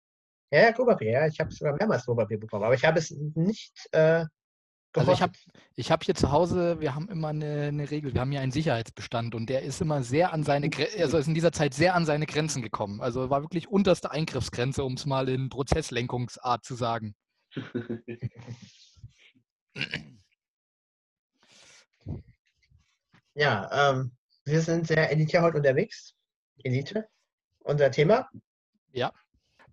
Ja, 0.52 0.62
ja 0.62 0.72
Klopapier, 0.72 1.10
ja. 1.10 1.26
Ich 1.26 1.40
habe 1.40 1.52
sogar 1.52 1.74
mehrmals 1.74 2.04
Klopapier 2.04 2.38
bekommen, 2.38 2.64
aber 2.64 2.74
ich 2.74 2.84
habe 2.84 3.00
es 3.00 3.10
nicht 3.10 3.88
äh, 3.90 4.24
also 4.94 5.12
ich 5.12 5.22
habe 5.22 5.32
ich 5.76 5.90
hab 5.90 6.04
hier 6.04 6.14
zu 6.14 6.30
Hause, 6.30 6.80
wir 6.80 6.94
haben 6.94 7.08
immer 7.08 7.28
eine, 7.28 7.64
eine, 7.64 7.90
Regel, 7.90 8.14
wir 8.14 8.20
haben 8.20 8.30
hier 8.30 8.40
einen 8.40 8.52
Sicherheitsbestand 8.52 9.34
und 9.34 9.48
der 9.48 9.62
ist 9.62 9.80
immer 9.80 10.02
sehr 10.02 10.32
an 10.32 10.44
seine, 10.44 10.70
also 10.98 11.18
ist 11.18 11.26
in 11.26 11.34
dieser 11.34 11.52
Zeit 11.52 11.74
sehr 11.74 11.94
an 11.94 12.06
seine 12.06 12.26
Grenzen 12.26 12.62
gekommen. 12.62 13.00
Also 13.00 13.28
war 13.28 13.42
wirklich 13.42 13.68
unterste 13.68 14.10
Eingriffsgrenze, 14.10 14.84
um 14.84 14.94
es 14.94 15.06
mal 15.06 15.28
in 15.28 15.48
Prozesslenkungsart 15.48 16.64
zu 16.64 16.74
sagen. 16.74 17.14
Ja, 23.36 23.90
ähm, 23.90 24.12
wir 24.44 24.60
sind 24.60 24.86
sehr 24.86 25.10
elitär 25.10 25.42
heute 25.42 25.56
unterwegs. 25.56 26.14
Elite, 26.62 27.08
unser 27.64 27.90
Thema. 27.90 28.28
Ja, 28.92 29.12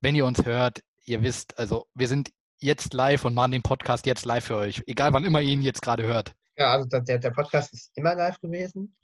wenn 0.01 0.15
ihr 0.15 0.25
uns 0.25 0.43
hört, 0.43 0.81
ihr 1.05 1.21
wisst, 1.21 1.59
also 1.59 1.85
wir 1.93 2.07
sind 2.07 2.31
jetzt 2.61 2.93
live 2.93 3.25
und 3.25 3.33
machen 3.33 3.51
den 3.51 3.61
Podcast 3.61 4.05
jetzt 4.05 4.25
live 4.25 4.45
für 4.45 4.57
euch, 4.57 4.83
egal 4.87 5.13
wann 5.13 5.25
immer 5.25 5.41
ihr 5.41 5.53
ihn 5.53 5.61
jetzt 5.61 5.81
gerade 5.81 6.03
hört. 6.03 6.33
Ja, 6.57 6.73
also 6.73 6.87
der, 6.87 7.17
der 7.17 7.31
Podcast 7.31 7.73
ist 7.73 7.91
immer 7.95 8.15
live 8.15 8.39
gewesen. 8.39 8.95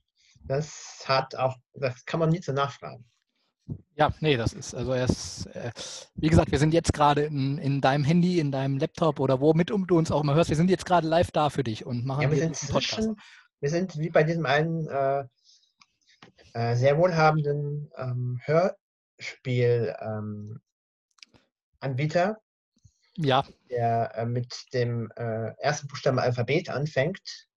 Das 0.44 1.04
hat 1.06 1.36
auch, 1.36 1.56
das 1.74 2.06
kann 2.06 2.20
man 2.20 2.30
nie 2.30 2.40
zu 2.40 2.54
nachfragen. 2.54 3.06
Ja, 3.96 4.14
nee, 4.22 4.38
das 4.38 4.54
ist, 4.54 4.76
also 4.76 4.94
erst, 4.94 5.48
äh, 5.48 5.72
wie 6.16 6.30
gesagt, 6.30 6.52
wir 6.52 6.60
sind 6.60 6.74
jetzt 6.74 6.94
gerade 6.94 7.24
in, 7.24 7.58
in 7.58 7.82
deinem 7.82 8.04
Handy, 8.06 8.40
in 8.40 8.52
deinem 8.52 8.78
Laptop 8.78 9.20
oder 9.20 9.42
womit 9.42 9.72
du 9.72 9.98
uns 9.98 10.12
auch 10.12 10.22
immer 10.22 10.36
hörst, 10.36 10.50
wir 10.50 10.56
sind 10.56 10.70
jetzt 10.70 10.86
gerade 10.86 11.08
live 11.08 11.32
da 11.32 11.50
für 11.50 11.64
dich 11.64 11.86
und 11.86 12.06
machen 12.06 12.22
ja, 12.22 12.32
wir 12.32 12.38
sind 12.38 12.72
Podcast. 12.72 13.10
wir 13.60 13.70
sind 13.70 13.98
wie 13.98 14.10
bei 14.10 14.24
diesem 14.24 14.46
einen 14.46 14.88
äh, 14.88 15.26
äh, 16.54 16.76
sehr 16.76 16.98
wohlhabenden 16.98 17.92
ähm, 17.98 18.40
Hörspielanbieter, 18.46 19.98
ähm, 21.82 22.38
ja. 23.18 23.46
der 23.70 24.16
äh, 24.16 24.26
mit 24.26 24.54
dem 24.74 25.12
äh, 25.16 25.52
ersten 25.60 25.88
Buchstaben 25.88 26.20
Alphabet 26.20 26.70
anfängt 26.70 27.48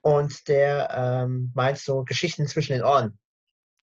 und 0.00 0.48
der 0.48 0.90
ähm, 0.90 1.52
meint 1.54 1.78
so 1.78 2.04
Geschichten 2.04 2.46
zwischen 2.46 2.72
den 2.72 2.82
Ohren 2.82 3.18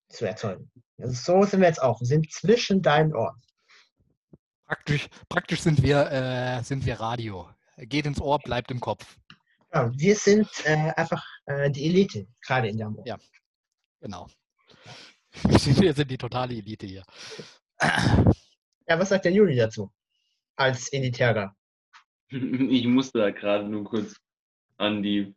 zu 0.10 0.26
erzeugen. 0.26 0.72
Also 0.98 1.14
so 1.14 1.46
sind 1.46 1.62
wir 1.62 1.68
jetzt 1.68 1.82
auch. 1.82 2.00
Wir 2.00 2.08
sind 2.08 2.32
zwischen 2.32 2.82
deinen 2.82 3.14
Ohren. 3.14 3.42
Praktisch, 4.66 5.08
praktisch 5.30 5.62
sind, 5.62 5.84
wir, 5.84 6.12
äh, 6.12 6.64
sind 6.64 6.86
wir 6.86 7.00
Radio. 7.00 7.50
Geht 7.78 8.06
ins 8.06 8.22
Ohr, 8.22 8.40
bleibt 8.40 8.72
im 8.72 8.80
Kopf. 8.80 9.18
Ja, 9.74 9.92
wir 9.94 10.16
sind 10.16 10.48
äh, 10.64 10.92
einfach 10.96 11.24
äh, 11.46 11.70
die 11.70 11.86
Elite, 11.86 12.28
gerade 12.46 12.70
in 12.70 12.78
der 12.78 12.90
Ohr. 12.90 13.04
Ja, 13.06 13.18
genau. 14.00 14.28
Wir 15.44 15.94
sind 15.94 16.10
die 16.10 16.18
totale 16.18 16.56
Elite 16.56 16.86
hier. 16.88 17.04
Ja, 18.88 18.98
was 18.98 19.10
sagt 19.10 19.26
der 19.26 19.34
Juli 19.34 19.58
dazu? 19.58 19.92
Als 20.56 20.92
Elitärer. 20.92 21.56
Ich 22.32 22.88
musste 22.88 23.20
da 23.20 23.30
gerade 23.30 23.70
nur 23.70 23.84
kurz 23.84 24.16
an 24.78 25.04
die 25.04 25.36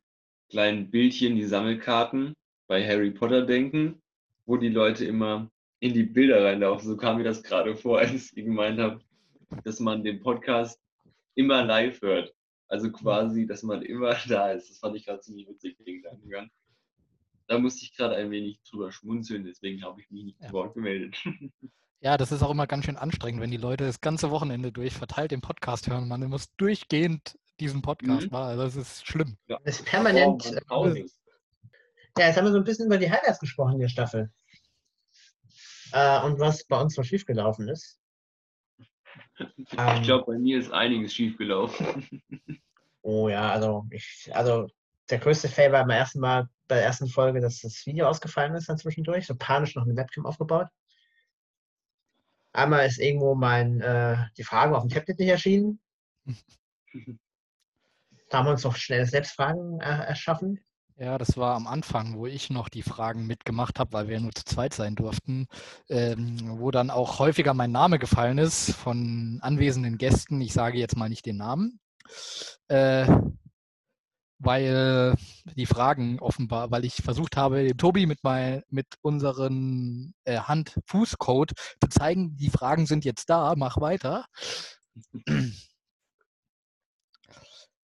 kleinen 0.49 0.91
Bildchen, 0.91 1.37
die 1.37 1.45
Sammelkarten 1.45 2.35
bei 2.67 2.85
Harry 2.85 3.11
Potter 3.11 3.45
denken 3.45 4.01
wo 4.49 4.57
die 4.57 4.71
Leute 4.71 5.05
immer 5.05 5.51
in 5.81 5.93
die 5.93 6.05
Bilder 6.05 6.43
reinlaufen. 6.43 6.89
So 6.89 6.97
kam 6.97 7.19
mir 7.19 7.25
das 7.25 7.43
gerade 7.43 7.77
vor, 7.77 7.99
als 8.01 8.33
ich 8.33 8.45
gemeint 8.47 8.81
habe, 8.81 9.01
dass 9.63 9.79
man 9.79 10.03
den 10.03 10.21
Podcast 10.21 10.81
immer 11.35 11.63
live 11.65 12.01
hört. 12.01 12.35
Also 12.69 12.91
quasi, 12.91 13.47
dass 13.47 13.63
man 13.63 13.83
immer 13.83 14.15
da 14.29 14.53
ist. 14.53 14.71
Das 14.71 14.79
fand 14.79 14.97
ich 14.97 15.05
gerade 15.05 15.21
ziemlich 15.21 15.49
witzig, 15.49 15.77
den 15.85 16.03
Gedankengang. 16.03 16.51
Da 17.47 17.59
musste 17.59 17.85
ich 17.85 17.95
gerade 17.95 18.17
ein 18.17 18.31
wenig 18.31 18.61
drüber 18.63 18.91
schmunzeln, 18.91 19.45
deswegen 19.45 19.83
habe 19.83 20.01
ich 20.01 20.11
mich 20.11 20.25
nicht 20.25 20.43
zu 20.43 20.53
Wort 20.53 20.75
gemeldet. 20.75 21.17
Ja, 22.01 22.17
das 22.17 22.31
ist 22.31 22.43
auch 22.43 22.51
immer 22.51 22.67
ganz 22.67 22.85
schön 22.85 22.97
anstrengend, 22.97 23.41
wenn 23.41 23.51
die 23.51 23.57
Leute 23.57 23.85
das 23.85 24.01
ganze 24.01 24.31
Wochenende 24.31 24.71
durch 24.71 24.95
verteilt 24.95 25.33
den 25.33 25.41
Podcast 25.41 25.89
hören. 25.89 26.07
Man 26.07 26.23
muss 26.29 26.55
durchgehend 26.57 27.39
diesen 27.59 27.83
Podcast 27.83 28.27
mhm. 28.27 28.33
machen. 28.33 28.49
Also 28.51 28.63
das 28.65 28.77
ist 28.77 29.07
schlimm. 29.07 29.37
Ja. 29.49 29.59
Das 29.65 29.81
ist 29.81 29.87
permanent. 29.87 30.49
Oh, 30.71 30.87
ja, 30.87 32.27
jetzt 32.27 32.37
haben 32.37 32.45
wir 32.45 32.53
so 32.53 32.59
ein 32.59 32.65
bisschen 32.65 32.87
über 32.87 32.99
die 32.99 33.11
Highlights 33.11 33.41
gesprochen 33.41 33.75
in 33.75 33.81
der 33.81 33.89
Staffel. 33.89 34.31
Äh, 35.93 36.21
und 36.23 36.39
was 36.39 36.65
bei 36.65 36.81
uns 36.81 36.95
so 36.95 37.03
schiefgelaufen 37.03 37.69
ist. 37.69 37.99
Ich 39.39 40.03
glaube, 40.03 40.25
bei 40.27 40.39
mir 40.39 40.59
ist 40.59 40.73
einiges 40.73 41.15
schiefgelaufen. 41.15 42.23
Oh 43.03 43.29
ja, 43.29 43.51
also 43.51 43.87
ich, 43.91 44.31
also 44.33 44.69
der 45.11 45.19
größte 45.19 45.49
Fail 45.49 45.73
war 45.73 45.83
beim 45.83 45.97
ersten 45.97 46.21
Mal 46.21 46.49
bei 46.67 46.77
der 46.77 46.85
ersten 46.85 47.09
Folge, 47.09 47.41
dass 47.41 47.61
das 47.61 47.87
Video 47.87 48.07
ausgefallen 48.07 48.55
ist 48.55 48.69
dann 48.69 48.79
zwischendurch, 48.79 49.27
so 49.27 49.35
panisch 49.37 49.75
noch 49.75 49.85
eine 49.85 49.97
Webcam 49.97 50.27
aufgebaut. 50.27 50.69
Einmal 52.59 52.87
ist 52.87 52.99
irgendwo 52.99 53.35
mein, 53.37 53.81
äh, 53.81 54.17
die 54.37 54.43
Frage 54.43 54.77
auf 54.77 54.83
dem 54.83 54.91
Tablet 54.91 55.19
nicht 55.19 55.29
erschienen. 55.29 55.81
da 58.31 58.39
haben 58.39 58.47
wir 58.47 58.51
uns 58.51 58.65
noch 58.65 58.77
schnell 58.77 59.07
selbst 59.07 59.37
Fragen 59.37 59.81
äh, 59.81 60.07
erschaffen. 60.07 60.61
Ja, 60.97 61.17
das 61.17 61.37
war 61.37 61.55
am 61.55 61.69
Anfang, 61.69 62.19
wo 62.19 62.27
ich 62.27 62.51
noch 62.51 62.69
die 62.69 62.83
Fragen 62.83 63.29
mitgemacht 63.29 63.79
habe, 63.79 63.93
weil 63.93 64.09
wir 64.09 64.19
nur 64.19 64.33
zu 64.33 64.45
zweit 64.45 64.75
sein 64.75 64.97
durften, 64.97 65.47
ähm, 65.89 66.59
wo 66.59 66.73
dann 66.73 66.91
auch 66.91 67.21
häufiger 67.21 67.55
mein 67.55 67.71
Name 67.71 68.01
gefallen 68.01 68.39
ist 68.39 68.73
von 68.73 69.39
anwesenden 69.41 69.97
Gästen. 69.97 70.41
Ich 70.41 70.53
sage 70.53 70.79
jetzt 70.79 70.97
mal 70.97 71.09
nicht 71.09 71.25
den 71.25 71.37
Namen, 71.37 71.79
äh, 72.67 73.07
weil 74.39 75.15
die 75.57 75.67
Fragen 75.67 76.19
offenbar, 76.21 76.71
weil 76.71 76.85
ich 76.85 76.95
versucht 76.95 77.37
habe, 77.37 77.65
dem 77.65 77.77
Tobi 77.77 78.07
mit, 78.07 78.21
mein, 78.23 78.63
mit 78.69 78.87
unseren 79.03 80.15
äh, 80.25 80.39
Hand-Fuß-Code 80.39 81.55
zu 81.83 81.89
zeigen, 81.89 82.37
die 82.37 82.51
Fragen 82.51 82.87
sind 82.87 83.05
jetzt 83.05 83.29
da, 83.31 83.55
mach 83.57 83.81
weiter. 83.81 84.27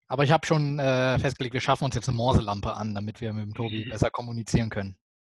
Aber 0.07 0.23
ich 0.23 0.31
habe 0.31 0.45
schon 0.45 0.77
äh, 0.79 1.17
festgelegt, 1.19 1.53
wir 1.53 1.61
schaffen 1.61 1.85
uns 1.85 1.95
jetzt 1.95 2.07
eine 2.07 2.17
Morselampe 2.17 2.73
an, 2.73 2.93
damit 2.93 3.21
wir 3.21 3.33
mit 3.33 3.45
dem 3.45 3.53
Tobi 3.53 3.85
mhm. 3.85 3.89
besser 3.89 4.11
kommunizieren 4.11 4.69
können. 4.69 4.97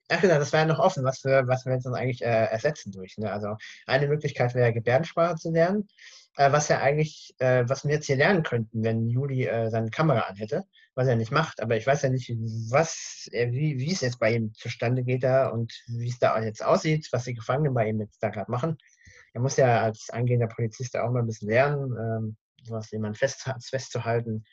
Ach 0.10 0.22
genau, 0.22 0.38
das 0.38 0.54
war 0.54 0.62
ja 0.62 0.66
noch 0.66 0.80
offen, 0.80 1.04
was 1.04 1.24
wir, 1.24 1.48
was 1.48 1.66
wir 1.66 1.74
jetzt 1.74 1.88
eigentlich 1.88 2.22
äh, 2.22 2.46
ersetzen 2.46 2.92
durch. 2.92 3.18
Ne? 3.18 3.32
Also 3.32 3.58
eine 3.88 4.08
Möglichkeit 4.08 4.54
wäre 4.54 4.74
Gebärdensprache 4.74 5.36
zu 5.36 5.52
lernen, 5.52 5.88
äh, 6.38 6.52
was 6.52 6.68
ja 6.68 6.80
eigentlich, 6.80 7.34
äh, 7.40 7.68
was 7.68 7.86
wir 7.86 7.92
jetzt 7.92 8.06
hier 8.06 8.18
lernen 8.18 8.44
könnten, 8.44 8.84
wenn 8.84 9.08
Juli 9.08 9.46
äh, 9.46 9.70
seine 9.72 9.90
Kamera 9.90 10.22
anhätte, 10.22 10.66
was 10.96 11.08
er 11.08 11.16
nicht 11.16 11.32
macht. 11.32 11.62
Aber 11.62 11.76
ich 11.78 11.86
weiß 11.86 12.02
ja 12.02 12.10
nicht, 12.10 12.30
was, 12.72 13.30
wie, 13.32 13.78
wie 13.78 13.92
es 13.92 14.02
jetzt 14.02 14.20
bei 14.20 14.34
ihm 14.34 14.54
zustande 14.54 15.04
geht 15.04 15.24
da 15.24 15.50
und 15.50 15.74
wie 15.88 16.10
es 16.10 16.20
da 16.20 16.42
jetzt 16.42 16.64
aussieht, 16.64 17.10
was 17.12 17.26
die 17.26 17.34
Gefangenen 17.34 17.74
bei 17.74 17.90
ihm 17.90 18.00
jetzt 18.00 18.24
da 18.24 18.30
gerade 18.30 18.50
machen. 18.50 18.78
er 19.34 19.42
muss 19.42 19.58
ja 19.58 19.82
als 19.82 20.10
angehender 20.10 20.48
Polizist 20.48 20.98
auch 20.98 21.12
mal 21.12 21.20
ein 21.20 21.28
bisschen 21.28 21.50
lernen, 21.50 21.94
ähm, 22.00 22.38
sowas 22.64 22.90
jemand 22.92 23.18
fest, 23.18 23.50
festzuhalten. 23.60 24.46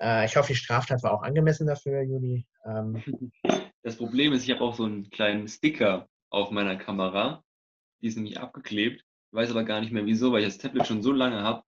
Äh, 0.00 0.24
ich 0.24 0.36
hoffe, 0.36 0.48
die 0.48 0.56
Straftat 0.58 1.02
war 1.02 1.12
auch 1.12 1.22
angemessen 1.22 1.66
dafür, 1.66 2.02
Juli. 2.02 2.46
Ähm, 2.64 3.02
das 3.82 3.96
Problem 3.96 4.32
ist, 4.32 4.44
ich 4.44 4.50
habe 4.50 4.62
auch 4.62 4.74
so 4.74 4.84
einen 4.84 5.10
kleinen 5.10 5.46
Sticker 5.46 6.08
auf 6.30 6.50
meiner 6.50 6.76
Kamera. 6.76 7.44
Die 8.00 8.06
ist 8.06 8.16
nämlich 8.16 8.40
abgeklebt. 8.40 9.04
Weiß 9.32 9.50
aber 9.50 9.64
gar 9.64 9.80
nicht 9.80 9.92
mehr 9.92 10.06
wieso, 10.06 10.32
weil 10.32 10.40
ich 10.40 10.48
das 10.48 10.58
Tablet 10.58 10.86
schon 10.86 11.02
so 11.02 11.12
lange 11.12 11.42
habe. 11.42 11.62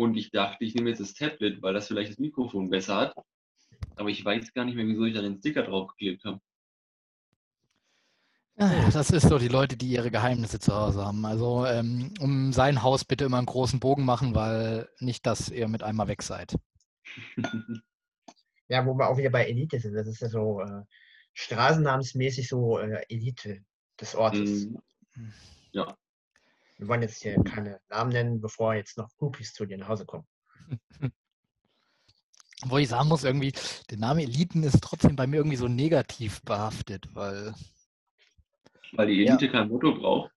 Und 0.00 0.16
ich 0.16 0.30
dachte, 0.30 0.64
ich 0.64 0.74
nehme 0.74 0.88
jetzt 0.88 1.02
das 1.02 1.12
Tablet, 1.12 1.60
weil 1.60 1.74
das 1.74 1.88
vielleicht 1.88 2.12
das 2.12 2.18
Mikrofon 2.18 2.70
besser 2.70 2.96
hat. 2.96 3.14
Aber 3.96 4.08
ich 4.08 4.24
weiß 4.24 4.54
gar 4.54 4.64
nicht 4.64 4.74
mehr, 4.74 4.86
wieso 4.86 5.04
ich 5.04 5.12
da 5.12 5.20
den 5.20 5.36
Sticker 5.36 5.62
draufgeklebt 5.62 6.24
habe. 6.24 6.40
Ja, 8.56 8.88
das 8.88 9.10
ist 9.10 9.28
so 9.28 9.36
die 9.36 9.48
Leute, 9.48 9.76
die 9.76 9.88
ihre 9.88 10.10
Geheimnisse 10.10 10.58
zu 10.58 10.74
Hause 10.74 11.04
haben. 11.04 11.26
Also 11.26 11.66
ähm, 11.66 12.14
um 12.18 12.50
sein 12.54 12.82
Haus 12.82 13.04
bitte 13.04 13.26
immer 13.26 13.36
einen 13.36 13.44
großen 13.44 13.78
Bogen 13.78 14.06
machen, 14.06 14.34
weil 14.34 14.88
nicht, 15.00 15.26
dass 15.26 15.50
ihr 15.50 15.68
mit 15.68 15.82
einmal 15.82 16.08
weg 16.08 16.22
seid. 16.22 16.56
ja, 18.68 18.86
wo 18.86 18.94
wir 18.94 19.06
auch 19.06 19.18
wieder 19.18 19.30
bei 19.30 19.44
Elite 19.44 19.80
sind. 19.80 19.92
Das 19.92 20.08
ist 20.08 20.22
ja 20.22 20.30
so 20.30 20.62
äh, 20.62 20.80
straßennamensmäßig 21.34 22.48
so 22.48 22.78
äh, 22.78 23.04
Elite 23.10 23.66
des 24.00 24.14
Ortes. 24.14 24.64
Mhm. 24.64 25.32
Ja. 25.72 25.94
Wir 26.80 26.88
wollen 26.88 27.02
jetzt 27.02 27.22
hier 27.22 27.36
keine 27.44 27.78
Namen 27.90 28.10
nennen, 28.10 28.40
bevor 28.40 28.74
jetzt 28.74 28.96
noch 28.96 29.10
Groupies 29.18 29.52
zu 29.52 29.66
dir 29.66 29.76
nach 29.76 29.88
Hause 29.88 30.06
kommen. 30.06 30.26
Wo 32.64 32.78
ich 32.78 32.88
sagen 32.88 33.08
muss, 33.08 33.22
irgendwie, 33.22 33.52
der 33.90 33.98
Name 33.98 34.22
Eliten 34.22 34.62
ist 34.62 34.82
trotzdem 34.82 35.14
bei 35.14 35.26
mir 35.26 35.36
irgendwie 35.36 35.58
so 35.58 35.68
negativ 35.68 36.40
behaftet, 36.42 37.14
weil. 37.14 37.54
Weil 38.92 39.08
die 39.08 39.26
Elite 39.26 39.44
ja, 39.44 39.52
kein 39.52 39.68
Motto 39.68 39.94
braucht. 39.94 40.30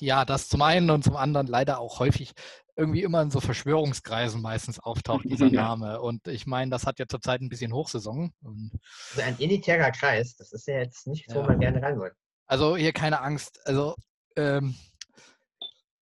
Ja, 0.00 0.24
das 0.24 0.48
zum 0.48 0.62
einen 0.62 0.88
und 0.88 1.04
zum 1.04 1.16
anderen 1.16 1.46
leider 1.46 1.80
auch 1.80 2.00
häufig 2.00 2.32
irgendwie 2.74 3.02
immer 3.02 3.20
in 3.20 3.30
so 3.30 3.40
Verschwörungskreisen 3.40 4.40
meistens 4.40 4.78
auftaucht, 4.78 5.24
dieser 5.28 5.50
Name. 5.50 6.00
Und 6.00 6.28
ich 6.28 6.46
meine, 6.46 6.70
das 6.70 6.86
hat 6.86 6.98
ja 6.98 7.06
zurzeit 7.06 7.42
ein 7.42 7.50
bisschen 7.50 7.74
Hochsaison. 7.74 8.32
also 8.42 9.22
ein 9.22 9.38
elitärer 9.38 9.90
Kreis, 9.90 10.34
das 10.36 10.52
ist 10.52 10.66
ja 10.66 10.78
jetzt 10.78 11.06
nicht, 11.06 11.26
wo 11.34 11.40
ja. 11.40 11.46
man 11.46 11.60
gerne 11.60 11.82
rein 11.82 11.98
wollte. 11.98 12.16
Also 12.46 12.76
hier 12.76 12.94
keine 12.94 13.20
Angst. 13.20 13.60
Also 13.66 13.96
ähm, 14.36 14.74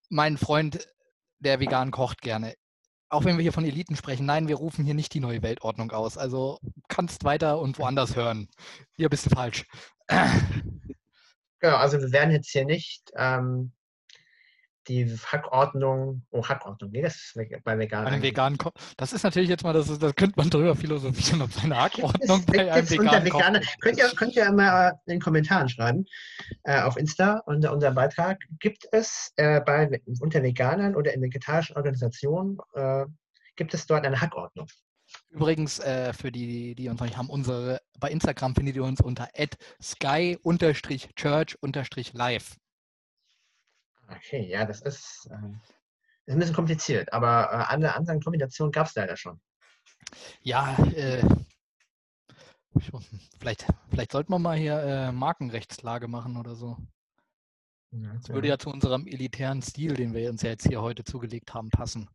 mein 0.09 0.37
Freund, 0.37 0.87
der 1.39 1.61
vegan 1.61 1.91
kocht 1.91 2.23
gerne. 2.23 2.55
Auch 3.09 3.25
wenn 3.25 3.37
wir 3.37 3.43
hier 3.43 3.53
von 3.53 3.65
Eliten 3.65 3.97
sprechen, 3.97 4.27
nein, 4.27 4.49
wir 4.49 4.57
rufen 4.57 4.85
hier 4.85 4.95
nicht 4.95 5.15
die 5.15 5.21
neue 5.21 5.43
Weltordnung 5.43 5.93
aus. 5.93 6.19
Also 6.19 6.59
kannst 6.89 7.25
weiter 7.25 7.59
und 7.61 7.79
woanders 7.79 8.17
hören. 8.17 8.49
Hier 8.97 9.09
bist 9.09 9.27
du 9.27 9.31
falsch. 9.31 9.65
Genau, 11.61 11.77
also 11.77 11.99
wir 11.99 12.13
werden 12.13 12.31
jetzt 12.31 12.51
hier 12.51 12.67
nicht 12.67 13.11
ähm, 13.17 13.73
die 14.89 15.17
Hackordnung, 15.27 16.23
oh 16.31 16.47
Hackordnung, 16.47 16.91
nee, 16.91 17.03
das 17.03 17.17
ist 17.17 17.39
bei 17.65 17.79
vegan. 17.79 18.05
Bei 18.05 18.21
veganen 18.21 18.59
das 18.97 19.13
ist 19.13 19.23
natürlich 19.23 19.49
jetzt 19.49 19.65
mal, 19.65 19.73
das, 19.73 19.99
das 19.99 20.15
könnte 20.15 20.35
man 20.37 20.51
drüber 20.51 20.77
philosophieren, 20.77 21.43
ob 21.43 21.53
seine 21.53 21.77
Hackordnung 21.83 22.45
bei 22.47 22.73
einem 22.73 22.91
veganen 22.91 23.25
Veganer, 23.25 23.61
könnt, 23.81 23.99
ihr, 23.99 24.09
könnt 24.11 24.37
ihr 24.37 24.53
mal 24.53 25.01
in 25.07 25.15
den 25.15 25.21
Kommentaren 25.21 25.69
schreiben, 25.69 26.05
äh, 26.65 26.81
auf 26.81 26.97
Insta 26.97 27.43
unter 27.47 27.73
unserem 27.73 27.95
Beitrag, 27.95 28.39
gibt 28.61 28.87
es 28.93 29.33
äh, 29.37 29.61
bei, 29.61 30.01
unter 30.21 30.43
Veganern 30.43 30.97
oder 30.97 31.15
in 31.15 31.23
vegetarischen 31.23 31.77
Organisationen, 31.77 32.59
äh, 32.75 33.05
gibt 33.57 33.75
es 33.75 33.87
dort 33.87 34.05
eine 34.05 34.21
Hackordnung? 34.21 34.67
Übrigens, 35.31 35.79
äh, 35.81 36.13
für 36.13 36.33
die, 36.33 36.75
die 36.75 36.89
uns 36.89 36.99
noch 37.01 37.07
nicht 37.07 37.17
haben, 37.17 37.29
unsere, 37.29 37.81
bei 37.99 38.11
Instagram 38.11 38.55
findet 38.55 38.77
ihr 38.77 38.85
uns 38.85 39.01
unter 39.01 39.29
sky-church-live. 39.83 42.57
Okay, 44.09 44.47
ja, 44.49 44.65
das 44.65 44.83
ist, 44.83 45.29
äh, 45.31 45.49
ist 46.27 46.35
ein 46.35 46.39
bisschen 46.39 46.55
kompliziert, 46.55 47.13
aber 47.13 47.51
äh, 47.51 47.73
alle 47.73 47.95
anderen 47.95 48.21
Kombinationen 48.21 48.73
gab 48.73 48.87
es 48.87 48.95
leider 48.95 49.17
schon. 49.17 49.41
Ja, 50.43 50.77
äh, 50.95 51.23
vielleicht, 53.39 53.67
vielleicht 53.91 54.13
sollte 54.13 54.31
man 54.31 54.43
mal 54.43 54.57
hier 54.57 54.79
äh, 54.79 55.13
Markenrechtslage 55.13 56.09
machen 56.09 56.37
oder 56.37 56.55
so. 56.55 56.77
Ja, 57.93 58.13
das 58.15 58.29
würde 58.29 58.49
ja 58.49 58.59
zu 58.59 58.71
unserem 58.71 59.07
elitären 59.07 59.63
Stil, 59.63 59.95
den 59.95 60.15
wir 60.15 60.29
uns 60.31 60.43
ja 60.43 60.51
jetzt 60.51 60.67
hier 60.67 60.83
heute 60.83 61.05
zugelegt 61.05 61.55
haben, 61.55 61.71
passen. 61.71 62.09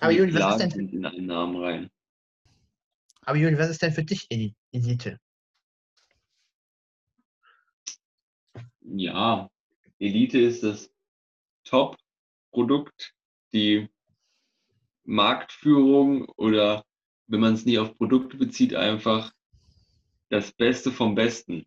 Aber 0.00 0.10
Juli, 0.10 0.34
was 0.34 0.60
ist 0.60 0.74
denn 0.74 0.88
für, 0.88 0.96
in 0.96 1.06
einen 1.06 1.26
Namen 1.26 1.62
rein. 1.62 1.90
Aber 3.20 3.38
Juli, 3.38 3.56
was 3.56 3.70
ist 3.70 3.82
denn 3.82 3.92
für 3.92 4.04
dich 4.04 4.26
Elite? 4.72 5.20
Ja, 8.80 9.48
Elite 10.00 10.40
ist 10.40 10.64
das 10.64 10.91
Top-Produkt, 11.64 13.14
die 13.52 13.88
Marktführung 15.04 16.28
oder 16.36 16.84
wenn 17.26 17.40
man 17.40 17.54
es 17.54 17.64
nie 17.64 17.78
auf 17.78 17.96
Produkte 17.96 18.36
bezieht, 18.36 18.74
einfach 18.74 19.32
das 20.28 20.52
Beste 20.52 20.92
vom 20.92 21.14
Besten, 21.14 21.66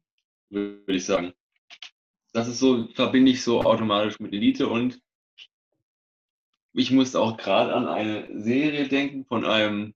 würde 0.50 0.96
ich 0.96 1.06
sagen. 1.06 1.34
Das 2.34 2.48
ist 2.48 2.60
so, 2.60 2.88
verbinde 2.93 3.32
ich 3.32 3.43
so 3.43 3.62
automatisch 3.62 4.20
mit 4.20 4.34
Elite 4.34 4.68
und 4.68 5.00
ich 6.74 6.91
musste 6.91 7.22
auch 7.22 7.38
gerade 7.38 7.74
an 7.74 7.88
eine 7.88 8.28
Serie 8.41 8.88
denken 8.88 9.26
von 9.26 9.46
einem 9.46 9.96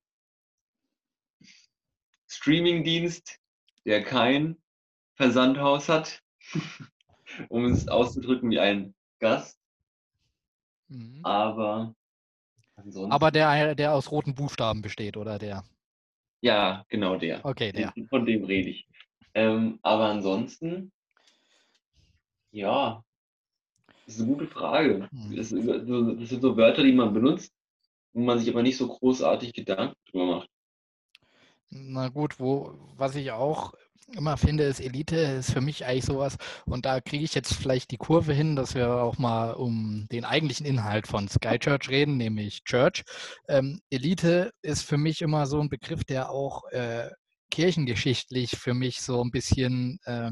Streamingdienst, 2.26 3.38
der 3.84 4.02
kein 4.02 4.56
Versandhaus 5.14 5.88
hat, 5.88 6.22
um 7.50 7.66
es 7.66 7.88
auszudrücken 7.88 8.50
wie 8.50 8.60
ein 8.60 8.94
Gast. 9.18 9.59
Mhm. 10.90 11.20
Aber 11.24 11.94
ansonsten. 12.76 13.12
Aber 13.12 13.30
der, 13.30 13.74
der 13.74 13.94
aus 13.94 14.10
roten 14.10 14.34
Buchstaben 14.34 14.82
besteht, 14.82 15.16
oder 15.16 15.38
der? 15.38 15.64
Ja, 16.42 16.84
genau 16.88 17.16
der. 17.16 17.44
Okay, 17.44 17.72
der. 17.72 17.94
Von 18.08 18.26
dem 18.26 18.44
rede 18.44 18.70
ich. 18.70 18.86
Ähm, 19.34 19.78
aber 19.82 20.06
ansonsten, 20.06 20.90
ja, 22.50 23.04
das 24.06 24.16
ist 24.16 24.20
eine 24.22 24.32
gute 24.32 24.46
Frage. 24.48 25.08
Mhm. 25.12 25.36
Das, 25.36 25.50
das 25.50 26.28
sind 26.28 26.42
so 26.42 26.56
Wörter, 26.56 26.82
die 26.82 26.92
man 26.92 27.14
benutzt, 27.14 27.52
wo 28.12 28.20
man 28.22 28.38
sich 28.38 28.50
aber 28.50 28.62
nicht 28.62 28.76
so 28.76 28.88
großartig 28.88 29.52
Gedanken 29.52 29.94
drüber 30.10 30.26
macht. 30.26 30.50
Na 31.70 32.08
gut, 32.08 32.40
wo, 32.40 32.74
was 32.96 33.14
ich 33.14 33.30
auch 33.30 33.74
immer 34.16 34.36
finde, 34.36 34.64
ist 34.64 34.80
Elite, 34.80 35.16
ist 35.16 35.52
für 35.52 35.60
mich 35.60 35.84
eigentlich 35.84 36.04
sowas. 36.04 36.36
Und 36.66 36.86
da 36.86 37.00
kriege 37.00 37.24
ich 37.24 37.34
jetzt 37.34 37.54
vielleicht 37.54 37.90
die 37.90 37.96
Kurve 37.96 38.32
hin, 38.32 38.56
dass 38.56 38.74
wir 38.74 38.94
auch 38.94 39.18
mal 39.18 39.52
um 39.52 40.06
den 40.10 40.24
eigentlichen 40.24 40.66
Inhalt 40.66 41.06
von 41.06 41.28
Sky 41.28 41.58
Church 41.58 41.88
reden, 41.88 42.16
nämlich 42.16 42.64
Church. 42.64 43.02
Ähm, 43.48 43.80
Elite 43.90 44.52
ist 44.62 44.82
für 44.82 44.96
mich 44.96 45.22
immer 45.22 45.46
so 45.46 45.60
ein 45.60 45.68
Begriff, 45.68 46.04
der 46.04 46.30
auch 46.30 46.64
äh, 46.70 47.10
kirchengeschichtlich 47.50 48.56
für 48.56 48.74
mich 48.74 49.00
so 49.00 49.22
ein 49.22 49.30
bisschen 49.30 49.98
äh, 50.04 50.30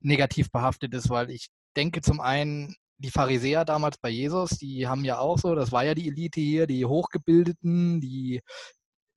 negativ 0.00 0.50
behaftet 0.50 0.94
ist, 0.94 1.10
weil 1.10 1.30
ich 1.30 1.48
denke 1.76 2.00
zum 2.00 2.20
einen, 2.20 2.76
die 2.98 3.10
Pharisäer 3.10 3.64
damals 3.64 3.98
bei 3.98 4.08
Jesus, 4.08 4.50
die 4.50 4.86
haben 4.86 5.04
ja 5.04 5.18
auch 5.18 5.38
so, 5.38 5.54
das 5.54 5.72
war 5.72 5.84
ja 5.84 5.94
die 5.94 6.08
Elite 6.08 6.40
hier, 6.40 6.66
die 6.66 6.84
Hochgebildeten, 6.84 8.00
die 8.00 8.40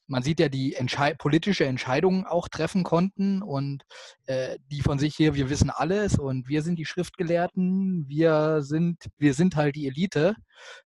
man 0.08 0.24
sieht 0.24 0.40
ja, 0.40 0.50
die 0.50 0.74
Entschei 0.76 1.14
politische 1.14 1.66
Entscheidungen 1.66 2.26
auch 2.26 2.48
treffen 2.48 2.84
konnten 2.84 3.42
und 3.42 3.84
äh, 4.26 4.58
die 4.72 4.82
von 4.82 5.00
sich 5.00 5.16
hier, 5.16 5.36
wir 5.36 5.50
wissen 5.50 5.70
alles 5.70 6.18
und 6.18 6.48
wir 6.48 6.64
sind 6.64 6.80
die 6.80 6.86
Schriftgelehrten, 6.86 8.06
wir 8.08 8.62
sind, 8.62 9.04
wir 9.18 9.34
sind 9.34 9.56
halt 9.56 9.76
die 9.76 9.88
Elite 9.88 10.36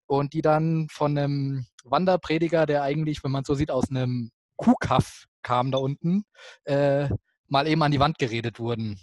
und 0.06 0.32
die 0.32 0.42
dann 0.42 0.88
von 0.90 1.16
einem 1.16 1.66
Wanderprediger, 1.84 2.66
der 2.66 2.82
eigentlich, 2.82 3.22
wenn 3.22 3.30
man 3.30 3.44
so 3.44 3.54
sieht, 3.54 3.70
aus 3.70 3.90
einem 3.90 4.30
Kuhkaff 4.56 5.26
kam 5.42 5.70
da 5.70 5.78
unten, 5.78 6.24
äh, 6.64 7.08
mal 7.46 7.66
eben 7.66 7.82
an 7.82 7.92
die 7.92 8.00
Wand 8.00 8.18
geredet 8.18 8.58
wurden. 8.58 9.00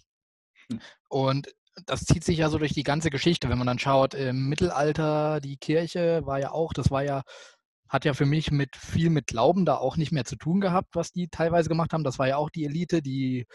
Und 1.10 1.48
das 1.86 2.06
zieht 2.06 2.24
sich 2.24 2.40
ja 2.40 2.50
so 2.50 2.58
durch 2.58 2.74
die 2.74 2.84
ganze 2.84 3.10
Geschichte, 3.10 3.50
wenn 3.50 3.58
man 3.58 3.68
dann 3.68 3.80
schaut, 3.80 4.14
im 4.14 4.50
Mittelalter, 4.50 5.40
die 5.40 5.58
Kirche 5.58 6.26
war 6.26 6.40
ja 6.40 6.52
auch, 6.52 6.74
das 6.74 6.90
war 6.90 7.04
ja 7.04 7.22
hat 7.90 8.06
ja 8.06 8.14
für 8.14 8.26
mich 8.26 8.52
mit 8.52 8.76
viel 8.76 9.10
mit 9.10 9.28
Glauben 9.28 9.66
da 9.66 9.78
auch 9.78 9.98
nicht 9.98 10.12
mehr 10.12 10.26
zu 10.26 10.36
tun 10.36 10.62
gehabt, 10.62 10.96
was 10.96 11.12
die 11.12 11.28
teilweise 11.30 11.70
gemacht 11.70 11.94
haben. 11.94 12.04
Das 12.04 12.20
war 12.20 12.28
ja 12.28 12.38
auch 12.38 12.50
die 12.50 12.66
Elite, 12.66 13.02
die 13.02 13.46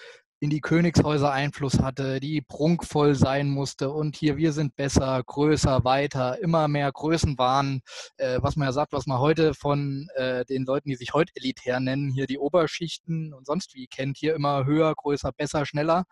in 0.42 0.50
die 0.50 0.60
Königshäuser 0.60 1.30
Einfluss 1.30 1.78
hatte, 1.78 2.18
die 2.18 2.40
prunkvoll 2.40 3.14
sein 3.14 3.48
musste 3.48 3.90
und 3.90 4.16
hier 4.16 4.36
wir 4.36 4.52
sind 4.52 4.74
besser, 4.74 5.22
größer, 5.24 5.84
weiter, 5.84 6.40
immer 6.42 6.66
mehr 6.66 6.90
Größen 6.90 7.38
waren, 7.38 7.80
äh, 8.16 8.40
was 8.42 8.56
man 8.56 8.66
ja 8.66 8.72
sagt, 8.72 8.92
was 8.92 9.06
man 9.06 9.20
heute 9.20 9.54
von 9.54 10.08
äh, 10.16 10.44
den 10.44 10.64
Leuten, 10.64 10.88
die 10.88 10.96
sich 10.96 11.14
heute 11.14 11.32
elitär 11.36 11.78
nennen, 11.78 12.10
hier 12.10 12.26
die 12.26 12.38
Oberschichten 12.38 13.32
und 13.32 13.46
sonst 13.46 13.74
wie 13.74 13.86
kennt, 13.86 14.16
hier 14.16 14.34
immer 14.34 14.64
höher, 14.64 14.92
größer, 14.96 15.30
besser, 15.30 15.64
schneller. 15.64 16.06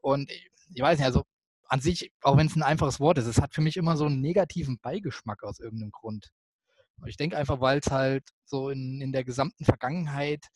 Und 0.00 0.30
ich 0.30 0.80
weiß 0.80 0.96
nicht, 0.96 1.06
also 1.06 1.24
an 1.68 1.82
sich, 1.82 2.12
auch 2.22 2.38
wenn 2.38 2.46
es 2.46 2.56
ein 2.56 2.62
einfaches 2.62 2.98
Wort 2.98 3.18
ist, 3.18 3.26
es 3.26 3.42
hat 3.42 3.52
für 3.52 3.60
mich 3.60 3.76
immer 3.76 3.98
so 3.98 4.06
einen 4.06 4.22
negativen 4.22 4.78
Beigeschmack 4.80 5.42
aus 5.42 5.60
irgendeinem 5.60 5.90
Grund. 5.90 6.30
Ich 7.04 7.16
denke 7.16 7.36
einfach, 7.36 7.60
weil 7.60 7.78
es 7.78 7.90
halt 7.90 8.24
so 8.44 8.70
in, 8.70 9.00
in 9.00 9.12
der 9.12 9.24
gesamten 9.24 9.64
Vergangenheit 9.64 10.46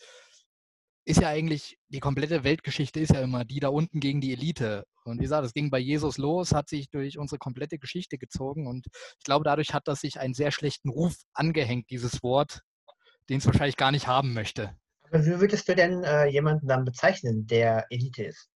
ist 1.04 1.20
ja 1.20 1.28
eigentlich, 1.28 1.78
die 1.88 2.00
komplette 2.00 2.44
Weltgeschichte 2.44 3.00
ist 3.00 3.12
ja 3.12 3.20
immer 3.20 3.44
die 3.44 3.60
da 3.60 3.68
unten 3.68 4.00
gegen 4.00 4.20
die 4.20 4.32
Elite. 4.32 4.84
Und 5.04 5.18
wie 5.18 5.22
gesagt, 5.22 5.46
es 5.46 5.54
ging 5.54 5.70
bei 5.70 5.78
Jesus 5.78 6.18
los, 6.18 6.52
hat 6.52 6.68
sich 6.68 6.90
durch 6.90 7.18
unsere 7.18 7.38
komplette 7.38 7.78
Geschichte 7.78 8.18
gezogen. 8.18 8.66
Und 8.66 8.86
ich 9.18 9.24
glaube, 9.24 9.44
dadurch 9.44 9.74
hat 9.74 9.88
das 9.88 10.00
sich 10.00 10.20
einen 10.20 10.34
sehr 10.34 10.52
schlechten 10.52 10.90
Ruf 10.90 11.16
angehängt, 11.32 11.90
dieses 11.90 12.22
Wort, 12.22 12.60
den 13.28 13.38
es 13.38 13.46
wahrscheinlich 13.46 13.76
gar 13.76 13.90
nicht 13.90 14.06
haben 14.06 14.34
möchte. 14.34 14.76
Aber 15.10 15.24
wie 15.24 15.40
würdest 15.40 15.68
du 15.68 15.74
denn 15.74 16.04
äh, 16.04 16.26
jemanden 16.26 16.68
dann 16.68 16.84
bezeichnen, 16.84 17.46
der 17.46 17.86
Elite 17.90 18.24
ist? 18.24 18.48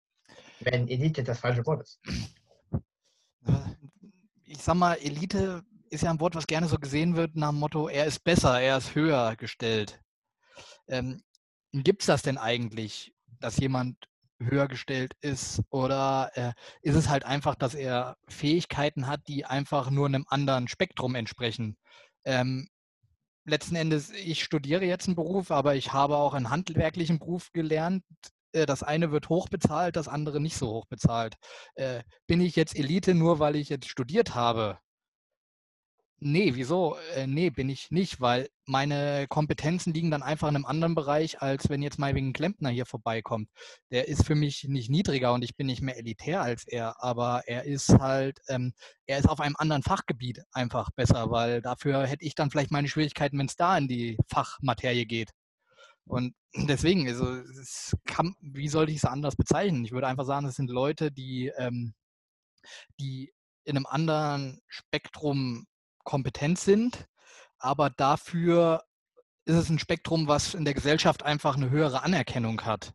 Wenn 0.61 0.87
Elite 0.87 1.25
das 1.25 1.41
falsche 1.41 1.67
Wort 1.67 1.83
ist. 1.83 2.01
Ich 4.45 4.59
sag 4.59 4.75
mal, 4.75 4.95
Elite 4.95 5.63
ist 5.95 6.03
ja 6.03 6.11
ein 6.11 6.21
Wort, 6.21 6.35
was 6.35 6.47
gerne 6.47 6.69
so 6.69 6.77
gesehen 6.77 7.17
wird 7.17 7.37
nach 7.37 7.51
dem 7.51 7.61
Motto, 7.61 7.89
er 7.89 8.05
ist 8.05 8.25
besser, 8.25 8.61
er 8.61 8.79
ist 8.79 8.95
höher 8.95 9.37
gestellt. 9.37 10.01
Ähm, 10.89 11.23
Gibt 11.73 12.03
es 12.03 12.07
das 12.07 12.23
denn 12.23 12.37
eigentlich, 12.37 13.15
dass 13.41 13.57
jemand 13.59 13.97
höher 14.41 14.69
gestellt 14.69 15.15
ist? 15.21 15.63
Oder 15.71 16.31
äh, 16.35 16.53
ist 16.83 16.97
es 16.97 17.09
halt 17.09 17.25
einfach, 17.25 17.55
dass 17.55 17.75
er 17.75 18.17
Fähigkeiten 18.29 19.07
hat, 19.07 19.27
die 19.29 19.45
einfach 19.45 19.91
nur 19.91 20.07
einem 20.07 20.27
anderen 20.29 20.69
Spektrum 20.69 21.15
entsprechen? 21.15 21.77
Ähm, 22.25 22.69
letzten 23.45 23.77
Endes, 23.77 24.11
ich 24.11 24.43
studiere 24.45 24.85
jetzt 24.85 25.07
einen 25.07 25.17
Beruf, 25.17 25.51
aber 25.51 25.77
ich 25.77 25.93
habe 25.93 26.17
auch 26.17 26.35
einen 26.35 26.51
handwerklichen 26.51 27.19
Beruf 27.19 27.53
gelernt. 27.53 28.05
Äh, 28.53 28.67
das 28.67 28.83
eine 28.83 29.13
wird 29.13 29.29
hoch 29.29 29.49
bezahlt, 29.49 29.97
das 29.97 30.09
andere 30.09 30.41
nicht 30.41 30.57
so 30.57 30.69
hoch 30.69 30.87
bezahlt. 30.87 31.37
Äh, 31.75 32.03
bin 32.27 32.41
ich 32.41 32.57
jetzt 32.57 32.77
Elite 32.77 33.15
nur, 33.15 33.39
weil 33.39 33.57
ich 33.57 33.69
jetzt 33.69 33.89
studiert 33.89 34.35
habe? 34.35 34.79
Nee, 36.21 36.55
wieso? 36.55 36.97
Äh, 37.15 37.27
ne, 37.27 37.51
bin 37.51 37.69
ich 37.69 37.91
nicht, 37.91 38.21
weil 38.21 38.49
meine 38.67 39.27
Kompetenzen 39.29 39.93
liegen 39.93 40.11
dann 40.11 40.23
einfach 40.23 40.49
in 40.49 40.57
einem 40.57 40.65
anderen 40.65 40.95
Bereich, 40.95 41.43
als 41.43 41.69
wenn 41.69 41.83
jetzt 41.83 41.99
mal 41.99 42.15
wegen 42.15 42.33
Klempner 42.33 42.71
hier 42.71 42.87
vorbeikommt. 42.87 43.51
Der 43.91 44.09
ist 44.09 44.25
für 44.25 44.35
mich 44.35 44.65
nicht 44.65 44.89
niedriger 44.91 45.35
und 45.35 45.43
ich 45.45 45.57
bin 45.57 45.67
nicht 45.67 45.83
mehr 45.83 45.99
elitär 45.99 46.41
als 46.41 46.65
er, 46.67 47.03
aber 47.03 47.43
er 47.47 47.65
ist 47.65 47.91
halt, 47.99 48.39
ähm, 48.49 48.73
er 49.07 49.19
ist 49.19 49.29
auf 49.29 49.41
einem 49.41 49.57
anderen 49.59 49.83
Fachgebiet 49.83 50.41
einfach 50.53 50.91
besser, 50.93 51.31
weil 51.31 51.61
dafür 51.61 52.07
hätte 52.07 52.25
ich 52.25 52.35
dann 52.35 52.51
vielleicht 52.51 52.71
meine 52.71 52.89
Schwierigkeiten, 52.89 53.39
wenn 53.39 53.47
es 53.47 53.57
da 53.57 53.77
in 53.77 53.89
die 53.89 54.17
Fachmaterie 54.29 55.07
geht. 55.07 55.31
Und 56.07 56.35
deswegen, 56.55 57.09
also, 57.09 57.43
kann, 58.07 58.35
wie 58.41 58.69
sollte 58.69 58.93
ich 58.93 58.99
es 58.99 59.05
anders 59.05 59.37
bezeichnen? 59.37 59.85
Ich 59.85 59.93
würde 59.93 60.07
einfach 60.07 60.25
sagen, 60.27 60.47
es 60.47 60.57
sind 60.57 60.71
Leute, 60.71 61.13
die, 61.13 61.53
ähm, 61.59 61.95
die 63.01 63.33
in 63.65 63.77
einem 63.77 63.87
anderen 63.87 64.61
Spektrum 64.69 65.67
kompetent 66.05 66.59
sind, 66.59 67.07
aber 67.59 67.91
dafür 67.91 68.83
ist 69.47 69.57
es 69.57 69.69
ein 69.69 69.79
Spektrum, 69.79 70.29
was 70.29 70.55
in 70.55 70.65
der 70.65 70.75
Gesellschaft 70.75 71.23
einfach 71.23 71.57
eine 71.57 71.71
höhere 71.71 72.03
Anerkennung 72.03 72.63
hat. 72.63 72.95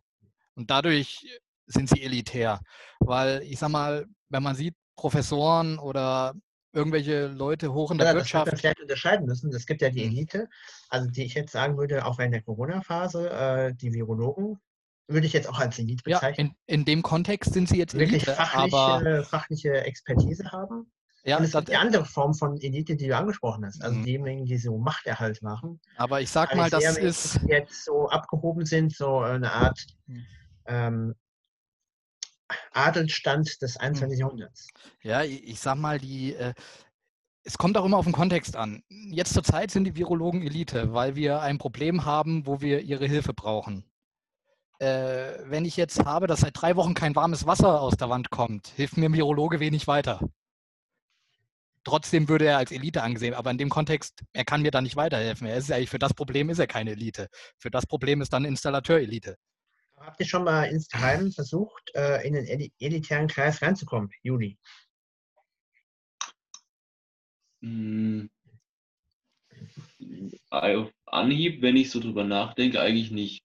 Und 0.54 0.70
dadurch 0.70 1.26
sind 1.66 1.88
sie 1.88 2.02
elitär. 2.02 2.60
Weil 2.98 3.42
ich 3.42 3.58
sag 3.58 3.70
mal, 3.70 4.06
wenn 4.28 4.42
man 4.42 4.56
sieht, 4.56 4.74
Professoren 4.96 5.78
oder 5.78 6.34
irgendwelche 6.72 7.28
Leute 7.28 7.72
hoch 7.72 7.90
in 7.90 7.98
der 7.98 8.08
ja, 8.08 8.14
Wirtschaft. 8.14 8.46
Das 8.46 8.52
wir 8.54 8.58
vielleicht 8.58 8.80
unterscheiden 8.80 9.26
müssen. 9.26 9.52
Es 9.52 9.66
gibt 9.66 9.80
ja 9.80 9.90
die 9.90 10.04
mhm. 10.04 10.12
Elite, 10.12 10.48
also 10.88 11.08
die 11.08 11.24
ich 11.24 11.34
jetzt 11.34 11.52
sagen 11.52 11.76
würde, 11.76 12.04
auch 12.04 12.18
in 12.18 12.32
der 12.32 12.42
Corona-Phase, 12.42 13.30
äh, 13.30 13.74
die 13.74 13.92
Virologen, 13.92 14.58
würde 15.08 15.26
ich 15.26 15.32
jetzt 15.32 15.48
auch 15.48 15.58
als 15.58 15.78
Elite 15.78 16.02
bezeichnen. 16.04 16.48
Ja, 16.48 16.54
in, 16.66 16.80
in 16.80 16.84
dem 16.84 17.02
Kontext 17.02 17.52
sind 17.52 17.68
sie 17.68 17.78
jetzt 17.78 17.94
Elite, 17.94 18.12
Wirklich 18.12 18.36
fachliche, 18.36 18.76
aber 18.76 19.24
fachliche 19.24 19.84
Expertise 19.84 20.52
haben. 20.52 20.90
Ja, 21.30 21.36
und 21.38 21.44
es 21.44 21.52
gibt 21.52 21.68
die 21.68 21.76
andere 21.76 22.04
Form 22.04 22.34
von 22.34 22.60
Elite, 22.60 22.96
die 22.96 23.06
du 23.06 23.16
angesprochen 23.16 23.64
hast. 23.64 23.82
Also 23.84 23.96
mhm. 23.96 24.04
diejenigen, 24.04 24.46
die 24.46 24.58
so 24.58 24.78
Machterhalt 24.78 25.42
machen. 25.42 25.80
Aber 25.96 26.20
ich 26.20 26.28
sag 26.28 26.56
mal, 26.56 26.68
das 26.68 26.98
ist. 26.98 27.40
Die 27.42 27.50
jetzt 27.50 27.84
so 27.84 28.08
abgehoben 28.08 28.66
sind, 28.66 28.92
so 28.92 29.20
eine 29.20 29.52
Art 29.52 29.80
mhm. 30.06 30.26
ähm, 30.66 31.14
Adelsstand 32.72 33.62
des 33.62 33.76
21. 33.76 34.16
Mhm. 34.16 34.20
Jahrhunderts. 34.20 34.66
Ja, 35.02 35.22
ich 35.22 35.60
sag 35.60 35.76
mal, 35.76 36.00
die. 36.00 36.34
Äh, 36.34 36.52
es 37.44 37.56
kommt 37.56 37.78
auch 37.78 37.84
immer 37.84 37.96
auf 37.96 38.04
den 38.04 38.12
Kontext 38.12 38.56
an. 38.56 38.82
Jetzt 38.88 39.32
zur 39.32 39.44
Zeit 39.44 39.70
sind 39.70 39.84
die 39.84 39.94
Virologen 39.94 40.42
Elite, 40.42 40.92
weil 40.92 41.14
wir 41.14 41.40
ein 41.40 41.58
Problem 41.58 42.04
haben, 42.04 42.44
wo 42.46 42.60
wir 42.60 42.80
ihre 42.80 43.06
Hilfe 43.06 43.34
brauchen. 43.34 43.84
Äh, 44.80 45.38
wenn 45.44 45.64
ich 45.64 45.76
jetzt 45.76 46.04
habe, 46.04 46.26
dass 46.26 46.40
seit 46.40 46.60
drei 46.60 46.74
Wochen 46.74 46.94
kein 46.94 47.14
warmes 47.14 47.46
Wasser 47.46 47.80
aus 47.80 47.96
der 47.96 48.10
Wand 48.10 48.30
kommt, 48.30 48.66
hilft 48.66 48.96
mir 48.96 49.08
ein 49.08 49.14
Virologe 49.14 49.60
wenig 49.60 49.86
weiter 49.86 50.20
trotzdem 51.84 52.28
würde 52.28 52.46
er 52.46 52.58
als 52.58 52.72
Elite 52.72 53.02
angesehen, 53.02 53.34
aber 53.34 53.50
in 53.50 53.58
dem 53.58 53.68
Kontext, 53.68 54.22
er 54.32 54.44
kann 54.44 54.62
mir 54.62 54.70
da 54.70 54.80
nicht 54.80 54.96
weiterhelfen. 54.96 55.46
Er 55.46 55.56
ist 55.56 55.70
eigentlich 55.70 55.90
für 55.90 55.98
das 55.98 56.14
Problem 56.14 56.50
ist 56.50 56.58
er 56.58 56.66
keine 56.66 56.92
Elite. 56.92 57.28
Für 57.58 57.70
das 57.70 57.86
Problem 57.86 58.20
ist 58.20 58.32
dann 58.32 58.44
Installateur-Elite. 58.44 59.36
Habt 59.96 60.20
ihr 60.20 60.26
schon 60.26 60.44
mal 60.44 60.64
insgeheim 60.64 61.30
versucht, 61.30 61.90
äh, 61.94 62.26
in 62.26 62.32
den 62.34 62.70
elitären 62.78 63.28
Kreis 63.28 63.60
reinzukommen, 63.60 64.10
Juli? 64.22 64.58
Hm. 67.62 68.30
Auf 70.48 70.90
Anhieb, 71.04 71.60
wenn 71.60 71.76
ich 71.76 71.90
so 71.90 72.00
drüber 72.00 72.24
nachdenke, 72.24 72.80
eigentlich 72.80 73.10
nicht. 73.10 73.44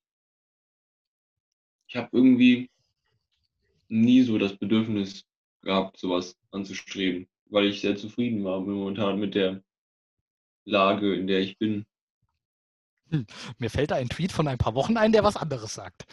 Ich 1.88 1.98
habe 1.98 2.10
irgendwie 2.14 2.72
nie 3.90 4.24
so 4.24 4.38
das 4.38 4.58
Bedürfnis 4.58 5.24
gehabt, 5.62 5.98
sowas 5.98 6.38
anzustreben 6.52 7.28
weil 7.50 7.66
ich 7.66 7.82
sehr 7.82 7.96
zufrieden 7.96 8.44
war 8.44 8.60
momentan 8.60 9.20
mit 9.20 9.36
der 9.36 9.62
Lage, 10.66 11.16
in 11.16 11.28
der 11.28 11.40
ich 11.40 11.58
bin. 11.58 11.86
Hm. 13.10 13.26
Mir 13.60 13.70
fällt 13.70 13.92
da 13.92 13.96
ein 13.96 14.10
Tweet 14.10 14.32
von 14.32 14.48
ein 14.48 14.58
paar 14.58 14.74
Wochen 14.74 14.98
ein, 14.98 15.12
der 15.12 15.24
was 15.24 15.38
anderes 15.38 15.74
sagt. 15.74 16.06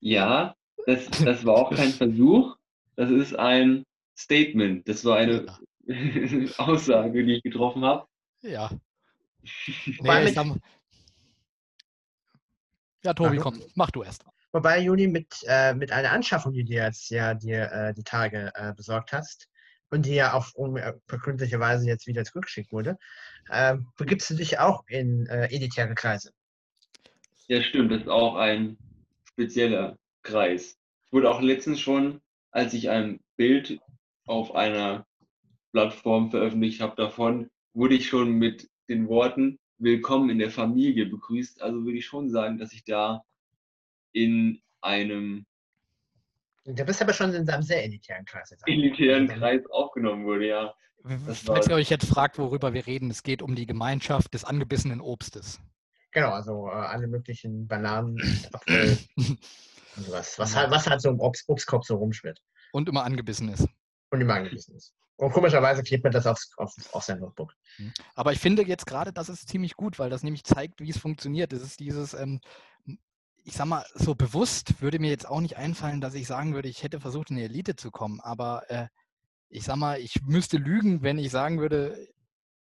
Ja, 0.00 0.54
das, 0.86 1.10
das 1.10 1.44
war 1.44 1.56
auch 1.56 1.70
kein 1.70 1.90
Versuch. 1.90 2.56
Das 2.96 3.10
ist 3.10 3.38
ein 3.38 3.84
Statement. 4.18 4.86
Das 4.88 5.04
war 5.04 5.16
eine 5.16 5.46
ja. 5.86 6.48
Aussage, 6.58 7.24
die 7.24 7.36
ich 7.36 7.42
getroffen 7.42 7.84
habe. 7.84 8.06
Ja. 8.42 8.70
Nee, 10.02 10.34
ja, 13.02 13.14
Tobi, 13.14 13.38
komm, 13.38 13.62
mach 13.74 13.90
du 13.90 14.02
erst. 14.02 14.24
Wobei, 14.52 14.80
Juni, 14.80 15.06
mit, 15.06 15.34
äh, 15.46 15.74
mit 15.74 15.90
einer 15.92 16.10
Anschaffung, 16.10 16.52
die 16.52 16.64
du 16.64 16.72
jetzt 16.72 17.08
ja 17.10 17.34
dir 17.34 17.70
äh, 17.72 17.94
die 17.94 18.02
Tage 18.02 18.52
äh, 18.54 18.74
besorgt 18.74 19.12
hast, 19.12 19.48
und 19.90 20.06
die 20.06 20.14
ja 20.14 20.32
auf 20.32 20.54
unbegründliche 20.54 21.60
Weise 21.60 21.86
jetzt 21.86 22.06
wieder 22.06 22.24
zurückgeschickt 22.24 22.72
wurde, 22.72 22.96
äh, 23.48 23.76
begibst 23.96 24.30
du 24.30 24.34
dich 24.34 24.58
auch 24.58 24.84
in 24.88 25.26
äh, 25.26 25.46
elitäre 25.46 25.94
Kreise. 25.94 26.32
Ja, 27.48 27.62
stimmt, 27.62 27.90
das 27.90 28.02
ist 28.02 28.08
auch 28.08 28.36
ein 28.36 28.78
spezieller 29.24 29.98
Kreis. 30.22 30.78
Ich 31.06 31.12
wurde 31.12 31.30
auch 31.30 31.40
letztens 31.40 31.80
schon, 31.80 32.20
als 32.52 32.74
ich 32.74 32.90
ein 32.90 33.20
Bild 33.36 33.80
auf 34.26 34.54
einer 34.54 35.06
Plattform 35.72 36.30
veröffentlicht 36.30 36.80
habe 36.80 36.94
davon, 36.96 37.50
wurde 37.72 37.94
ich 37.94 38.08
schon 38.08 38.32
mit 38.32 38.68
den 38.88 39.08
Worten 39.08 39.58
Willkommen 39.78 40.28
in 40.28 40.38
der 40.38 40.50
Familie 40.50 41.06
begrüßt. 41.06 41.62
Also 41.62 41.84
würde 41.84 41.96
ich 41.96 42.04
schon 42.04 42.28
sagen, 42.28 42.58
dass 42.58 42.74
ich 42.74 42.84
da 42.84 43.22
in 44.12 44.60
einem 44.82 45.46
Du 46.64 46.84
bist 46.84 47.00
aber 47.00 47.12
schon 47.12 47.32
in 47.32 47.48
einem 47.48 47.62
sehr 47.62 47.84
elitären 47.84 48.24
Kreis. 48.24 48.50
Jetzt 48.50 48.66
elitären 48.66 49.28
Kreis 49.28 49.62
aufgenommen 49.70 50.24
wurde, 50.24 50.46
ja. 50.48 50.74
Falls 51.02 51.66
ihr 51.68 51.74
euch 51.74 51.88
jetzt 51.88 52.06
fragt, 52.06 52.38
worüber 52.38 52.74
wir 52.74 52.86
reden, 52.86 53.10
es 53.10 53.22
geht 53.22 53.40
um 53.40 53.54
die 53.54 53.66
Gemeinschaft 53.66 54.34
des 54.34 54.44
angebissenen 54.44 55.00
Obstes. 55.00 55.58
Genau, 56.12 56.30
also 56.30 56.66
äh, 56.68 56.72
alle 56.72 57.06
möglichen 57.06 57.66
Bananen, 57.66 58.18
Apfel 58.52 58.98
und 59.16 60.10
was. 60.10 60.38
Was, 60.38 60.54
halt, 60.54 60.70
was 60.70 60.86
halt 60.86 61.00
so 61.00 61.08
im 61.08 61.20
Obst, 61.20 61.48
Obstkorb 61.48 61.84
so 61.84 61.96
rumschwirrt. 61.96 62.40
Und 62.72 62.88
immer 62.88 63.04
angebissen 63.04 63.48
ist. 63.48 63.66
Und 64.10 64.20
immer 64.20 64.34
angebissen 64.34 64.76
ist. 64.76 64.92
Und 65.16 65.32
komischerweise 65.32 65.82
klebt 65.82 66.04
man 66.04 66.12
das 66.12 66.26
auf, 66.26 66.40
auf, 66.56 66.74
auf 66.92 67.02
sein 67.02 67.20
Notebook. 67.20 67.54
Mhm. 67.78 67.92
Aber 68.14 68.32
ich 68.32 68.38
finde 68.38 68.62
jetzt 68.62 68.86
gerade, 68.86 69.12
das 69.12 69.28
ist 69.28 69.48
ziemlich 69.48 69.74
gut, 69.74 69.98
weil 69.98 70.10
das 70.10 70.22
nämlich 70.22 70.44
zeigt, 70.44 70.80
wie 70.80 70.90
es 70.90 70.98
funktioniert. 70.98 71.52
Das 71.52 71.62
ist 71.62 71.78
dieses, 71.78 72.14
ähm, 72.14 72.40
ich 73.44 73.54
sag 73.54 73.66
mal, 73.66 73.84
so 73.94 74.14
bewusst 74.14 74.80
würde 74.80 74.98
mir 74.98 75.10
jetzt 75.10 75.28
auch 75.28 75.40
nicht 75.40 75.56
einfallen, 75.56 76.00
dass 76.00 76.14
ich 76.14 76.26
sagen 76.26 76.54
würde, 76.54 76.68
ich 76.68 76.82
hätte 76.82 77.00
versucht, 77.00 77.30
in 77.30 77.36
die 77.36 77.44
Elite 77.44 77.76
zu 77.76 77.90
kommen. 77.90 78.20
Aber 78.20 78.70
äh, 78.70 78.88
ich 79.48 79.64
sag 79.64 79.76
mal, 79.76 80.00
ich 80.00 80.22
müsste 80.22 80.58
lügen, 80.58 81.02
wenn 81.02 81.18
ich 81.18 81.30
sagen 81.30 81.60
würde, 81.60 82.08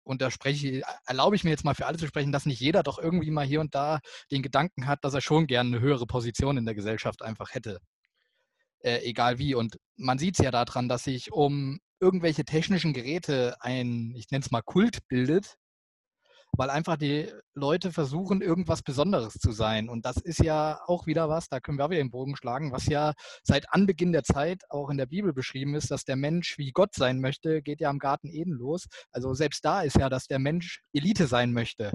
und 0.03 0.21
da 0.21 0.31
spreche 0.31 0.83
erlaube 1.05 1.35
ich 1.35 1.43
mir 1.43 1.49
jetzt 1.49 1.65
mal 1.65 1.75
für 1.75 1.85
alle 1.85 1.97
zu 1.97 2.07
sprechen, 2.07 2.31
dass 2.31 2.45
nicht 2.45 2.61
jeder 2.61 2.81
doch 2.81 2.97
irgendwie 2.97 3.31
mal 3.31 3.45
hier 3.45 3.59
und 3.59 3.75
da 3.75 3.99
den 4.31 4.41
Gedanken 4.41 4.87
hat, 4.87 5.03
dass 5.03 5.13
er 5.13 5.21
schon 5.21 5.47
gerne 5.47 5.75
eine 5.75 5.79
höhere 5.81 6.07
Position 6.07 6.57
in 6.57 6.65
der 6.65 6.75
Gesellschaft 6.75 7.21
einfach 7.21 7.53
hätte. 7.53 7.79
Äh, 8.79 8.99
egal 9.03 9.37
wie. 9.37 9.53
Und 9.53 9.77
man 9.97 10.17
sieht 10.17 10.39
es 10.39 10.43
ja 10.45 10.51
daran, 10.51 10.87
dass 10.87 11.03
sich 11.03 11.33
um 11.33 11.79
irgendwelche 11.99 12.45
technischen 12.45 12.93
Geräte 12.93 13.57
ein, 13.59 14.13
ich 14.15 14.29
nenne 14.31 14.45
es 14.45 14.51
mal 14.51 14.61
Kult 14.61 14.99
bildet, 15.09 15.57
weil 16.57 16.69
einfach 16.69 16.97
die 16.97 17.31
Leute 17.53 17.91
versuchen, 17.91 18.41
irgendwas 18.41 18.81
Besonderes 18.81 19.35
zu 19.35 19.51
sein. 19.51 19.87
Und 19.89 20.05
das 20.05 20.17
ist 20.17 20.39
ja 20.39 20.79
auch 20.87 21.05
wieder 21.07 21.29
was, 21.29 21.47
da 21.49 21.59
können 21.59 21.77
wir 21.77 21.85
auch 21.85 21.89
wieder 21.91 22.03
den 22.03 22.11
Bogen 22.11 22.35
schlagen, 22.35 22.71
was 22.71 22.87
ja 22.87 23.13
seit 23.43 23.71
Anbeginn 23.73 24.11
der 24.11 24.23
Zeit 24.23 24.63
auch 24.69 24.89
in 24.89 24.97
der 24.97 25.05
Bibel 25.05 25.33
beschrieben 25.33 25.75
ist, 25.75 25.91
dass 25.91 26.03
der 26.03 26.15
Mensch 26.17 26.57
wie 26.57 26.71
Gott 26.71 26.95
sein 26.95 27.19
möchte, 27.21 27.61
geht 27.61 27.79
ja 27.79 27.89
am 27.89 27.99
Garten 27.99 28.27
Eden 28.29 28.53
los. 28.53 28.87
Also 29.11 29.33
selbst 29.33 29.63
da 29.63 29.81
ist 29.81 29.97
ja, 29.97 30.09
dass 30.09 30.25
der 30.27 30.39
Mensch 30.39 30.81
Elite 30.93 31.27
sein 31.27 31.53
möchte. 31.53 31.91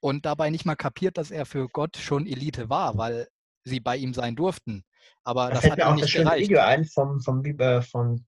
und 0.00 0.26
dabei 0.26 0.50
nicht 0.50 0.66
mal 0.66 0.76
kapiert, 0.76 1.16
dass 1.18 1.30
er 1.30 1.46
für 1.46 1.68
Gott 1.68 1.96
schon 1.96 2.26
Elite 2.26 2.68
war, 2.68 2.98
weil 2.98 3.28
sie 3.64 3.80
bei 3.80 3.96
ihm 3.96 4.12
sein 4.14 4.36
durften. 4.36 4.84
Aber 5.24 5.48
Da 5.48 5.54
das 5.54 5.64
hat 5.70 5.78
mir 5.78 5.84
ihm 5.84 5.88
auch 5.88 5.92
das 5.92 6.02
nicht 6.02 6.10
schöne 6.12 6.24
gereicht. 6.26 6.48
Video 6.50 6.60
ein 6.62 6.84
vom, 6.84 7.20
vom, 7.20 7.42
Bibel- 7.42 7.82
von, 7.82 8.26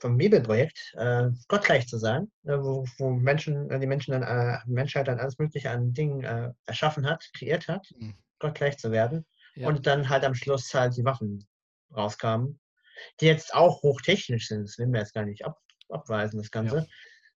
vom 0.00 0.16
Bibelprojekt, 0.16 0.94
äh, 0.96 1.28
Gott 1.48 1.64
gleich 1.64 1.86
zu 1.86 1.98
sein, 1.98 2.30
äh, 2.44 2.56
wo, 2.58 2.84
wo 2.98 3.10
Menschen, 3.10 3.70
äh, 3.70 3.78
die 3.78 3.86
Menschen 3.86 4.12
dann, 4.12 4.22
äh, 4.22 4.58
Menschheit 4.66 5.08
dann 5.08 5.20
alles 5.20 5.38
Mögliche 5.38 5.70
an 5.70 5.92
Dingen 5.92 6.24
äh, 6.24 6.52
erschaffen 6.66 7.08
hat, 7.08 7.24
kreiert 7.36 7.68
hat, 7.68 7.86
Mhm. 7.98 8.14
Gott 8.38 8.54
gleich 8.54 8.78
zu 8.78 8.90
werden. 8.90 9.26
Ja. 9.54 9.68
Und 9.68 9.86
dann 9.86 10.08
halt 10.08 10.24
am 10.24 10.34
Schluss 10.34 10.72
halt 10.72 10.96
die 10.96 11.04
Waffen 11.04 11.46
rauskamen, 11.94 12.58
die 13.20 13.26
jetzt 13.26 13.54
auch 13.54 13.82
hochtechnisch 13.82 14.48
sind. 14.48 14.62
Das 14.62 14.78
will 14.78 14.88
wir 14.88 15.00
jetzt 15.00 15.14
gar 15.14 15.24
nicht 15.24 15.44
ab, 15.44 15.58
abweisen, 15.88 16.38
das 16.38 16.50
Ganze. 16.50 16.86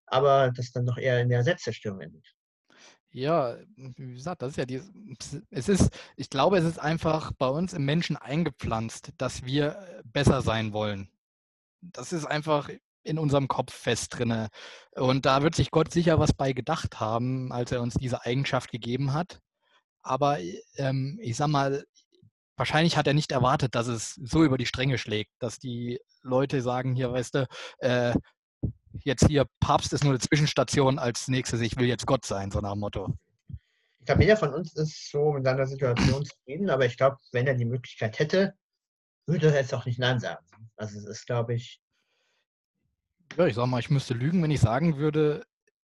Aber 0.06 0.50
das 0.54 0.72
dann 0.72 0.86
doch 0.86 0.96
eher 0.96 1.20
in 1.20 1.28
der 1.28 1.42
Selbstzerstörung 1.42 2.00
endet. 2.00 2.26
Ja, 3.10 3.56
wie 3.76 4.14
gesagt, 4.14 4.42
das 4.42 4.50
ist 4.50 4.56
ja 4.56 4.64
die, 4.64 4.82
es 5.50 5.68
ist, 5.68 5.96
ich 6.16 6.30
glaube, 6.30 6.58
es 6.58 6.64
ist 6.64 6.78
einfach 6.78 7.30
bei 7.38 7.46
uns 7.46 7.72
im 7.72 7.84
Menschen 7.84 8.16
eingepflanzt, 8.16 9.12
dass 9.18 9.44
wir 9.44 9.76
äh, 9.76 10.02
besser 10.04 10.42
sein 10.42 10.72
wollen. 10.72 11.08
Das 11.92 12.12
ist 12.12 12.24
einfach 12.24 12.68
in 13.02 13.18
unserem 13.18 13.48
Kopf 13.48 13.72
fest 13.72 14.18
drinne. 14.18 14.48
Und 14.92 15.26
da 15.26 15.42
wird 15.42 15.54
sich 15.54 15.70
Gott 15.70 15.92
sicher 15.92 16.18
was 16.18 16.32
bei 16.32 16.52
gedacht 16.52 17.00
haben, 17.00 17.52
als 17.52 17.70
er 17.70 17.82
uns 17.82 17.94
diese 17.94 18.24
Eigenschaft 18.24 18.70
gegeben 18.70 19.12
hat. 19.12 19.40
Aber 20.02 20.38
ähm, 20.76 21.18
ich 21.20 21.36
sag 21.36 21.48
mal, 21.48 21.84
wahrscheinlich 22.56 22.96
hat 22.96 23.06
er 23.06 23.14
nicht 23.14 23.32
erwartet, 23.32 23.74
dass 23.74 23.86
es 23.86 24.14
so 24.14 24.44
über 24.44 24.58
die 24.58 24.66
Stränge 24.66 24.98
schlägt, 24.98 25.32
dass 25.38 25.58
die 25.58 26.00
Leute 26.22 26.62
sagen, 26.62 26.94
hier, 26.94 27.12
weißt 27.12 27.34
du, 27.34 27.46
äh, 27.78 28.14
jetzt 29.00 29.26
hier 29.26 29.46
Papst 29.60 29.92
ist 29.92 30.04
nur 30.04 30.12
eine 30.12 30.20
Zwischenstation, 30.20 30.98
als 30.98 31.28
nächstes, 31.28 31.60
ich 31.60 31.76
will 31.76 31.86
jetzt 31.86 32.06
Gott 32.06 32.24
sein, 32.24 32.50
so 32.50 32.60
nach 32.60 32.72
dem 32.72 32.80
Motto. 32.80 33.14
Ich 33.98 34.06
glaube, 34.06 34.22
jeder 34.22 34.36
von 34.36 34.52
uns 34.52 34.74
ist 34.74 35.10
so 35.10 35.32
mit 35.32 35.44
seiner 35.44 35.66
Situation 35.66 36.24
zufrieden, 36.24 36.70
aber 36.70 36.84
ich 36.84 36.96
glaube, 36.96 37.16
wenn 37.32 37.46
er 37.46 37.54
die 37.54 37.64
Möglichkeit 37.64 38.18
hätte, 38.18 38.54
würde 39.26 39.50
jetzt 39.50 39.74
auch 39.74 39.86
nicht 39.86 39.98
Nein 39.98 40.20
sagen. 40.20 40.44
Also 40.76 40.98
es 40.98 41.06
ist, 41.06 41.26
glaube 41.26 41.54
ich, 41.54 41.80
Ja, 43.36 43.46
ich 43.46 43.54
sag 43.54 43.66
mal, 43.66 43.80
ich 43.80 43.90
müsste 43.90 44.14
lügen, 44.14 44.42
wenn 44.42 44.50
ich 44.50 44.60
sagen 44.60 44.96
würde, 44.96 45.44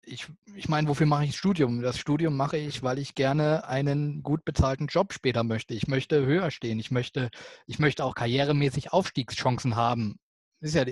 ich, 0.05 0.26
ich 0.57 0.68
meine, 0.68 0.89
wofür 0.89 1.07
mache 1.07 1.24
ich 1.24 1.30
das 1.30 1.39
Studium? 1.39 1.80
Das 1.80 1.99
Studium 1.99 2.37
mache 2.37 2.57
ich, 2.57 2.83
weil 2.83 2.99
ich 2.99 3.14
gerne 3.14 3.66
einen 3.66 4.22
gut 4.22 4.45
bezahlten 4.45 4.89
Job 4.89 5.12
später 5.12 5.45
möchte. 5.45 5.74
Ich 5.74 5.87
möchte 5.87 6.26
höher 6.26 6.51
stehen. 6.51 6.78
Ich 6.80 6.91
möchte, 6.91 7.30
ich 7.66 7.78
möchte 7.78 8.05
auch 8.05 8.14
karrieremäßig 8.14 8.93
Aufstiegschancen 8.93 9.76
haben. 9.76 10.18
Ist 10.61 10.74
ja 10.74 10.85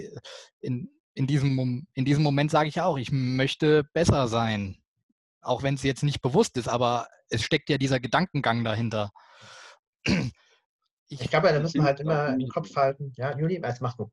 in, 0.60 0.90
in, 1.14 1.26
diesem, 1.26 1.86
in 1.94 2.04
diesem 2.04 2.22
Moment 2.22 2.50
sage 2.50 2.68
ich 2.68 2.80
auch, 2.80 2.98
ich 2.98 3.10
möchte 3.10 3.84
besser 3.92 4.28
sein. 4.28 4.78
Auch 5.40 5.62
wenn 5.62 5.74
es 5.74 5.82
jetzt 5.82 6.02
nicht 6.02 6.22
bewusst 6.22 6.56
ist, 6.56 6.68
aber 6.68 7.08
es 7.28 7.42
steckt 7.42 7.68
ja 7.70 7.78
dieser 7.78 8.00
Gedankengang 8.00 8.64
dahinter. 8.64 9.10
Ich 11.10 11.28
glaube, 11.28 11.48
da 11.48 11.54
finde 11.54 11.74
wir 11.74 11.82
halt 11.82 12.00
ich 12.00 12.06
auch 12.06 12.10
immer 12.10 12.34
im 12.34 12.48
Kopf 12.48 12.74
halten. 12.76 13.12
Ja, 13.16 13.36
Juli, 13.36 13.60
als 13.60 13.80
mach 13.80 13.96
du. 13.96 14.10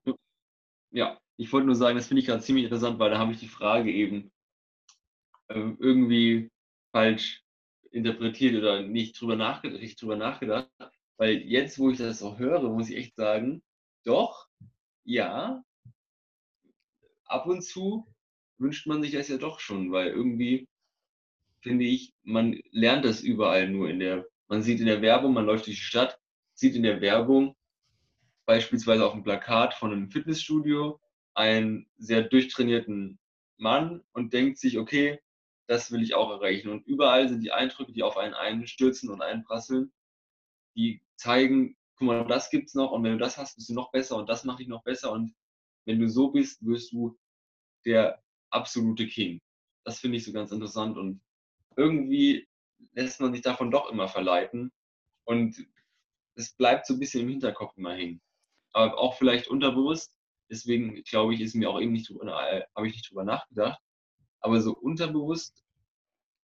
Ja, 0.91 1.19
ich 1.37 1.51
wollte 1.53 1.67
nur 1.67 1.75
sagen, 1.75 1.97
das 1.97 2.07
finde 2.07 2.21
ich 2.21 2.27
gerade 2.27 2.41
ziemlich 2.41 2.65
interessant, 2.65 2.97
weil 2.97 3.11
da 3.11 3.19
habe 3.19 3.31
ich 3.31 3.39
die 3.39 3.47
Frage 3.47 3.91
eben 3.91 4.31
ähm, 5.49 5.77
irgendwie 5.79 6.49
falsch 6.91 7.43
interpretiert 7.91 8.55
oder 8.55 8.81
nicht 8.81 9.19
drüber, 9.19 9.35
nachge 9.35 9.71
richtig 9.71 9.97
drüber 9.97 10.15
nachgedacht. 10.15 10.69
Weil 11.17 11.37
jetzt, 11.37 11.77
wo 11.79 11.89
ich 11.91 11.97
das 11.97 12.19
so 12.19 12.37
höre, 12.37 12.69
muss 12.69 12.89
ich 12.89 12.97
echt 12.97 13.15
sagen, 13.15 13.61
doch, 14.03 14.47
ja, 15.03 15.63
ab 17.25 17.45
und 17.45 17.61
zu 17.61 18.07
wünscht 18.57 18.87
man 18.87 19.01
sich 19.01 19.11
das 19.11 19.27
ja 19.27 19.37
doch 19.37 19.59
schon, 19.59 19.91
weil 19.91 20.09
irgendwie 20.09 20.67
finde 21.61 21.85
ich, 21.85 22.13
man 22.23 22.59
lernt 22.71 23.05
das 23.05 23.21
überall 23.21 23.69
nur 23.69 23.89
in 23.89 23.99
der, 23.99 24.25
man 24.47 24.61
sieht 24.61 24.79
in 24.79 24.85
der 24.85 25.01
Werbung, 25.01 25.33
man 25.33 25.45
läuft 25.45 25.67
durch 25.67 25.77
die 25.77 25.83
Stadt, 25.83 26.19
sieht 26.57 26.75
in 26.75 26.83
der 26.83 27.01
Werbung 27.01 27.55
beispielsweise 28.45 29.05
auf 29.05 29.13
dem 29.13 29.23
Plakat 29.23 29.73
von 29.73 29.91
einem 29.91 30.09
Fitnessstudio 30.09 30.99
einen 31.33 31.87
sehr 31.97 32.23
durchtrainierten 32.23 33.19
Mann 33.57 34.03
und 34.13 34.33
denkt 34.33 34.57
sich, 34.57 34.79
okay, 34.79 35.19
das 35.67 35.91
will 35.91 36.01
ich 36.01 36.15
auch 36.15 36.31
erreichen. 36.31 36.69
Und 36.69 36.87
überall 36.87 37.27
sind 37.27 37.41
die 37.41 37.51
Eindrücke, 37.51 37.91
die 37.91 38.03
auf 38.03 38.17
einen 38.17 38.33
einstürzen 38.33 39.09
und 39.09 39.21
einprasseln, 39.21 39.91
die 40.75 41.01
zeigen, 41.15 41.75
guck 41.97 42.07
mal, 42.07 42.25
das 42.25 42.49
gibt's 42.49 42.73
noch 42.73 42.91
und 42.91 43.03
wenn 43.03 43.13
du 43.13 43.17
das 43.17 43.37
hast, 43.37 43.55
bist 43.55 43.69
du 43.69 43.73
noch 43.73 43.91
besser 43.91 44.15
und 44.15 44.29
das 44.29 44.43
mache 44.43 44.63
ich 44.63 44.67
noch 44.67 44.83
besser 44.83 45.11
und 45.11 45.35
wenn 45.85 45.99
du 45.99 46.09
so 46.09 46.29
bist, 46.29 46.65
wirst 46.65 46.91
du 46.91 47.17
der 47.85 48.23
absolute 48.49 49.07
King. 49.07 49.41
Das 49.83 49.99
finde 49.99 50.17
ich 50.17 50.23
so 50.23 50.31
ganz 50.31 50.51
interessant 50.51 50.97
und 50.97 51.21
irgendwie 51.75 52.47
lässt 52.93 53.19
man 53.19 53.33
sich 53.33 53.41
davon 53.41 53.71
doch 53.71 53.91
immer 53.91 54.07
verleiten 54.07 54.71
und 55.25 55.67
es 56.37 56.53
bleibt 56.53 56.85
so 56.85 56.93
ein 56.93 56.99
bisschen 56.99 57.23
im 57.23 57.29
Hinterkopf 57.29 57.75
immer 57.77 57.93
hängen. 57.93 58.21
Aber 58.73 58.97
auch 58.97 59.17
vielleicht 59.17 59.47
unterbewusst. 59.47 60.13
Deswegen 60.49 61.03
glaube 61.03 61.33
ich, 61.33 61.41
ist 61.41 61.55
mir 61.55 61.69
auch 61.69 61.81
eben 61.81 61.91
nicht 61.91 62.09
drüber, 62.09 62.25
äh, 62.49 62.63
habe 62.75 62.87
ich 62.87 62.93
nicht 62.93 63.09
drüber 63.09 63.23
nachgedacht. 63.23 63.79
Aber 64.39 64.61
so 64.61 64.73
unterbewusst 64.73 65.63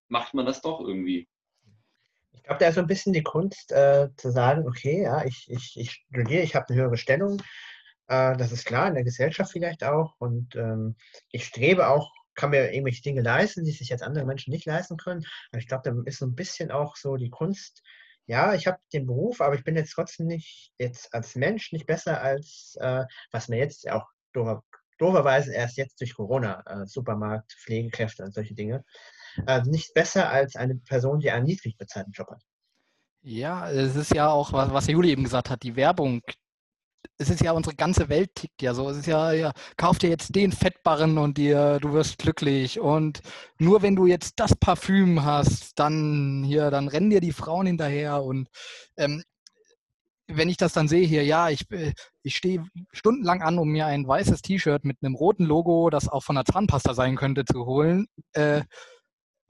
macht 0.09 0.34
man 0.34 0.47
das 0.47 0.61
doch 0.61 0.80
irgendwie. 0.80 1.28
Ich 2.32 2.43
glaube, 2.43 2.59
da 2.59 2.68
ist 2.68 2.74
so 2.74 2.80
ein 2.80 2.86
bisschen 2.86 3.12
die 3.12 3.22
Kunst 3.22 3.70
äh, 3.70 4.09
zu 4.16 4.32
sagen, 4.32 4.66
okay, 4.66 5.03
ja, 5.03 5.24
ich, 5.24 5.49
ich, 5.49 5.76
ich 5.76 6.05
studiere, 6.11 6.43
ich 6.43 6.57
habe 6.57 6.66
eine 6.68 6.78
höhere 6.80 6.97
Stellung. 6.97 7.40
Äh, 8.09 8.36
das 8.36 8.51
ist 8.51 8.64
klar, 8.64 8.88
in 8.88 8.95
der 8.95 9.05
Gesellschaft 9.05 9.53
vielleicht 9.53 9.84
auch. 9.84 10.14
Und 10.18 10.57
ähm, 10.57 10.97
ich 11.30 11.45
strebe 11.45 11.88
auch, 11.88 12.11
kann 12.34 12.51
mir 12.51 12.72
irgendwelche 12.72 13.03
Dinge 13.03 13.20
leisten, 13.20 13.64
die 13.64 13.72
sich 13.72 13.90
jetzt 13.90 14.03
andere 14.03 14.24
Menschen 14.24 14.53
nicht 14.53 14.64
leisten 14.64 14.97
können. 14.97 15.24
Aber 15.51 15.61
ich 15.61 15.68
glaube, 15.68 15.82
da 15.84 15.95
ist 16.07 16.18
so 16.18 16.26
ein 16.26 16.34
bisschen 16.34 16.70
auch 16.70 16.97
so 16.97 17.16
die 17.16 17.30
Kunst, 17.30 17.82
ja, 18.26 18.54
ich 18.54 18.66
habe 18.66 18.78
den 18.92 19.06
Beruf, 19.06 19.40
aber 19.40 19.54
ich 19.54 19.64
bin 19.64 19.76
jetzt 19.76 19.92
trotzdem 19.92 20.26
nicht 20.26 20.72
jetzt 20.78 21.12
als 21.14 21.34
Mensch 21.34 21.72
nicht 21.72 21.86
besser 21.86 22.20
als, 22.20 22.76
äh, 22.80 23.04
was 23.30 23.48
mir 23.48 23.58
jetzt 23.58 23.88
auch 23.90 24.06
doofer, 24.32 24.62
dooferweise 24.98 25.52
erst 25.52 25.76
jetzt 25.76 26.00
durch 26.00 26.14
Corona, 26.14 26.62
äh, 26.66 26.86
Supermarkt, 26.86 27.52
Pflegekräfte 27.52 28.24
und 28.24 28.32
solche 28.34 28.54
Dinge, 28.54 28.84
äh, 29.46 29.62
nicht 29.62 29.94
besser 29.94 30.30
als 30.30 30.56
eine 30.56 30.76
Person, 30.76 31.20
die 31.20 31.30
einen 31.30 31.46
niedrig 31.46 31.76
bezahlten 31.76 32.12
Job 32.12 32.28
hat. 32.30 32.42
Ja, 33.24 33.70
es 33.70 33.94
ist 33.94 34.14
ja 34.14 34.28
auch, 34.28 34.52
was, 34.52 34.72
was 34.72 34.86
Juli 34.88 35.10
eben 35.10 35.24
gesagt 35.24 35.50
hat, 35.50 35.62
die 35.62 35.76
Werbung. 35.76 36.22
Es 37.18 37.30
ist 37.30 37.42
ja 37.42 37.53
unsere 37.53 37.76
ganze 37.76 38.09
Welt 38.09 38.34
tickt 38.34 38.62
ja 38.62 38.74
so. 38.74 38.90
Es 38.90 38.98
ist 38.98 39.07
ja, 39.07 39.32
ja, 39.32 39.53
kauf 39.76 39.98
dir 39.98 40.11
jetzt 40.11 40.34
den 40.34 40.53
Fettbarren 40.53 41.18
und 41.18 41.38
dir, 41.38 41.78
du 41.80 41.92
wirst 41.92 42.18
glücklich. 42.18 42.80
Und 42.80 43.20
nur 43.59 43.82
wenn 43.82 43.96
du 43.96 44.07
jetzt 44.07 44.34
das 44.40 44.57
Parfüm 44.57 45.24
hast, 45.24 45.78
dann 45.78 46.42
hier, 46.44 46.70
dann 46.70 46.88
rennen 46.88 47.11
dir 47.11 47.20
die 47.20 47.32
Frauen 47.32 47.66
hinterher. 47.66 48.22
Und 48.22 48.48
ähm, 48.96 49.22
wenn 50.28 50.48
ich 50.48 50.57
das 50.57 50.72
dann 50.72 50.88
sehe 50.88 51.07
hier, 51.07 51.24
ja, 51.24 51.50
ich, 51.50 51.70
äh, 51.70 51.92
ich 52.22 52.36
stehe 52.36 52.64
stundenlang 52.92 53.42
an, 53.42 53.59
um 53.59 53.68
mir 53.68 53.86
ein 53.86 54.07
weißes 54.07 54.42
T-Shirt 54.42 54.84
mit 54.84 54.98
einem 55.03 55.14
roten 55.14 55.44
Logo, 55.44 55.90
das 55.90 56.09
auch 56.09 56.22
von 56.22 56.36
der 56.36 56.44
Zahnpasta 56.44 56.94
sein 56.94 57.16
könnte, 57.16 57.44
zu 57.44 57.66
holen, 57.66 58.07
äh, 58.32 58.62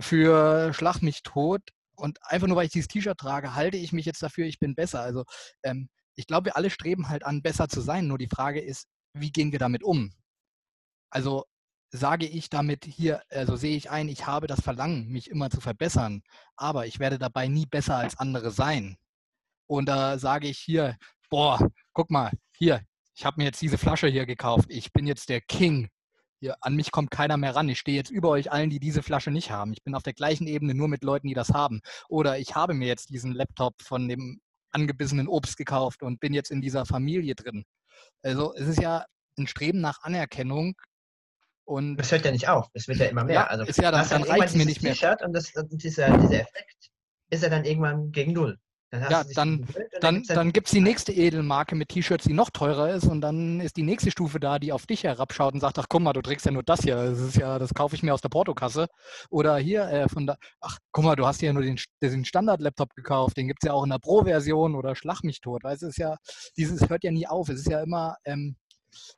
für 0.00 0.72
Schlag 0.74 1.02
mich 1.02 1.22
tot. 1.22 1.62
Und 1.96 2.18
einfach 2.24 2.48
nur, 2.48 2.56
weil 2.56 2.66
ich 2.66 2.72
dieses 2.72 2.88
T-Shirt 2.88 3.18
trage, 3.18 3.54
halte 3.54 3.76
ich 3.76 3.92
mich 3.92 4.06
jetzt 4.06 4.22
dafür, 4.22 4.46
ich 4.46 4.58
bin 4.58 4.74
besser. 4.74 5.00
Also 5.00 5.24
ähm, 5.62 5.88
ich 6.14 6.26
glaube, 6.26 6.46
wir 6.46 6.56
alle 6.56 6.70
streben 6.70 7.08
halt 7.08 7.24
an, 7.24 7.42
besser 7.42 7.68
zu 7.68 7.80
sein. 7.80 8.06
Nur 8.06 8.18
die 8.18 8.28
Frage 8.28 8.60
ist, 8.60 8.88
wie 9.14 9.32
gehen 9.32 9.52
wir 9.52 9.58
damit 9.58 9.82
um? 9.82 10.12
Also 11.10 11.44
sage 11.90 12.26
ich 12.26 12.48
damit 12.48 12.84
hier, 12.84 13.22
also 13.28 13.56
sehe 13.56 13.76
ich 13.76 13.90
ein, 13.90 14.08
ich 14.08 14.26
habe 14.26 14.46
das 14.46 14.60
Verlangen, 14.62 15.08
mich 15.08 15.30
immer 15.30 15.50
zu 15.50 15.60
verbessern, 15.60 16.22
aber 16.56 16.86
ich 16.86 16.98
werde 16.98 17.18
dabei 17.18 17.48
nie 17.48 17.66
besser 17.66 17.96
als 17.96 18.16
andere 18.18 18.50
sein. 18.50 18.96
Und 19.66 19.86
da 19.86 20.18
sage 20.18 20.48
ich 20.48 20.58
hier, 20.58 20.96
boah, 21.28 21.58
guck 21.92 22.10
mal, 22.10 22.30
hier, 22.52 22.82
ich 23.14 23.24
habe 23.24 23.40
mir 23.40 23.44
jetzt 23.44 23.60
diese 23.60 23.78
Flasche 23.78 24.08
hier 24.08 24.26
gekauft. 24.26 24.66
Ich 24.68 24.92
bin 24.92 25.06
jetzt 25.06 25.28
der 25.28 25.40
King. 25.40 25.88
Hier, 26.40 26.56
an 26.60 26.74
mich 26.74 26.90
kommt 26.90 27.10
keiner 27.10 27.36
mehr 27.36 27.54
ran. 27.54 27.68
Ich 27.68 27.78
stehe 27.78 27.96
jetzt 27.96 28.10
über 28.10 28.30
euch 28.30 28.50
allen, 28.50 28.70
die 28.70 28.80
diese 28.80 29.02
Flasche 29.02 29.30
nicht 29.30 29.50
haben. 29.50 29.72
Ich 29.72 29.84
bin 29.84 29.94
auf 29.94 30.02
der 30.02 30.14
gleichen 30.14 30.46
Ebene 30.46 30.74
nur 30.74 30.88
mit 30.88 31.04
Leuten, 31.04 31.28
die 31.28 31.34
das 31.34 31.50
haben. 31.50 31.82
Oder 32.08 32.38
ich 32.38 32.54
habe 32.54 32.74
mir 32.74 32.88
jetzt 32.88 33.10
diesen 33.10 33.32
Laptop 33.32 33.80
von 33.82 34.08
dem 34.08 34.40
angebissenen 34.72 35.28
Obst 35.28 35.56
gekauft 35.56 36.02
und 36.02 36.20
bin 36.20 36.34
jetzt 36.34 36.50
in 36.50 36.60
dieser 36.60 36.86
Familie 36.86 37.34
drin. 37.34 37.64
Also 38.22 38.54
es 38.54 38.66
ist 38.66 38.80
ja 38.80 39.04
ein 39.38 39.46
Streben 39.46 39.80
nach 39.80 40.02
Anerkennung 40.02 40.74
und 41.64 41.96
Das 41.96 42.10
hört 42.10 42.24
ja 42.24 42.32
nicht 42.32 42.48
auf, 42.48 42.68
es 42.74 42.88
wird 42.88 42.98
ja 42.98 43.06
immer 43.06 43.24
mehr. 43.24 43.34
ja, 43.34 43.46
also 43.46 43.64
ist 43.64 43.78
ja 43.78 43.90
dann, 43.90 44.08
dann 44.08 44.22
reizt 44.24 44.56
mir 44.56 44.66
nicht 44.66 44.82
mehr. 44.82 44.94
Und, 45.24 45.32
das, 45.32 45.54
und 45.54 45.82
dieser, 45.82 46.16
dieser 46.18 46.40
Effekt 46.40 46.90
ist 47.30 47.42
ja 47.42 47.48
dann 47.48 47.64
irgendwann 47.64 48.10
gegen 48.12 48.32
Null. 48.32 48.58
Dann 48.92 49.10
Ja, 49.10 49.24
dann- 49.34 49.66
Dann, 50.02 50.14
gibt's 50.16 50.28
ja 50.28 50.34
dann 50.34 50.52
gibt 50.52 50.66
es 50.66 50.72
die 50.72 50.80
nächste 50.82 51.12
Edelmarke 51.12 51.74
mit 51.74 51.88
T-Shirts, 51.88 52.24
die 52.26 52.34
noch 52.34 52.50
teurer 52.50 52.90
ist 52.94 53.06
und 53.06 53.22
dann 53.22 53.60
ist 53.60 53.76
die 53.78 53.82
nächste 53.82 54.10
Stufe 54.10 54.38
da, 54.38 54.58
die 54.58 54.70
auf 54.70 54.84
dich 54.86 55.04
herabschaut 55.04 55.54
und 55.54 55.60
sagt, 55.60 55.78
ach 55.78 55.86
guck 55.88 56.02
mal, 56.02 56.12
du 56.12 56.20
trägst 56.20 56.44
ja 56.44 56.52
nur 56.52 56.62
das 56.62 56.80
hier, 56.82 56.96
das 56.96 57.18
ist 57.18 57.36
ja, 57.36 57.58
das 57.58 57.72
kaufe 57.72 57.94
ich 57.96 58.02
mir 58.02 58.12
aus 58.12 58.20
der 58.20 58.28
Portokasse. 58.28 58.88
Oder 59.30 59.56
hier 59.56 59.84
äh, 59.88 60.08
von 60.10 60.26
da, 60.26 60.36
ach 60.60 60.76
guck 60.92 61.04
mal, 61.04 61.16
du 61.16 61.26
hast 61.26 61.40
ja 61.40 61.52
nur 61.54 61.62
den, 61.62 61.78
den 62.02 62.24
Standard-Laptop 62.26 62.94
gekauft, 62.94 63.38
den 63.38 63.48
gibt 63.48 63.62
es 63.64 63.66
ja 63.68 63.72
auch 63.72 63.84
in 63.84 63.90
der 63.90 63.98
Pro-Version 63.98 64.74
oder 64.74 64.94
Schlag 64.94 65.24
mich 65.24 65.40
tot. 65.40 65.64
Du, 65.64 65.68
es 65.68 65.80
ist 65.82 65.96
ja, 65.96 66.16
dieses 66.58 66.88
hört 66.90 67.02
ja 67.02 67.12
nie 67.12 67.26
auf. 67.26 67.48
Es 67.48 67.60
ist 67.60 67.70
ja 67.70 67.80
immer, 67.82 68.16
ähm, 68.26 68.56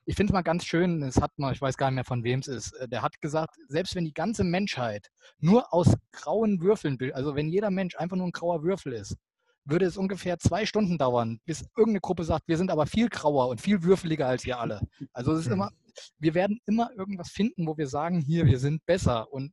ich 0.06 0.14
finde 0.14 0.30
es 0.30 0.34
mal 0.34 0.42
ganz 0.42 0.64
schön, 0.66 1.02
es 1.02 1.20
hat 1.20 1.32
mal, 1.36 1.52
ich 1.52 1.60
weiß 1.60 1.76
gar 1.76 1.90
nicht 1.90 1.96
mehr 1.96 2.04
von 2.04 2.22
wem 2.22 2.38
es 2.38 2.46
ist, 2.46 2.72
äh, 2.74 2.86
der 2.86 3.02
hat 3.02 3.20
gesagt, 3.20 3.56
selbst 3.66 3.96
wenn 3.96 4.04
die 4.04 4.14
ganze 4.14 4.44
Menschheit 4.44 5.08
nur 5.40 5.74
aus 5.74 5.94
grauen 6.12 6.60
Würfeln, 6.62 6.96
also 7.12 7.34
wenn 7.34 7.48
jeder 7.48 7.70
Mensch 7.72 7.96
einfach 7.96 8.16
nur 8.16 8.26
ein 8.28 8.32
grauer 8.32 8.62
Würfel 8.62 8.92
ist, 8.92 9.16
würde 9.64 9.86
es 9.86 9.96
ungefähr 9.96 10.38
zwei 10.38 10.66
Stunden 10.66 10.98
dauern, 10.98 11.40
bis 11.46 11.62
irgendeine 11.76 12.00
Gruppe 12.00 12.24
sagt, 12.24 12.46
wir 12.46 12.58
sind 12.58 12.70
aber 12.70 12.86
viel 12.86 13.08
grauer 13.08 13.48
und 13.48 13.60
viel 13.60 13.82
würfeliger 13.82 14.26
als 14.26 14.44
ihr 14.44 14.58
alle. 14.58 14.80
Also 15.12 15.32
es 15.32 15.46
ist 15.46 15.52
immer, 15.52 15.70
wir 16.18 16.34
werden 16.34 16.60
immer 16.66 16.90
irgendwas 16.96 17.30
finden, 17.30 17.66
wo 17.66 17.76
wir 17.76 17.86
sagen, 17.86 18.20
hier, 18.20 18.46
wir 18.46 18.58
sind 18.58 18.84
besser. 18.86 19.32
Und 19.32 19.52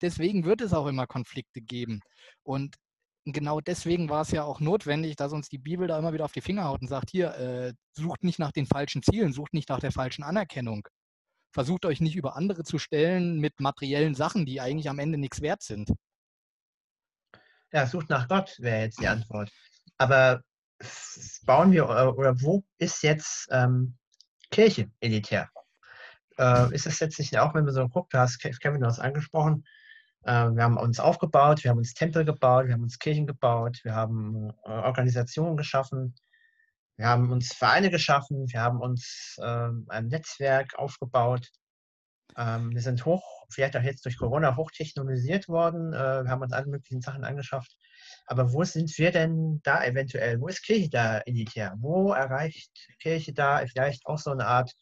deswegen 0.00 0.44
wird 0.44 0.60
es 0.60 0.72
auch 0.72 0.86
immer 0.86 1.06
Konflikte 1.06 1.60
geben. 1.60 2.00
Und 2.44 2.76
genau 3.24 3.60
deswegen 3.60 4.08
war 4.08 4.22
es 4.22 4.30
ja 4.30 4.44
auch 4.44 4.60
notwendig, 4.60 5.16
dass 5.16 5.32
uns 5.32 5.48
die 5.48 5.58
Bibel 5.58 5.88
da 5.88 5.98
immer 5.98 6.12
wieder 6.12 6.24
auf 6.24 6.32
die 6.32 6.40
Finger 6.40 6.64
haut 6.64 6.80
und 6.80 6.88
sagt, 6.88 7.10
hier, 7.10 7.34
äh, 7.34 7.74
sucht 7.92 8.24
nicht 8.24 8.38
nach 8.38 8.52
den 8.52 8.66
falschen 8.66 9.02
Zielen, 9.02 9.32
sucht 9.32 9.54
nicht 9.54 9.68
nach 9.68 9.80
der 9.80 9.92
falschen 9.92 10.22
Anerkennung. 10.22 10.86
Versucht 11.52 11.84
euch 11.86 12.00
nicht 12.00 12.14
über 12.14 12.36
andere 12.36 12.62
zu 12.62 12.78
stellen 12.78 13.40
mit 13.40 13.58
materiellen 13.58 14.14
Sachen, 14.14 14.46
die 14.46 14.60
eigentlich 14.60 14.88
am 14.88 14.98
Ende 14.98 15.18
nichts 15.18 15.40
wert 15.40 15.62
sind. 15.62 15.92
Ja, 17.72 17.86
sucht 17.86 18.08
nach 18.08 18.28
Gott 18.28 18.56
wäre 18.58 18.82
jetzt 18.82 19.00
die 19.00 19.08
Antwort. 19.08 19.50
Aber 19.98 20.42
bauen 21.44 21.72
wir, 21.72 21.82
äh, 21.84 22.06
oder 22.06 22.40
wo 22.40 22.64
ist 22.78 23.02
jetzt 23.02 23.48
ähm, 23.50 23.96
Kirche 24.50 24.90
elitär? 25.00 25.48
Äh, 26.38 26.74
ist 26.74 26.86
es 26.86 27.00
jetzt 27.00 27.18
nicht 27.18 27.36
auch, 27.38 27.54
wenn 27.54 27.64
man 27.64 27.74
so 27.74 27.88
guckt, 27.88 28.14
du 28.14 28.18
hast 28.18 28.38
Kevin 28.38 28.80
das 28.80 29.00
angesprochen, 29.00 29.64
äh, 30.22 30.50
wir 30.50 30.62
haben 30.62 30.76
uns 30.76 31.00
aufgebaut, 31.00 31.64
wir 31.64 31.70
haben 31.70 31.78
uns 31.78 31.94
Tempel 31.94 32.24
gebaut, 32.24 32.66
wir 32.66 32.74
haben 32.74 32.82
uns 32.82 32.98
Kirchen 32.98 33.26
gebaut, 33.26 33.80
wir 33.82 33.94
haben 33.94 34.50
äh, 34.64 34.70
Organisationen 34.70 35.56
geschaffen, 35.56 36.14
wir 36.96 37.06
haben 37.06 37.30
uns 37.30 37.54
Vereine 37.54 37.90
geschaffen, 37.90 38.46
wir 38.48 38.60
haben 38.60 38.80
uns 38.80 39.36
ähm, 39.42 39.86
ein 39.88 40.08
Netzwerk 40.08 40.78
aufgebaut. 40.78 41.50
Ähm, 42.38 42.72
wir 42.72 42.80
sind 42.80 43.04
hoch, 43.04 43.44
vielleicht 43.50 43.76
auch 43.76 43.82
jetzt 43.82 44.04
durch 44.04 44.16
Corona 44.16 44.56
hochtechnologisiert 44.56 45.48
worden. 45.48 45.92
Äh, 45.92 46.24
wir 46.24 46.30
haben 46.30 46.42
uns 46.42 46.52
alle 46.52 46.66
möglichen 46.66 47.00
Sachen 47.02 47.24
angeschafft. 47.24 47.76
Aber 48.26 48.52
wo 48.52 48.62
sind 48.62 48.96
wir 48.96 49.10
denn 49.10 49.60
da 49.64 49.84
eventuell? 49.84 50.40
Wo 50.40 50.46
ist 50.46 50.62
Kirche 50.62 50.88
da 50.88 51.18
elitär? 51.18 51.74
Wo 51.78 52.12
erreicht 52.12 52.70
Kirche 53.00 53.32
da 53.32 53.66
vielleicht 53.66 54.06
auch 54.06 54.18
so 54.18 54.30
eine 54.30 54.46
Art 54.46 54.72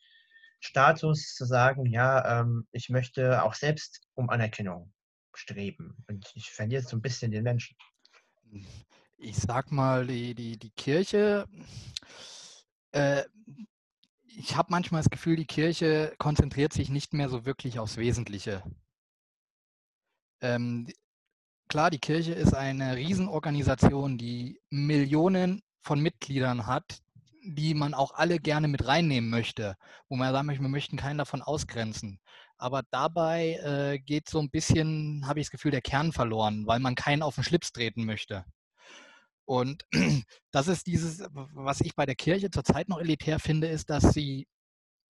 Status 0.61 1.35
zu 1.35 1.47
sagen, 1.47 1.87
ja, 1.87 2.41
ähm, 2.41 2.67
ich 2.73 2.91
möchte 2.91 3.43
auch 3.43 3.55
selbst 3.55 4.03
um 4.15 4.29
Anerkennung 4.29 4.93
streben. 5.35 5.97
Und 6.09 6.31
ich 6.35 6.51
verliere 6.51 6.83
so 6.83 6.97
ein 6.97 7.03
bisschen 7.03 7.31
den 7.31 7.45
Menschen. 7.45 7.77
Ich 9.17 9.37
sag 9.37 9.73
mal, 9.73 10.07
die, 10.07 10.35
die, 10.35 10.59
die 10.59 10.71
Kirche, 10.71 11.47
äh, 12.93 13.23
ich 14.39 14.57
habe 14.57 14.69
manchmal 14.71 15.01
das 15.01 15.11
Gefühl, 15.11 15.37
die 15.37 15.47
Kirche 15.47 16.15
konzentriert 16.19 16.73
sich 16.73 16.91
nicht 16.91 17.15
mehr 17.15 17.29
so 17.29 17.47
wirklich 17.47 17.79
aufs 17.79 17.97
Wesentliche. 17.97 18.63
Ähm, 20.43 20.93
klar, 21.69 21.91
die 21.91 21.99
Kirche 21.99 22.35
ist 22.35 22.55
eine 22.55 22.97
Riesenorganisation, 22.97 24.19
die 24.19 24.61
Millionen 24.69 25.63
von 25.81 26.01
Mitgliedern 26.01 26.67
hat, 26.67 27.01
die 27.43 27.75
man 27.75 27.95
auch 27.95 28.13
alle 28.13 28.39
gerne 28.39 28.69
mit 28.69 28.87
reinnehmen 28.87 29.31
möchte, 29.31 29.77
wo 30.09 30.17
man 30.17 30.33
sagen 30.33 30.47
möchte, 30.47 30.63
wir 30.63 30.69
möchten 30.69 30.97
keinen 30.97 31.19
davon 31.19 31.43
ausgrenzen. 31.43 32.21
Aber 32.59 32.83
dabei 32.91 33.59
äh, 33.63 33.99
geht 33.99 34.29
so 34.29 34.39
ein 34.41 34.51
bisschen, 34.51 35.27
habe 35.27 35.41
ich 35.41 35.47
das 35.47 35.53
Gefühl, 35.53 35.71
der 35.71 35.83
Kern 35.83 36.13
verloren, 36.13 36.67
weil 36.67 36.81
man 36.81 36.95
keinen 36.95 37.23
auf 37.23 37.37
den 37.37 37.45
Schlips 37.45 37.73
treten 37.73 38.05
möchte. 38.05 38.45
Und 39.47 39.87
das 40.51 40.69
ist 40.69 40.87
dieses, 40.87 41.23
was 41.33 41.81
ich 41.81 41.95
bei 41.95 42.05
der 42.05 42.17
Kirche 42.17 42.51
zurzeit 42.51 42.89
noch 42.89 42.99
elitär 42.99 43.39
finde, 43.39 43.69
ist, 43.69 43.89
dass 43.89 44.13
sie, 44.13 44.47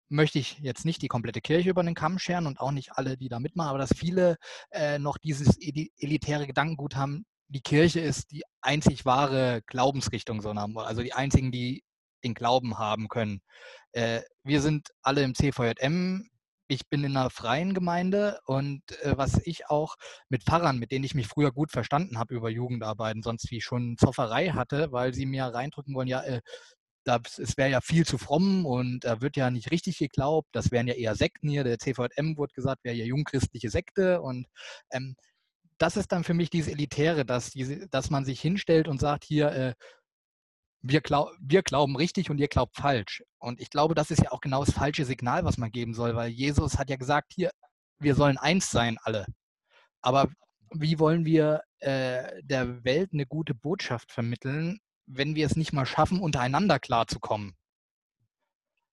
möchte 0.08 0.40
ich 0.40 0.60
jetzt 0.60 0.86
nicht 0.86 1.02
die 1.02 1.08
komplette 1.08 1.42
Kirche 1.42 1.70
über 1.70 1.84
den 1.84 1.96
Kamm 1.96 2.20
scheren 2.20 2.48
und 2.48 2.60
auch 2.60 2.72
nicht 2.72 2.94
alle, 2.94 3.18
die 3.18 3.30
da 3.30 3.40
mitmachen, 3.40 3.70
aber 3.70 3.80
dass 3.80 3.94
viele 3.96 4.38
äh, 4.72 5.00
noch 5.00 5.18
dieses 5.18 5.58
elitäre 5.60 6.48
Gedankengut 6.48 6.96
haben, 6.96 7.26
die 7.50 7.62
Kirche 7.62 8.00
ist 8.00 8.32
die 8.32 8.44
einzig 8.62 9.06
wahre 9.06 9.62
Glaubensrichtung, 9.66 10.42
so 10.42 10.52
also 10.52 11.02
die 11.02 11.14
einzigen, 11.14 11.52
die 11.52 11.84
den 12.24 12.34
Glauben 12.34 12.78
haben 12.78 13.08
können. 13.08 13.42
Äh, 13.92 14.22
wir 14.44 14.62
sind 14.62 14.90
alle 15.02 15.24
im 15.24 15.34
CVJM. 15.34 16.30
Ich 16.72 16.88
bin 16.88 17.04
in 17.04 17.18
einer 17.18 17.32
freien 17.32 17.74
Gemeinde 17.74 18.40
und 18.46 18.84
äh, 19.02 19.18
was 19.18 19.42
ich 19.44 19.70
auch 19.70 19.96
mit 20.30 20.44
Pfarrern, 20.44 20.78
mit 20.78 20.92
denen 20.92 21.04
ich 21.04 21.16
mich 21.16 21.28
früher 21.28 21.52
gut 21.52 21.72
verstanden 21.72 22.20
habe 22.20 22.36
über 22.36 22.50
Jugendarbeiten, 22.50 23.24
sonst 23.24 23.50
wie 23.50 23.60
schon 23.60 23.98
Zofferei 23.98 24.50
hatte, 24.50 24.92
weil 24.92 25.14
sie 25.16 25.26
mir 25.26 25.46
reindrücken 25.46 25.96
wollen, 25.96 26.08
ja, 26.08 26.22
äh, 26.22 26.42
das, 27.04 27.40
es 27.40 27.58
wäre 27.58 27.72
ja 27.72 27.82
viel 27.82 28.06
zu 28.06 28.20
fromm 28.20 28.68
und 28.68 29.04
da 29.04 29.22
wird 29.22 29.36
ja 29.36 29.50
nicht 29.50 29.72
richtig 29.72 29.98
geglaubt. 29.98 30.50
Das 30.52 30.72
wären 30.72 30.88
ja 30.88 30.94
eher 30.94 31.16
Sekten 31.16 31.50
hier. 31.50 31.64
Der 31.64 31.80
CVM 31.80 32.38
wurde 32.38 32.54
gesagt, 32.54 32.84
wäre 32.84 32.96
ja 32.96 33.06
jungchristliche 33.06 33.72
Sekte. 33.72 34.22
Und 34.22 34.48
ähm, 34.92 35.16
das 35.80 35.98
ist 35.98 36.12
dann 36.12 36.24
für 36.24 36.36
mich 36.36 36.50
dieses 36.52 36.72
Elitäre, 36.72 37.26
dass, 37.26 37.52
diese, 37.52 37.88
dass 37.90 38.12
man 38.12 38.26
sich 38.26 38.42
hinstellt 38.42 38.88
und 38.88 39.00
sagt, 39.00 39.24
hier, 39.24 39.52
äh, 39.52 39.74
wir, 40.82 41.02
glaub, 41.02 41.32
wir 41.42 41.64
glauben 41.64 41.96
richtig 41.96 42.30
und 42.30 42.38
ihr 42.40 42.48
glaubt 42.48 42.76
falsch. 42.76 43.24
Und 43.40 43.62
ich 43.62 43.70
glaube, 43.70 43.96
das 43.96 44.12
ist 44.12 44.22
ja 44.22 44.32
auch 44.32 44.42
genau 44.42 44.64
das 44.64 44.74
falsche 44.74 45.06
Signal, 45.06 45.46
was 45.46 45.58
man 45.58 45.72
geben 45.72 45.94
soll, 45.94 46.16
weil 46.16 46.30
Jesus 46.30 46.78
hat 46.78 46.90
ja 46.90 46.98
gesagt, 46.98 47.34
hier, 47.34 47.52
wir 48.00 48.16
sollen 48.16 48.38
eins 48.38 48.70
sein, 48.70 48.98
alle. 49.02 49.26
Aber 50.02 50.30
wie 50.72 51.00
wollen 51.00 51.26
wir 51.26 51.64
äh, 51.80 52.42
der 52.44 52.84
Welt 52.84 53.12
eine 53.14 53.26
gute 53.26 53.56
Botschaft 53.56 54.12
vermitteln, 54.12 54.80
wenn 55.08 55.36
wir 55.36 55.46
es 55.46 55.56
nicht 55.56 55.74
mal 55.74 55.86
schaffen, 55.86 56.20
untereinander 56.20 56.80
klarzukommen? 56.80 57.56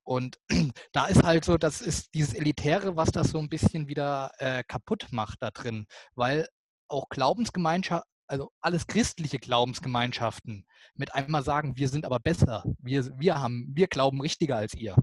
Und 0.05 0.39
da 0.93 1.07
ist 1.07 1.25
halt 1.25 1.45
so, 1.45 1.59
das 1.59 1.81
ist 1.81 2.15
dieses 2.15 2.35
Elitäre, 2.35 2.97
was 2.97 3.11
das 3.11 3.31
so 3.31 3.39
ein 3.39 3.49
bisschen 3.49 3.89
wieder 3.89 4.31
äh, 4.39 4.63
kaputt 4.65 5.09
macht 5.11 5.43
da 5.43 5.51
drin, 5.51 5.87
weil 6.15 6.49
auch 6.89 7.09
Glaubensgemeinschaft, 7.09 8.07
also 8.27 8.51
alles 8.61 8.87
christliche 8.87 9.39
Glaubensgemeinschaften 9.39 10.67
mit 10.95 11.15
einmal 11.15 11.43
sagen, 11.43 11.77
wir 11.77 11.89
sind 11.89 12.05
aber 12.05 12.19
besser, 12.19 12.65
wir, 12.79 13.05
wir, 13.19 13.41
haben, 13.41 13.67
wir 13.75 13.87
glauben 13.87 14.21
richtiger 14.21 14.57
als 14.57 14.75
ihr. 14.75 14.97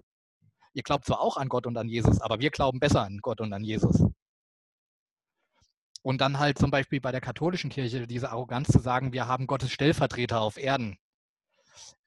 Ihr 0.74 0.84
glaubt 0.84 1.06
zwar 1.06 1.22
auch 1.22 1.38
an 1.38 1.50
Gott 1.50 1.68
und 1.68 1.78
an 1.78 1.88
Jesus, 1.88 2.20
aber 2.22 2.40
wir 2.40 2.50
glauben 2.50 2.80
besser 2.80 3.04
an 3.04 3.20
Gott 3.22 3.42
und 3.42 3.54
an 3.54 3.64
Jesus. 3.64 4.06
Und 6.02 6.20
dann 6.20 6.40
halt 6.40 6.58
zum 6.58 6.72
Beispiel 6.72 7.00
bei 7.00 7.12
der 7.12 7.22
katholischen 7.22 7.70
Kirche 7.70 8.08
diese 8.08 8.32
Arroganz 8.32 8.68
zu 8.68 8.80
sagen, 8.80 9.14
wir 9.14 9.28
haben 9.28 9.48
Gottes 9.48 9.72
Stellvertreter 9.72 10.42
auf 10.42 10.58
Erden. 10.58 10.98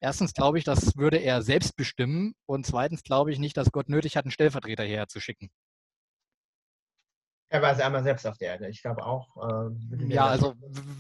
Erstens 0.01 0.35
glaube 0.35 0.59
ich, 0.59 0.65
das 0.65 0.97
würde 0.97 1.17
er 1.17 1.43
selbst 1.43 1.77
bestimmen. 1.77 2.35
Und 2.45 2.67
zweitens 2.67 3.03
glaube 3.03 3.33
ich 3.33 3.39
nicht, 3.39 3.57
dass 3.57 3.73
Gott 3.73 3.89
nötig 3.89 4.17
hat, 4.17 4.25
einen 4.25 4.33
Stellvertreter 4.33 4.85
hierher 4.85 5.09
zu 5.09 5.21
schicken. 5.21 5.51
Er 7.49 7.63
war 7.63 7.79
einmal 7.79 8.03
selbst 8.03 8.27
auf 8.27 8.39
der 8.39 8.53
Erde. 8.53 8.69
Ich 8.69 8.83
glaube 8.83 9.05
auch. 9.05 9.37
Äh, 9.37 10.07
ja, 10.09 10.27
also 10.27 10.55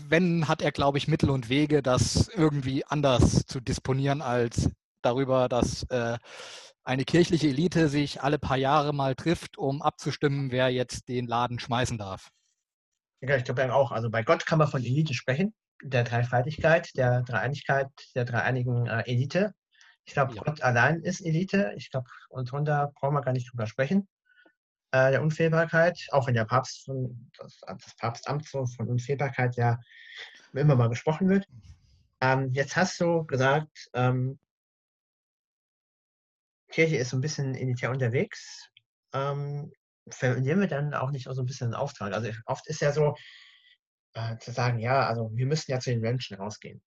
wenn, 0.08 0.46
hat 0.46 0.62
er, 0.62 0.70
glaube 0.70 0.98
ich, 0.98 1.08
Mittel 1.08 1.30
und 1.30 1.48
Wege, 1.48 1.82
das 1.82 2.28
irgendwie 2.28 2.84
anders 2.84 3.46
zu 3.46 3.60
disponieren 3.60 4.22
als 4.22 4.70
darüber, 5.02 5.48
dass 5.48 5.82
äh, 5.84 6.18
eine 6.84 7.04
kirchliche 7.04 7.48
Elite 7.48 7.88
sich 7.88 8.22
alle 8.22 8.38
paar 8.38 8.56
Jahre 8.56 8.92
mal 8.92 9.16
trifft, 9.16 9.58
um 9.58 9.82
abzustimmen, 9.82 10.52
wer 10.52 10.68
jetzt 10.68 11.08
den 11.08 11.26
Laden 11.26 11.58
schmeißen 11.58 11.98
darf. 11.98 12.28
Ja, 13.20 13.36
ich 13.36 13.44
glaube 13.44 13.74
auch. 13.74 13.90
Also 13.90 14.08
bei 14.08 14.22
Gott 14.22 14.46
kann 14.46 14.58
man 14.58 14.68
von 14.68 14.84
Elite 14.84 15.14
sprechen, 15.14 15.52
der 15.82 16.04
Dreifaltigkeit, 16.04 16.90
der 16.96 17.22
Dreieinigkeit, 17.22 17.88
der 18.14 18.24
dreieinigen 18.24 18.86
äh, 18.86 19.02
Elite. 19.06 19.52
Ich 20.04 20.12
glaube, 20.12 20.34
ja. 20.36 20.42
Gott 20.44 20.62
allein 20.62 21.00
ist 21.00 21.20
Elite. 21.22 21.72
Ich 21.76 21.90
glaube, 21.90 22.08
und 22.28 22.52
darunter 22.52 22.92
brauchen 22.94 23.14
wir 23.14 23.22
gar 23.22 23.32
nicht 23.32 23.50
drüber 23.50 23.66
sprechen 23.66 24.06
äh, 24.96 25.10
der 25.10 25.22
Unfehlbarkeit, 25.22 26.08
auch 26.10 26.26
wenn 26.26 26.34
der 26.34 26.44
Papst 26.44 26.84
von, 26.84 27.30
das, 27.38 27.60
das 27.66 27.96
Papstamt 27.96 28.48
von 28.48 28.66
Unfehlbarkeit 28.88 29.56
ja 29.56 29.78
immer 30.54 30.76
mal 30.76 30.88
gesprochen 30.88 31.28
wird. 31.28 31.46
Ähm, 32.20 32.50
jetzt 32.54 32.76
hast 32.76 32.98
du 33.00 33.24
gesagt, 33.26 33.90
ähm, 33.92 34.38
Kirche 36.68 36.96
ist 36.96 37.10
so 37.10 37.18
ein 37.18 37.20
bisschen 37.20 37.54
elitär 37.54 37.90
unterwegs. 37.90 38.70
Ähm, 39.12 39.70
verlieren 40.08 40.60
wir 40.60 40.68
dann 40.68 40.94
auch 40.94 41.10
nicht 41.10 41.28
auch 41.28 41.34
so 41.34 41.42
ein 41.42 41.46
bisschen 41.46 41.70
den 41.70 41.74
Auftrag? 41.74 42.12
Also 42.12 42.30
oft 42.46 42.66
ist 42.68 42.80
ja 42.80 42.92
so, 42.92 43.14
äh, 44.14 44.38
zu 44.38 44.50
sagen, 44.50 44.78
ja, 44.78 45.06
also 45.06 45.30
wir 45.34 45.46
müssen 45.46 45.70
ja 45.70 45.78
zu 45.78 45.90
den 45.90 46.00
Menschen 46.00 46.36
rausgehen 46.36 46.80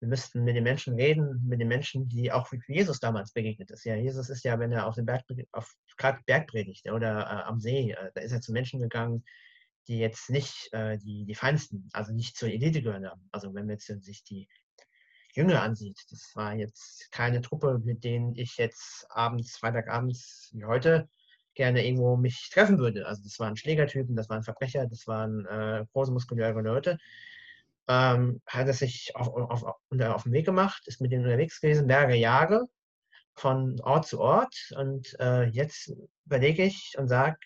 wir 0.00 0.08
müssten 0.08 0.44
mit 0.44 0.56
den 0.56 0.64
Menschen 0.64 0.94
reden, 0.94 1.46
mit 1.46 1.60
den 1.60 1.68
Menschen, 1.68 2.08
die 2.08 2.32
auch 2.32 2.50
Jesus 2.66 3.00
damals 3.00 3.32
begegnet 3.32 3.70
ist. 3.70 3.84
Ja, 3.84 3.96
Jesus 3.96 4.30
ist 4.30 4.44
ja, 4.44 4.58
wenn 4.58 4.72
er 4.72 4.86
auf 4.86 4.94
dem 4.94 5.04
Berg, 5.04 5.24
auf 5.52 5.74
gerade 5.98 6.20
Bergpredigt 6.24 6.90
oder 6.90 7.20
äh, 7.20 7.48
am 7.48 7.60
See, 7.60 7.92
äh, 7.92 8.10
da 8.14 8.22
ist 8.22 8.32
er 8.32 8.40
zu 8.40 8.52
Menschen 8.52 8.80
gegangen, 8.80 9.24
die 9.88 9.98
jetzt 9.98 10.30
nicht 10.30 10.72
äh, 10.72 10.96
die, 10.98 11.26
die 11.26 11.34
Feinsten, 11.34 11.88
also 11.92 12.12
nicht 12.12 12.36
zur 12.36 12.48
Elite 12.48 12.80
gehören 12.80 13.06
haben. 13.06 13.28
Also 13.30 13.48
wenn 13.48 13.66
man 13.66 13.76
jetzt 13.76 13.86
sich 14.02 14.24
die 14.24 14.48
Jünger 15.34 15.62
ansieht, 15.62 16.00
das 16.10 16.32
war 16.34 16.54
jetzt 16.54 17.12
keine 17.12 17.42
Truppe, 17.42 17.80
mit 17.84 18.02
denen 18.02 18.34
ich 18.36 18.56
jetzt 18.56 19.06
abends, 19.10 19.58
Freitagabends 19.58 20.50
wie 20.54 20.64
heute 20.64 21.08
gerne 21.54 21.84
irgendwo 21.84 22.16
mich 22.16 22.48
treffen 22.50 22.78
würde. 22.78 23.06
Also 23.06 23.22
das 23.22 23.38
waren 23.38 23.56
Schlägertypen, 23.56 24.16
das 24.16 24.30
waren 24.30 24.42
Verbrecher, 24.42 24.86
das 24.86 25.06
waren 25.06 25.44
äh, 25.46 25.84
große 25.92 26.10
muskuläre 26.10 26.62
Leute 26.62 26.98
ähm, 27.90 28.40
hat 28.46 28.68
er 28.68 28.72
sich 28.72 29.10
auf, 29.16 29.28
auf, 29.28 29.64
auf, 29.64 29.82
auf 29.90 30.22
den 30.22 30.32
Weg 30.32 30.46
gemacht, 30.46 30.86
ist 30.86 31.00
mit 31.00 31.10
denen 31.10 31.24
unterwegs 31.24 31.60
gewesen, 31.60 31.86
mehrere 31.86 32.14
Jahre, 32.14 32.66
von 33.34 33.80
Ort 33.80 34.06
zu 34.06 34.20
Ort 34.20 34.54
und 34.76 35.18
äh, 35.18 35.44
jetzt 35.44 35.92
überlege 36.24 36.62
ich 36.62 36.94
und 36.98 37.08
sage, 37.08 37.36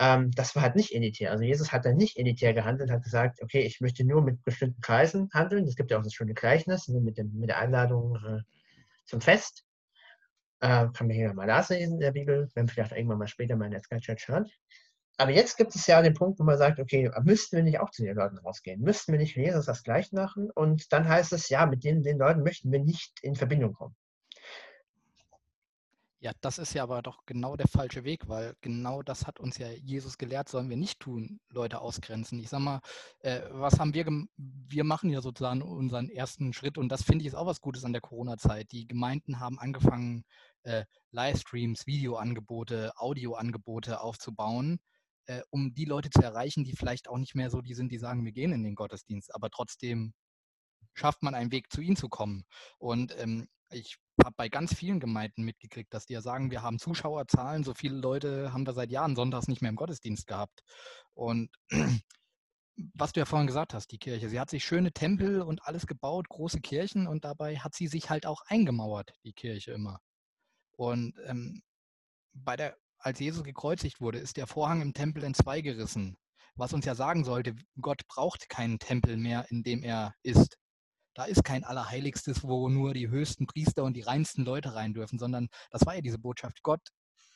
ähm, 0.00 0.32
das 0.32 0.56
war 0.56 0.62
halt 0.62 0.74
nicht 0.74 0.92
elitär. 0.94 1.30
Also 1.30 1.44
Jesus 1.44 1.70
hat 1.70 1.84
dann 1.84 1.96
nicht 1.96 2.18
elitär 2.18 2.54
gehandelt, 2.54 2.90
hat 2.90 3.04
gesagt, 3.04 3.40
okay, 3.42 3.60
ich 3.60 3.80
möchte 3.80 4.04
nur 4.04 4.22
mit 4.22 4.42
bestimmten 4.42 4.80
Kreisen 4.80 5.28
handeln. 5.32 5.64
Es 5.64 5.76
gibt 5.76 5.90
ja 5.90 5.98
auch 5.98 6.02
das 6.02 6.14
schöne 6.14 6.34
Gleichnis 6.34 6.88
ne, 6.88 7.00
mit, 7.00 7.18
dem, 7.18 7.32
mit 7.38 7.50
der 7.50 7.58
Einladung 7.58 8.16
äh, 8.16 8.40
zum 9.04 9.20
Fest. 9.20 9.64
Äh, 10.60 10.88
kann 10.92 11.06
man 11.06 11.10
hier 11.10 11.32
mal 11.34 11.46
nachlesen 11.46 11.94
in 11.94 12.00
der 12.00 12.12
Bibel, 12.12 12.48
wenn 12.54 12.66
vielleicht 12.66 12.92
irgendwann 12.92 13.18
mal 13.18 13.28
später 13.28 13.54
mal 13.56 13.66
in 13.66 13.72
der 13.72 13.80
Sky 13.82 14.00
Church 14.00 14.26
hören. 14.28 14.50
Aber 15.20 15.32
jetzt 15.32 15.58
gibt 15.58 15.74
es 15.74 15.86
ja 15.86 16.00
den 16.00 16.14
Punkt, 16.14 16.40
wo 16.40 16.44
man 16.44 16.56
sagt, 16.56 16.80
okay, 16.80 17.10
müssten 17.22 17.56
wir 17.56 17.62
nicht 17.62 17.78
auch 17.78 17.90
zu 17.90 18.02
den 18.02 18.16
Leuten 18.16 18.38
rausgehen? 18.38 18.80
Müssten 18.80 19.12
wir 19.12 19.18
nicht 19.18 19.36
Jesus 19.36 19.66
das 19.66 19.82
gleich 19.82 20.12
machen? 20.12 20.50
Und 20.50 20.94
dann 20.94 21.06
heißt 21.06 21.34
es, 21.34 21.50
ja, 21.50 21.66
mit 21.66 21.84
den, 21.84 22.02
den 22.02 22.16
Leuten 22.16 22.42
möchten 22.42 22.72
wir 22.72 22.80
nicht 22.80 23.20
in 23.20 23.36
Verbindung 23.36 23.74
kommen. 23.74 23.94
Ja, 26.20 26.32
das 26.40 26.58
ist 26.58 26.72
ja 26.72 26.82
aber 26.84 27.02
doch 27.02 27.26
genau 27.26 27.56
der 27.56 27.68
falsche 27.68 28.04
Weg, 28.04 28.28
weil 28.28 28.54
genau 28.62 29.02
das 29.02 29.26
hat 29.26 29.40
uns 29.40 29.58
ja 29.58 29.68
Jesus 29.68 30.16
gelehrt, 30.16 30.48
sollen 30.48 30.70
wir 30.70 30.76
nicht 30.78 31.00
tun, 31.00 31.40
Leute 31.50 31.80
ausgrenzen. 31.82 32.38
Ich 32.40 32.48
sag 32.48 32.60
mal, 32.60 32.80
äh, 33.20 33.40
was 33.50 33.78
haben 33.78 33.92
wir? 33.92 34.06
Wir 34.36 34.84
machen 34.84 35.10
ja 35.10 35.20
sozusagen 35.20 35.60
unseren 35.60 36.08
ersten 36.08 36.54
Schritt 36.54 36.78
und 36.78 36.88
das 36.90 37.02
finde 37.02 37.22
ich 37.22 37.28
ist 37.28 37.34
auch 37.34 37.46
was 37.46 37.60
Gutes 37.60 37.84
an 37.84 37.92
der 37.92 38.02
Corona-Zeit. 38.02 38.72
Die 38.72 38.86
Gemeinden 38.86 39.38
haben 39.38 39.58
angefangen, 39.58 40.24
äh, 40.62 40.84
Livestreams, 41.10 41.86
Videoangebote, 41.86 42.92
Audioangebote 42.96 44.00
aufzubauen, 44.00 44.78
äh, 45.30 45.42
um 45.50 45.74
die 45.74 45.84
Leute 45.84 46.10
zu 46.10 46.22
erreichen, 46.22 46.64
die 46.64 46.74
vielleicht 46.74 47.08
auch 47.08 47.18
nicht 47.18 47.36
mehr 47.36 47.50
so 47.50 47.60
die 47.60 47.74
sind, 47.74 47.92
die 47.92 47.98
sagen, 47.98 48.24
wir 48.24 48.32
gehen 48.32 48.52
in 48.52 48.64
den 48.64 48.74
Gottesdienst, 48.74 49.32
aber 49.32 49.48
trotzdem 49.50 50.12
schafft 50.94 51.22
man 51.22 51.34
einen 51.36 51.52
Weg 51.52 51.70
zu 51.70 51.80
ihnen 51.80 51.96
zu 51.96 52.08
kommen. 52.08 52.44
Und 52.78 53.16
ähm, 53.18 53.46
ich 53.70 53.98
habe 54.24 54.34
bei 54.36 54.48
ganz 54.48 54.74
vielen 54.74 54.98
Gemeinden 54.98 55.44
mitgekriegt, 55.44 55.94
dass 55.94 56.06
die 56.06 56.14
ja 56.14 56.20
sagen, 56.20 56.50
wir 56.50 56.62
haben 56.62 56.80
Zuschauerzahlen, 56.80 57.62
so 57.62 57.74
viele 57.74 57.96
Leute 57.96 58.52
haben 58.52 58.66
wir 58.66 58.72
seit 58.72 58.90
Jahren 58.90 59.14
sonntags 59.14 59.46
nicht 59.46 59.62
mehr 59.62 59.68
im 59.68 59.76
Gottesdienst 59.76 60.26
gehabt. 60.26 60.62
Und 61.14 61.50
was 62.94 63.12
du 63.12 63.20
ja 63.20 63.26
vorhin 63.26 63.46
gesagt 63.46 63.72
hast, 63.72 63.92
die 63.92 63.98
Kirche, 63.98 64.28
sie 64.28 64.40
hat 64.40 64.50
sich 64.50 64.64
schöne 64.64 64.90
Tempel 64.90 65.42
und 65.42 65.62
alles 65.62 65.86
gebaut, 65.86 66.28
große 66.28 66.60
Kirchen 66.60 67.06
und 67.06 67.24
dabei 67.24 67.56
hat 67.58 67.74
sie 67.74 67.86
sich 67.86 68.10
halt 68.10 68.26
auch 68.26 68.42
eingemauert, 68.46 69.12
die 69.22 69.32
Kirche 69.32 69.72
immer. 69.72 70.00
Und 70.72 71.14
ähm, 71.26 71.62
bei 72.32 72.56
der, 72.56 72.76
als 73.00 73.18
Jesus 73.18 73.44
gekreuzigt 73.44 74.00
wurde, 74.00 74.18
ist 74.18 74.36
der 74.36 74.46
Vorhang 74.46 74.80
im 74.80 74.92
Tempel 74.92 75.24
in 75.24 75.34
zwei 75.34 75.60
gerissen, 75.60 76.16
was 76.54 76.72
uns 76.72 76.84
ja 76.84 76.94
sagen 76.94 77.24
sollte, 77.24 77.54
Gott 77.80 78.06
braucht 78.08 78.48
keinen 78.48 78.78
Tempel 78.78 79.16
mehr, 79.16 79.46
in 79.50 79.62
dem 79.62 79.82
er 79.82 80.14
ist. 80.22 80.56
Da 81.14 81.24
ist 81.24 81.42
kein 81.44 81.64
Allerheiligstes, 81.64 82.44
wo 82.44 82.68
nur 82.68 82.94
die 82.94 83.08
höchsten 83.08 83.46
Priester 83.46 83.82
und 83.82 83.94
die 83.94 84.02
reinsten 84.02 84.44
Leute 84.44 84.74
rein 84.74 84.94
dürfen, 84.94 85.18
sondern 85.18 85.48
das 85.70 85.84
war 85.84 85.94
ja 85.94 86.00
diese 86.00 86.18
Botschaft. 86.18 86.62
Gott 86.62 86.80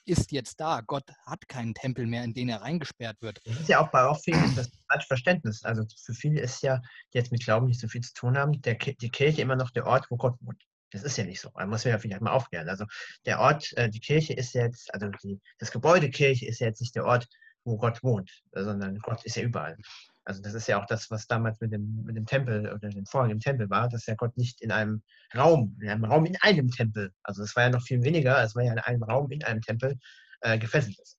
ist 0.06 0.32
jetzt 0.32 0.60
da. 0.60 0.80
Gott 0.80 1.04
hat 1.26 1.48
keinen 1.48 1.74
Tempel 1.74 2.06
mehr, 2.06 2.24
in 2.24 2.34
den 2.34 2.48
er 2.48 2.60
reingesperrt 2.60 3.20
wird. 3.20 3.40
Das 3.44 3.58
ist 3.58 3.68
ja 3.68 3.80
auch 3.80 3.90
bei 3.90 4.04
auch 4.04 4.20
vielen 4.20 4.54
das 4.54 4.70
falsche 4.88 5.06
Verständnis. 5.06 5.64
Also 5.64 5.84
für 6.04 6.14
viele 6.14 6.40
ist 6.40 6.62
ja, 6.62 6.80
die 7.12 7.18
jetzt 7.18 7.32
mit 7.32 7.42
Glauben 7.42 7.66
nicht 7.66 7.80
so 7.80 7.88
viel 7.88 8.02
zu 8.02 8.12
tun 8.14 8.36
haben, 8.36 8.60
der, 8.62 8.74
die 8.74 9.10
Kirche 9.10 9.42
immer 9.42 9.56
noch 9.56 9.70
der 9.70 9.86
Ort, 9.86 10.10
wo 10.10 10.16
Gott 10.16 10.36
wohnt. 10.40 10.62
Das 10.94 11.02
ist 11.02 11.16
ja 11.16 11.24
nicht 11.24 11.40
so. 11.40 11.50
Man 11.54 11.68
muss 11.68 11.82
ja 11.82 11.98
vielleicht 11.98 12.20
mal 12.20 12.30
aufklären. 12.30 12.68
Also 12.68 12.84
der 13.26 13.40
Ort, 13.40 13.76
äh, 13.76 13.90
die 13.90 13.98
Kirche 13.98 14.32
ist 14.32 14.54
jetzt, 14.54 14.94
also 14.94 15.08
die, 15.24 15.40
das 15.58 15.72
Gebäude 15.72 16.08
Kirche 16.08 16.46
ist 16.46 16.60
jetzt 16.60 16.80
nicht 16.80 16.94
der 16.94 17.04
Ort, 17.04 17.26
wo 17.64 17.76
Gott 17.76 18.00
wohnt, 18.04 18.30
sondern 18.52 18.98
Gott 19.00 19.24
ist 19.24 19.34
ja 19.34 19.42
überall. 19.42 19.76
Also 20.24 20.40
das 20.40 20.54
ist 20.54 20.68
ja 20.68 20.80
auch 20.80 20.86
das, 20.86 21.10
was 21.10 21.26
damals 21.26 21.60
mit 21.60 21.72
dem, 21.72 22.04
mit 22.04 22.16
dem 22.16 22.26
Tempel 22.26 22.72
oder 22.72 22.88
dem 22.88 23.06
Vorhang 23.06 23.30
im 23.30 23.40
Tempel 23.40 23.68
war, 23.70 23.88
dass 23.88 24.06
ja 24.06 24.14
Gott 24.14 24.36
nicht 24.36 24.60
in 24.62 24.70
einem 24.70 25.02
Raum, 25.36 25.76
in 25.80 25.88
einem 25.88 26.04
Raum 26.04 26.26
in 26.26 26.36
einem 26.40 26.70
Tempel, 26.70 27.12
also 27.24 27.42
es 27.42 27.56
war 27.56 27.64
ja 27.64 27.70
noch 27.70 27.82
viel 27.82 28.02
weniger, 28.04 28.40
es 28.42 28.54
war 28.54 28.62
ja 28.62 28.72
in 28.72 28.78
einem 28.78 29.02
Raum 29.02 29.32
in 29.32 29.42
einem 29.42 29.62
Tempel 29.62 29.98
äh, 30.42 30.58
gefesselt 30.58 30.98
ist. 31.00 31.18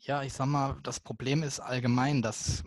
Ja, 0.00 0.22
ich 0.22 0.32
sag 0.32 0.46
mal, 0.46 0.78
das 0.82 0.98
Problem 0.98 1.42
ist 1.42 1.60
allgemein, 1.60 2.22
dass 2.22 2.64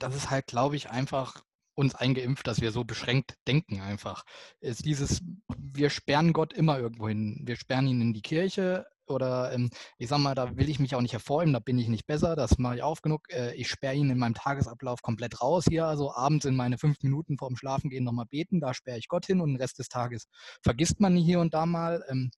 das 0.00 0.16
ist 0.16 0.30
halt, 0.30 0.48
glaube 0.48 0.74
ich, 0.74 0.90
einfach 0.90 1.44
uns 1.74 1.94
eingeimpft, 1.94 2.46
dass 2.46 2.60
wir 2.60 2.72
so 2.72 2.84
beschränkt 2.84 3.34
denken 3.46 3.80
einfach. 3.80 4.24
Ist 4.60 4.84
dieses, 4.84 5.22
wir 5.56 5.90
sperren 5.90 6.32
Gott 6.32 6.52
immer 6.52 6.78
irgendwo 6.78 7.08
hin. 7.08 7.42
Wir 7.44 7.56
sperren 7.56 7.86
ihn 7.86 8.00
in 8.00 8.12
die 8.12 8.22
Kirche, 8.22 8.86
oder 9.06 9.52
ähm, 9.52 9.70
ich 9.98 10.08
sag 10.08 10.18
mal, 10.18 10.34
da 10.34 10.56
will 10.56 10.68
ich 10.68 10.78
mich 10.78 10.94
auch 10.94 11.00
nicht 11.00 11.12
hervorheben, 11.12 11.52
da 11.52 11.58
bin 11.58 11.78
ich 11.78 11.88
nicht 11.88 12.06
besser, 12.06 12.36
das 12.36 12.58
mache 12.58 12.76
ich 12.76 12.82
auf 12.82 13.02
genug. 13.02 13.22
Äh, 13.30 13.54
ich 13.54 13.68
sperre 13.68 13.94
ihn 13.94 14.10
in 14.10 14.18
meinem 14.18 14.34
Tagesablauf 14.34 15.02
komplett 15.02 15.40
raus 15.42 15.64
hier, 15.68 15.86
also 15.86 16.12
abends 16.14 16.44
in 16.44 16.56
meine 16.56 16.78
fünf 16.78 17.02
Minuten 17.02 17.38
vorm 17.38 17.56
Schlafengehen 17.56 18.04
nochmal 18.04 18.26
beten, 18.26 18.60
da 18.60 18.74
sperre 18.74 18.98
ich 18.98 19.08
Gott 19.08 19.26
hin 19.26 19.40
und 19.40 19.50
den 19.50 19.60
Rest 19.60 19.78
des 19.78 19.88
Tages 19.88 20.28
vergisst 20.62 21.00
man 21.00 21.16
hier 21.16 21.40
und 21.40 21.54
da 21.54 21.66
mal. 21.66 22.04
Ähm, 22.08 22.30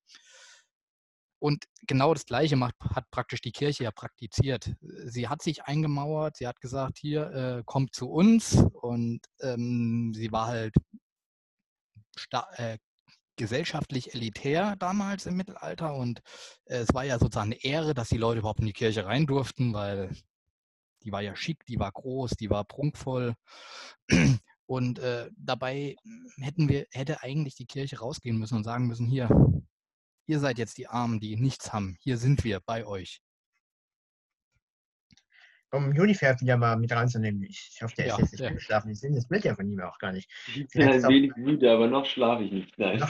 und 1.38 1.64
genau 1.86 2.14
das 2.14 2.26
Gleiche 2.26 2.56
macht, 2.56 2.74
hat 2.80 3.10
praktisch 3.10 3.40
die 3.40 3.52
Kirche 3.52 3.84
ja 3.84 3.90
praktiziert. 3.90 4.74
Sie 4.80 5.28
hat 5.28 5.42
sich 5.42 5.64
eingemauert, 5.64 6.36
sie 6.36 6.46
hat 6.46 6.60
gesagt, 6.60 6.98
hier, 6.98 7.30
äh, 7.32 7.62
kommt 7.64 7.94
zu 7.94 8.10
uns 8.10 8.64
und 8.72 9.20
ähm, 9.40 10.12
sie 10.14 10.32
war 10.32 10.46
halt 10.46 10.74
äh, 12.56 12.78
gesellschaftlich 13.36 14.14
elitär 14.14 14.76
damals 14.76 15.26
im 15.26 15.36
Mittelalter 15.36 15.94
und 15.94 16.20
äh, 16.64 16.78
es 16.78 16.94
war 16.94 17.04
ja 17.04 17.18
sozusagen 17.18 17.52
eine 17.52 17.62
Ehre, 17.62 17.94
dass 17.94 18.08
die 18.08 18.16
Leute 18.16 18.40
überhaupt 18.40 18.60
in 18.60 18.66
die 18.66 18.72
Kirche 18.72 19.04
rein 19.04 19.26
durften, 19.26 19.74
weil 19.74 20.10
die 21.04 21.12
war 21.12 21.20
ja 21.20 21.36
schick, 21.36 21.64
die 21.66 21.78
war 21.78 21.92
groß, 21.92 22.32
die 22.32 22.50
war 22.50 22.64
prunkvoll. 22.64 23.34
Und 24.66 24.98
äh, 24.98 25.30
dabei 25.36 25.94
hätten 26.38 26.68
wir, 26.68 26.86
hätte 26.90 27.22
eigentlich 27.22 27.54
die 27.54 27.66
Kirche 27.66 28.00
rausgehen 28.00 28.36
müssen 28.36 28.56
und 28.56 28.64
sagen 28.64 28.88
müssen, 28.88 29.06
hier, 29.06 29.28
ihr 30.26 30.40
seid 30.40 30.58
jetzt 30.58 30.78
die 30.78 30.88
Armen, 30.88 31.20
die 31.20 31.36
nichts 31.36 31.72
haben, 31.72 31.96
hier 32.00 32.16
sind 32.18 32.44
wir 32.44 32.60
bei 32.60 32.86
euch 32.86 33.20
um 35.72 35.88
Unifair 35.88 36.40
wieder 36.40 36.56
mal 36.56 36.76
mit 36.76 36.92
reinzunehmen. 36.92 37.42
Ich 37.42 37.78
hoffe, 37.82 37.94
der 37.96 38.06
ja, 38.06 38.14
ist 38.14 38.20
jetzt 38.20 38.32
nicht 38.32 38.40
ja. 38.40 38.50
geschlafen. 38.50 38.90
Ich 38.90 39.00
sehe 39.00 39.12
das 39.12 39.28
Bild 39.28 39.44
ja 39.44 39.54
von 39.54 39.70
ihm 39.70 39.80
auch 39.80 39.98
gar 39.98 40.12
nicht. 40.12 40.30
Ich 40.54 40.66
bin 40.68 40.88
ein 40.88 41.02
wenig 41.02 41.36
müde, 41.36 41.70
aber 41.70 41.86
noch 41.86 42.06
schlafe 42.06 42.44
ich 42.44 42.52
nicht. 42.52 42.78
Nein. 42.78 43.02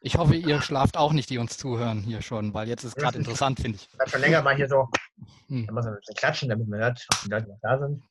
Ich 0.00 0.16
hoffe, 0.16 0.36
ihr 0.36 0.60
schlaft 0.60 0.96
auch 0.96 1.12
nicht, 1.12 1.30
die 1.30 1.38
uns 1.38 1.56
zuhören 1.56 2.00
hier 2.00 2.22
schon, 2.22 2.54
weil 2.54 2.68
jetzt 2.68 2.84
ist 2.84 2.96
gerade 2.96 3.18
interessant, 3.18 3.58
finde 3.58 3.76
ich. 3.76 3.88
Ich 3.92 3.98
habe 3.98 4.10
schon 4.10 4.20
länger 4.20 4.42
mal 4.42 4.54
hier 4.54 4.68
so, 4.68 4.88
hm. 5.48 5.66
da 5.66 5.72
muss 5.72 5.84
man 5.84 5.94
ein 5.94 6.00
bisschen 6.00 6.14
klatschen, 6.14 6.48
damit 6.48 6.68
man 6.68 6.80
hört, 6.80 7.04
ob 7.12 7.22
die 7.22 7.30
Leute 7.30 7.48
noch 7.48 7.58
da 7.62 7.78
sind. 7.78 8.02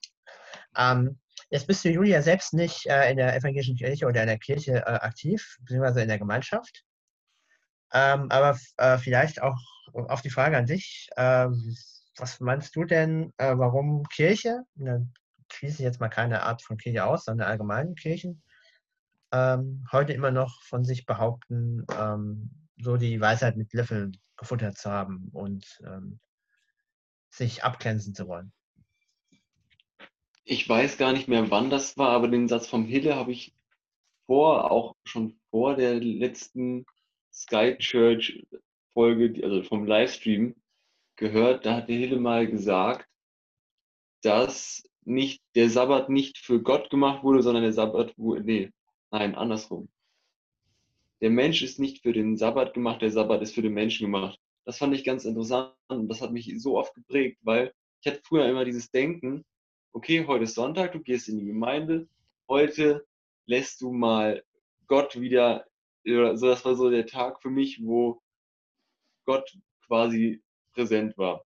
Ähm, 0.78 1.20
jetzt 1.52 1.68
bist 1.68 1.86
du, 1.86 1.90
Julia, 1.90 2.22
selbst 2.22 2.54
nicht 2.54 2.86
äh, 2.88 3.12
in 3.12 3.18
der 3.18 3.36
evangelischen 3.36 3.78
Kirche 3.78 4.08
oder 4.08 4.22
in 4.24 4.28
der 4.28 4.40
Kirche 4.40 4.78
äh, 4.78 4.82
aktiv, 4.82 5.58
beziehungsweise 5.62 6.02
in 6.02 6.10
der 6.10 6.20
Gemeinschaft. 6.20 6.84
Ähm, 7.94 8.30
aber 8.30 8.58
äh, 8.78 8.98
vielleicht 8.98 9.42
auch 9.42 9.60
auf 9.94 10.22
die 10.22 10.30
Frage 10.30 10.58
an 10.58 10.66
dich, 10.66 11.10
ähm, 11.18 11.76
was 12.18 12.40
meinst 12.40 12.76
du 12.76 12.86
denn, 12.86 13.34
äh, 13.38 13.58
warum 13.58 14.04
Kirche, 14.04 14.64
ne, 14.76 15.10
schließe 15.52 15.76
ich 15.76 15.80
jetzt 15.80 16.00
mal 16.00 16.10
keine 16.10 16.44
Art 16.44 16.62
von 16.62 16.78
Kirche 16.78 17.06
aus, 17.06 17.26
sondern 17.26 17.48
allgemein 17.48 17.96
Kirchen, 17.96 18.42
ähm, 19.32 19.86
heute 19.92 20.14
immer 20.14 20.32
noch 20.32 20.62
von 20.64 20.84
sich 20.84 21.06
behaupten, 21.06 21.86
ähm, 21.98 22.52
so 22.78 22.98
die 22.98 23.20
Weisheit 23.20 23.58
mit 23.58 23.74
Löffeln 23.74 24.18
gefuttert 24.38 24.78
zu 24.78 24.92
haben 24.92 25.30
und 25.34 25.82
ähm, 25.86 26.20
sich 27.30 27.64
abgrenzen 27.64 28.14
zu 28.14 28.28
wollen? 28.28 28.52
Ich 30.44 30.68
weiß 30.68 30.98
gar 30.98 31.12
nicht 31.12 31.28
mehr, 31.28 31.50
wann 31.50 31.70
das 31.70 31.98
war, 31.98 32.10
aber 32.10 32.28
den 32.28 32.48
Satz 32.48 32.68
vom 32.68 32.86
Hille 32.86 33.16
habe 33.16 33.32
ich 33.32 33.56
vor, 34.26 34.72
auch 34.72 34.96
schon 35.04 35.40
vor 35.50 35.76
der 35.76 35.96
letzten 35.96 36.86
Sky 37.36 37.78
Church 37.78 38.42
Folge, 38.94 39.44
also 39.44 39.62
vom 39.64 39.86
Livestream, 39.86 40.56
gehört, 41.18 41.66
da 41.66 41.76
hat 41.78 41.90
der 41.90 41.98
Hille 41.98 42.20
mal 42.20 42.48
gesagt, 42.48 43.10
dass 44.22 44.84
nicht 45.04 45.44
der 45.54 45.70
Sabbat 45.70 46.10
nicht 46.10 46.38
für 46.38 46.62
Gott 46.62 46.90
gemacht 46.90 47.24
wurde, 47.24 47.44
sondern 47.44 47.64
der 47.64 47.74
Sabbat 47.74 48.18
wurde, 48.18 48.44
nee, 48.44 48.72
nein, 49.12 49.36
andersrum. 49.36 49.90
Der 51.22 51.30
Mensch 51.30 51.62
ist 51.62 51.80
nicht 51.80 52.02
für 52.02 52.14
den 52.14 52.38
Sabbat 52.38 52.74
gemacht, 52.74 53.02
der 53.02 53.12
Sabbat 53.12 53.42
ist 53.42 53.54
für 53.54 53.62
den 53.62 53.74
Menschen 53.74 54.06
gemacht. 54.06 54.40
Das 54.66 54.78
fand 54.78 54.96
ich 54.96 55.04
ganz 55.04 55.26
interessant 55.26 55.74
und 55.88 56.08
das 56.08 56.22
hat 56.22 56.32
mich 56.32 56.52
so 56.58 56.78
oft 56.78 56.94
geprägt, 56.96 57.38
weil 57.42 57.74
ich 58.02 58.12
hatte 58.12 58.22
früher 58.24 58.48
immer 58.48 58.66
dieses 58.66 58.90
Denken, 58.92 59.44
okay, 59.94 60.26
heute 60.26 60.46
ist 60.46 60.56
Sonntag, 60.56 60.94
du 60.94 61.00
gehst 61.00 61.30
in 61.30 61.38
die 61.38 61.46
Gemeinde, 61.46 62.08
heute 62.50 63.06
lässt 63.46 63.82
du 63.82 63.92
mal 63.92 64.44
Gott 64.88 65.20
wieder, 65.20 65.66
so 66.06 66.48
das 66.48 66.66
war 66.66 66.76
so 66.76 66.90
der 66.90 67.08
Tag 67.08 67.42
für 67.42 67.50
mich, 67.50 67.84
wo 67.84 68.22
Gott 69.26 69.58
quasi 69.88 70.44
präsent 70.74 71.18
war. 71.18 71.46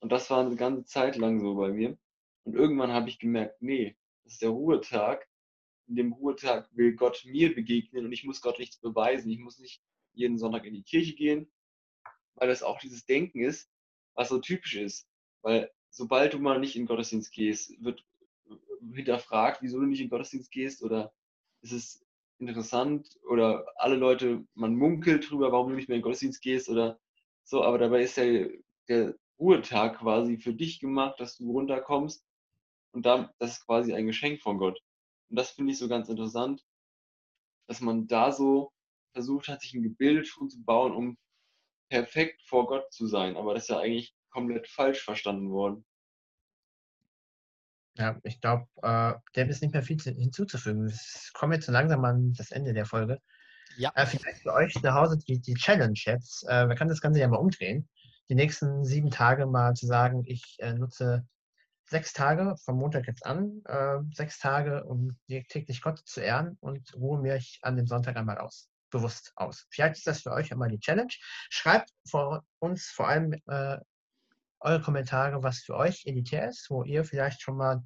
Und 0.00 0.12
das 0.12 0.30
war 0.30 0.44
eine 0.44 0.56
ganze 0.56 0.84
Zeit 0.84 1.16
lang 1.16 1.40
so 1.40 1.54
bei 1.56 1.70
mir. 1.70 1.98
Und 2.44 2.54
irgendwann 2.54 2.92
habe 2.92 3.08
ich 3.08 3.18
gemerkt, 3.18 3.60
nee, 3.60 3.96
das 4.24 4.34
ist 4.34 4.42
der 4.42 4.50
Ruhetag. 4.50 5.28
In 5.88 5.96
dem 5.96 6.12
Ruhetag 6.12 6.68
will 6.76 6.94
Gott 6.94 7.24
mir 7.24 7.54
begegnen 7.54 8.04
und 8.04 8.12
ich 8.12 8.24
muss 8.24 8.40
Gott 8.40 8.58
nichts 8.58 8.78
beweisen. 8.78 9.30
Ich 9.30 9.38
muss 9.38 9.58
nicht 9.58 9.82
jeden 10.12 10.38
Sonntag 10.38 10.64
in 10.64 10.74
die 10.74 10.82
Kirche 10.82 11.14
gehen, 11.14 11.50
weil 12.34 12.48
das 12.48 12.62
auch 12.62 12.78
dieses 12.78 13.06
Denken 13.06 13.40
ist, 13.40 13.70
was 14.14 14.28
so 14.28 14.38
typisch 14.38 14.76
ist. 14.76 15.08
Weil 15.42 15.70
sobald 15.90 16.34
du 16.34 16.38
mal 16.38 16.60
nicht 16.60 16.76
in 16.76 16.86
Gottesdienst 16.86 17.32
gehst, 17.32 17.72
wird 17.82 18.04
hinterfragt, 18.94 19.62
wieso 19.62 19.80
du 19.80 19.86
nicht 19.86 20.00
in 20.00 20.10
Gottesdienst 20.10 20.50
gehst 20.50 20.82
oder 20.82 21.12
ist 21.62 21.72
es 21.72 22.06
interessant 22.38 23.18
oder 23.28 23.66
alle 23.76 23.96
Leute, 23.96 24.44
man 24.54 24.76
munkelt 24.76 25.30
drüber, 25.30 25.52
warum 25.52 25.70
du 25.70 25.76
nicht 25.76 25.88
mehr 25.88 25.96
in 25.96 26.00
den 26.00 26.04
Gottesdienst 26.04 26.40
gehst 26.42 26.68
oder 26.68 26.98
so, 27.44 27.62
aber 27.62 27.78
dabei 27.78 28.02
ist 28.02 28.16
der, 28.16 28.50
der 28.88 29.14
Ruhetag 29.38 29.98
quasi 29.98 30.38
für 30.38 30.54
dich 30.54 30.80
gemacht, 30.80 31.18
dass 31.20 31.36
du 31.36 31.50
runterkommst 31.50 32.24
und 32.92 33.06
da, 33.06 33.32
das 33.38 33.52
ist 33.52 33.66
quasi 33.66 33.94
ein 33.94 34.06
Geschenk 34.06 34.40
von 34.40 34.58
Gott. 34.58 34.80
Und 35.30 35.38
das 35.38 35.50
finde 35.50 35.72
ich 35.72 35.78
so 35.78 35.88
ganz 35.88 36.08
interessant, 36.08 36.64
dass 37.68 37.80
man 37.80 38.06
da 38.06 38.32
so 38.32 38.72
versucht 39.12 39.48
hat, 39.48 39.60
sich 39.60 39.74
ein 39.74 39.82
Gebilde 39.82 40.24
schon 40.24 40.50
zu 40.50 40.62
bauen, 40.62 40.92
um 40.92 41.18
perfekt 41.90 42.42
vor 42.42 42.66
Gott 42.66 42.92
zu 42.92 43.06
sein. 43.06 43.36
Aber 43.36 43.54
das 43.54 43.64
ist 43.64 43.68
ja 43.70 43.78
eigentlich 43.78 44.14
komplett 44.30 44.68
falsch 44.68 45.02
verstanden 45.02 45.50
worden. 45.50 45.84
Ja, 47.98 48.16
ich 48.22 48.40
glaube, 48.40 48.66
äh, 48.82 49.14
dem 49.34 49.50
ist 49.50 49.60
nicht 49.60 49.74
mehr 49.74 49.82
viel 49.82 50.00
hinzuzufügen. 50.00 50.86
Es 50.86 51.32
kommen 51.34 51.52
jetzt 51.52 51.66
so 51.66 51.72
langsam 51.72 52.04
an 52.04 52.32
das 52.34 52.52
Ende 52.52 52.72
der 52.72 52.86
Folge. 52.86 53.18
Ja. 53.76 53.90
Äh, 53.96 54.06
vielleicht 54.06 54.42
für 54.42 54.52
euch 54.52 54.80
nach 54.82 54.94
Hause 54.94 55.18
die, 55.18 55.40
die 55.40 55.54
Challenge 55.54 55.98
jetzt. 56.04 56.44
Äh, 56.48 56.66
man 56.66 56.76
kann 56.76 56.88
das 56.88 57.00
Ganze 57.00 57.20
ja 57.20 57.28
mal 57.28 57.36
umdrehen. 57.36 57.88
Die 58.30 58.36
nächsten 58.36 58.84
sieben 58.84 59.10
Tage 59.10 59.46
mal 59.46 59.74
zu 59.74 59.86
sagen, 59.86 60.22
ich 60.26 60.56
äh, 60.60 60.74
nutze 60.74 61.26
sechs 61.88 62.12
Tage 62.12 62.54
vom 62.64 62.76
Montag 62.76 63.06
jetzt 63.08 63.26
an, 63.26 63.62
äh, 63.64 63.98
sechs 64.12 64.38
Tage, 64.38 64.84
um 64.84 65.16
täglich 65.26 65.82
Gott 65.82 65.98
zu 66.04 66.20
ehren 66.20 66.56
und 66.60 66.94
ruhe 66.94 67.20
mich 67.20 67.58
an 67.62 67.76
dem 67.76 67.86
Sonntag 67.86 68.16
einmal 68.16 68.38
aus, 68.38 68.68
bewusst 68.90 69.32
aus. 69.34 69.66
Vielleicht 69.70 69.96
ist 69.96 70.06
das 70.06 70.22
für 70.22 70.32
euch 70.32 70.52
einmal 70.52 70.68
die 70.68 70.78
Challenge. 70.78 71.12
Schreibt 71.50 71.90
vor 72.08 72.44
uns 72.58 72.86
vor 72.90 73.08
allem 73.08 73.32
äh, 73.46 73.78
eure 74.60 74.80
Kommentare, 74.80 75.42
was 75.42 75.60
für 75.60 75.76
euch 75.76 76.04
elitär 76.06 76.48
ist, 76.48 76.68
wo 76.70 76.84
ihr 76.84 77.04
vielleicht 77.04 77.42
schon 77.42 77.56
mal 77.56 77.82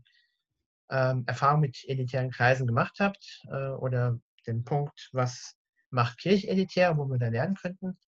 ähm, 0.91 1.25
Erfahrung 1.27 1.61
mit 1.61 1.85
elitären 1.87 2.31
Kreisen 2.31 2.67
gemacht 2.67 2.97
habt 3.01 3.43
äh, 3.51 3.69
oder 3.71 4.19
den 4.47 4.65
Punkt, 4.65 5.09
was 5.13 5.57
macht 5.91 6.19
Kirche 6.19 6.49
elitär, 6.49 6.97
wo 6.97 7.07
wir 7.07 7.19
da 7.19 7.29
lernen 7.29 7.55
könnten. 7.55 7.99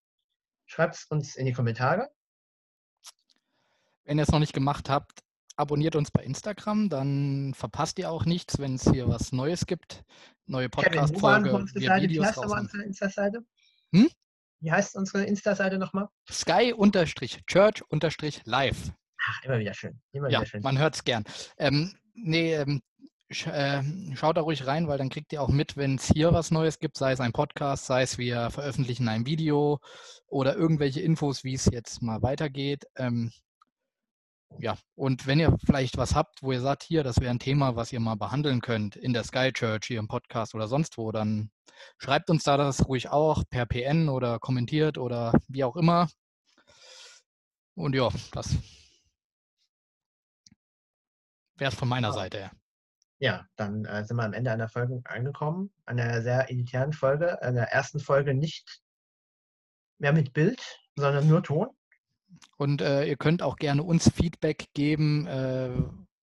Schreibt 0.66 0.94
es 0.96 1.04
uns 1.04 1.36
in 1.36 1.46
die 1.46 1.52
Kommentare. 1.52 2.10
Wenn 4.04 4.18
ihr 4.18 4.24
es 4.24 4.30
noch 4.30 4.38
nicht 4.38 4.52
gemacht 4.52 4.88
habt, 4.88 5.22
abonniert 5.56 5.96
uns 5.96 6.10
bei 6.10 6.22
Instagram, 6.24 6.88
dann 6.88 7.54
verpasst 7.54 7.98
ihr 7.98 8.10
auch 8.10 8.24
nichts, 8.24 8.58
wenn 8.58 8.74
es 8.74 8.84
hier 8.84 9.08
was 9.08 9.32
Neues 9.32 9.66
gibt. 9.66 10.04
Neue 10.46 10.68
Podcast-Folge, 10.68 11.52
wir 11.74 11.96
Videos 11.96 12.36
Insta-Seite? 12.82 13.44
Hm? 13.92 14.10
Wie 14.64 14.72
heißt 14.72 14.96
unsere 14.96 15.24
Insta-Seite 15.24 15.76
nochmal? 15.76 16.08
Sky-Church-Live. 16.30 18.92
Ach, 19.26 19.42
immer 19.44 19.58
wieder 19.58 19.74
schön. 19.74 20.00
Immer 20.12 20.30
ja, 20.30 20.40
wieder 20.40 20.48
schön. 20.48 20.62
man 20.62 20.78
hört 20.78 20.94
es 20.94 21.04
gern. 21.04 21.24
Ähm, 21.58 21.92
nee, 22.14 22.54
ähm, 22.54 22.80
sch, 23.30 23.46
äh, 23.46 23.82
schaut 24.14 24.38
da 24.38 24.40
ruhig 24.40 24.66
rein, 24.66 24.88
weil 24.88 24.96
dann 24.96 25.10
kriegt 25.10 25.34
ihr 25.34 25.42
auch 25.42 25.50
mit, 25.50 25.76
wenn 25.76 25.96
es 25.96 26.06
hier 26.06 26.32
was 26.32 26.50
Neues 26.50 26.78
gibt, 26.78 26.96
sei 26.96 27.12
es 27.12 27.20
ein 27.20 27.32
Podcast, 27.32 27.84
sei 27.84 28.00
es 28.00 28.16
wir 28.16 28.48
veröffentlichen 28.48 29.06
ein 29.08 29.26
Video 29.26 29.80
oder 30.28 30.56
irgendwelche 30.56 31.02
Infos, 31.02 31.44
wie 31.44 31.52
es 31.52 31.66
jetzt 31.66 32.00
mal 32.00 32.22
weitergeht. 32.22 32.86
Ähm, 32.96 33.32
ja, 34.58 34.76
und 34.94 35.26
wenn 35.26 35.40
ihr 35.40 35.56
vielleicht 35.64 35.96
was 35.96 36.14
habt, 36.14 36.42
wo 36.42 36.52
ihr 36.52 36.60
sagt, 36.60 36.82
hier, 36.82 37.02
das 37.02 37.20
wäre 37.20 37.30
ein 37.30 37.38
Thema, 37.38 37.76
was 37.76 37.92
ihr 37.92 38.00
mal 38.00 38.16
behandeln 38.16 38.60
könnt 38.60 38.96
in 38.96 39.12
der 39.12 39.24
Sky 39.24 39.52
Church, 39.52 39.86
hier 39.86 39.98
im 39.98 40.08
Podcast 40.08 40.54
oder 40.54 40.68
sonst 40.68 40.98
wo, 40.98 41.12
dann 41.12 41.50
schreibt 41.98 42.30
uns 42.30 42.44
da 42.44 42.56
das 42.56 42.86
ruhig 42.86 43.10
auch 43.10 43.42
per 43.50 43.66
PN 43.66 44.08
oder 44.08 44.38
kommentiert 44.38 44.98
oder 44.98 45.32
wie 45.48 45.64
auch 45.64 45.76
immer. 45.76 46.08
Und 47.74 47.94
ja, 47.94 48.08
das 48.32 48.56
wäre 51.56 51.70
es 51.70 51.76
von 51.76 51.88
meiner. 51.88 52.12
Seite 52.12 52.38
her. 52.38 52.52
Ja, 53.18 53.46
dann 53.56 53.84
äh, 53.84 54.04
sind 54.04 54.16
wir 54.16 54.24
am 54.24 54.32
Ende 54.32 54.52
einer 54.52 54.68
Folge 54.68 55.00
angekommen, 55.04 55.72
einer 55.86 56.22
sehr 56.22 56.50
elitären 56.50 56.92
Folge, 56.92 57.40
einer 57.42 57.62
ersten 57.62 58.00
Folge 58.00 58.34
nicht 58.34 58.82
mehr 59.98 60.12
mit 60.12 60.32
Bild, 60.32 60.60
sondern 60.96 61.26
nur 61.26 61.42
Ton. 61.42 61.68
Und 62.56 62.80
äh, 62.80 63.06
ihr 63.06 63.16
könnt 63.16 63.42
auch 63.42 63.56
gerne 63.56 63.82
uns 63.82 64.10
Feedback 64.10 64.66
geben, 64.74 65.26
äh, 65.26 65.70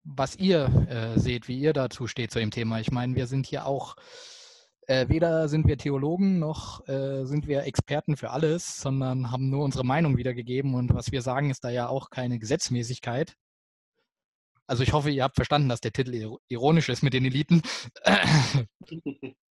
was 0.04 0.36
ihr 0.38 0.88
äh, 0.90 1.20
seht, 1.20 1.48
wie 1.48 1.60
ihr 1.60 1.74
dazu 1.74 2.08
steht 2.08 2.32
zu 2.32 2.40
dem 2.40 2.52
Thema. 2.52 2.80
Ich 2.80 2.92
meine, 2.92 3.16
wir 3.16 3.28
sind 3.28 3.46
hier 3.46 3.66
auch, 3.66 3.96
äh, 4.88 5.10
weder 5.10 5.48
sind 5.50 5.68
wir 5.68 5.78
Theologen 5.78 6.40
noch 6.40 6.88
äh, 6.88 7.26
sind 7.26 7.48
wir 7.48 7.64
Experten 7.64 8.16
für 8.18 8.32
alles, 8.32 8.78
sondern 8.78 9.32
haben 9.32 9.50
nur 9.50 9.64
unsere 9.64 9.86
Meinung 9.86 10.18
wiedergegeben. 10.18 10.76
Und 10.76 10.94
was 10.94 11.12
wir 11.12 11.22
sagen, 11.22 11.50
ist 11.50 11.64
da 11.64 11.70
ja 11.70 11.88
auch 11.88 12.10
keine 12.10 12.40
Gesetzmäßigkeit. 12.40 13.36
Also 14.66 14.84
ich 14.84 14.94
hoffe, 14.94 15.10
ihr 15.10 15.24
habt 15.24 15.36
verstanden, 15.36 15.70
dass 15.70 15.80
der 15.82 15.94
Titel 15.94 16.38
ironisch 16.50 16.90
ist 16.90 17.02
mit 17.02 17.14
den 17.14 17.26
Eliten. 17.26 17.62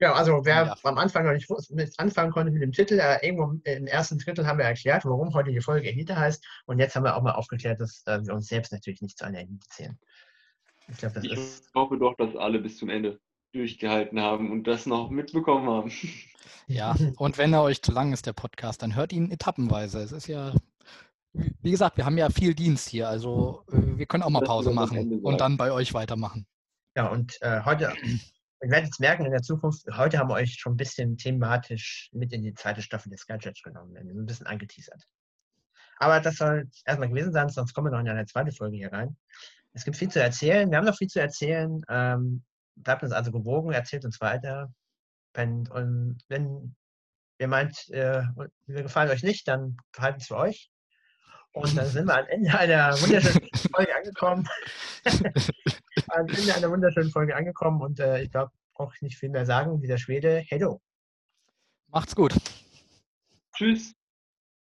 Ja, 0.00 0.14
also 0.14 0.44
wer 0.44 0.64
ja. 0.66 0.76
am 0.84 0.96
Anfang 0.96 1.26
noch 1.26 1.32
nicht 1.32 2.00
anfangen 2.00 2.32
konnte 2.32 2.50
mit 2.50 2.62
dem 2.62 2.72
Titel, 2.72 2.98
äh, 2.98 3.24
irgendwo 3.24 3.60
im 3.64 3.86
ersten 3.86 4.18
Drittel 4.18 4.46
haben 4.46 4.58
wir 4.58 4.64
erklärt, 4.64 5.04
warum 5.04 5.34
heute 5.34 5.50
die 5.52 5.60
Folge 5.60 5.88
Elite 5.88 6.16
heißt. 6.16 6.42
Und 6.64 6.78
jetzt 6.78 6.96
haben 6.96 7.04
wir 7.04 7.16
auch 7.16 7.22
mal 7.22 7.32
aufgeklärt, 7.32 7.80
dass 7.80 8.02
äh, 8.06 8.24
wir 8.24 8.34
uns 8.34 8.46
selbst 8.46 8.72
natürlich 8.72 9.02
nicht 9.02 9.18
zu 9.18 9.26
einer 9.26 9.40
Elite 9.40 9.68
zählen. 9.68 9.98
Ich, 10.88 10.96
glaub, 10.96 11.12
das 11.12 11.24
ich 11.24 11.32
ist 11.32 11.70
hoffe 11.74 11.98
doch, 11.98 12.16
dass 12.16 12.34
alle 12.34 12.58
bis 12.60 12.78
zum 12.78 12.88
Ende 12.88 13.20
durchgehalten 13.52 14.20
haben 14.20 14.50
und 14.50 14.64
das 14.64 14.86
noch 14.86 15.10
mitbekommen 15.10 15.68
haben. 15.68 15.92
Ja, 16.66 16.94
und 17.16 17.36
wenn 17.36 17.52
er 17.52 17.62
euch 17.62 17.82
zu 17.82 17.92
lang 17.92 18.12
ist, 18.12 18.26
der 18.26 18.32
Podcast, 18.32 18.82
dann 18.82 18.94
hört 18.94 19.12
ihn 19.12 19.30
etappenweise. 19.30 20.00
Es 20.00 20.12
ist 20.12 20.28
ja, 20.28 20.54
wie 21.32 21.70
gesagt, 21.70 21.96
wir 21.96 22.06
haben 22.06 22.16
ja 22.16 22.30
viel 22.30 22.54
Dienst 22.54 22.88
hier, 22.88 23.08
also 23.08 23.64
äh, 23.72 23.98
wir 23.98 24.06
können 24.06 24.22
auch 24.22 24.30
mal 24.30 24.42
Pause 24.42 24.70
machen 24.70 25.20
und 25.20 25.40
dann 25.40 25.56
bei 25.56 25.72
euch 25.72 25.94
weitermachen. 25.94 26.46
Ja, 26.96 27.08
und 27.08 27.40
äh, 27.42 27.62
heute 27.64 27.92
ihr 28.62 28.70
werdet 28.70 28.90
es 28.92 28.98
merken 28.98 29.24
in 29.24 29.32
der 29.32 29.42
Zukunft, 29.42 29.86
heute 29.96 30.18
haben 30.18 30.28
wir 30.28 30.34
euch 30.34 30.54
schon 30.58 30.74
ein 30.74 30.76
bisschen 30.76 31.16
thematisch 31.16 32.10
mit 32.12 32.32
in 32.32 32.42
die 32.42 32.54
zweite 32.54 32.82
Staffel 32.82 33.10
des 33.10 33.20
Skyjudge 33.20 33.62
genommen, 33.64 33.96
ein 33.96 34.26
bisschen 34.26 34.46
angeteasert. 34.46 35.02
Aber 35.98 36.20
das 36.20 36.36
soll 36.36 36.68
erstmal 36.86 37.08
gewesen 37.08 37.32
sein, 37.32 37.48
sonst 37.48 37.74
kommen 37.74 37.88
wir 37.88 37.92
noch 37.92 38.00
in 38.00 38.08
eine 38.08 38.26
zweite 38.26 38.52
Folge 38.52 38.76
hier 38.76 38.92
rein. 38.92 39.16
Es 39.72 39.84
gibt 39.84 39.96
viel 39.96 40.08
zu 40.08 40.20
erzählen, 40.20 40.70
wir 40.70 40.78
haben 40.78 40.86
noch 40.86 40.96
viel 40.96 41.08
zu 41.08 41.20
erzählen. 41.20 41.80
Ähm, 41.88 42.42
bleibt 42.74 43.02
uns 43.02 43.12
also 43.12 43.30
gewogen, 43.30 43.72
erzählt 43.72 44.04
uns 44.04 44.20
weiter. 44.20 44.72
Wenn, 45.34 45.68
und 45.68 46.18
wenn 46.28 46.74
ihr 47.38 47.48
meint, 47.48 47.88
äh, 47.90 48.22
wir 48.66 48.82
gefallen 48.82 49.10
euch 49.10 49.22
nicht, 49.22 49.46
dann 49.46 49.76
verhalten 49.92 50.20
es 50.20 50.26
für 50.26 50.36
euch. 50.36 50.70
Und 51.52 51.76
dann 51.76 51.86
sind 51.86 52.06
wir 52.06 52.18
am 52.18 52.26
Ende 52.28 52.58
einer 52.58 52.92
wunderschönen 53.00 53.48
Folge 53.74 53.96
angekommen. 53.96 54.48
am 56.08 56.28
Ende 56.28 56.54
einer 56.54 56.70
wunderschönen 56.70 57.10
Folge 57.10 57.34
angekommen 57.34 57.82
und 57.82 58.00
äh, 58.00 58.22
ich 58.22 58.30
glaube, 58.30 58.52
brauche 58.74 58.94
ich 58.94 59.02
nicht 59.02 59.18
viel 59.18 59.30
mehr 59.30 59.46
sagen. 59.46 59.80
Dieser 59.80 59.98
Schwede, 59.98 60.44
hello. 60.48 60.80
Macht's 61.88 62.14
gut. 62.14 62.34
Tschüss. 63.54 63.94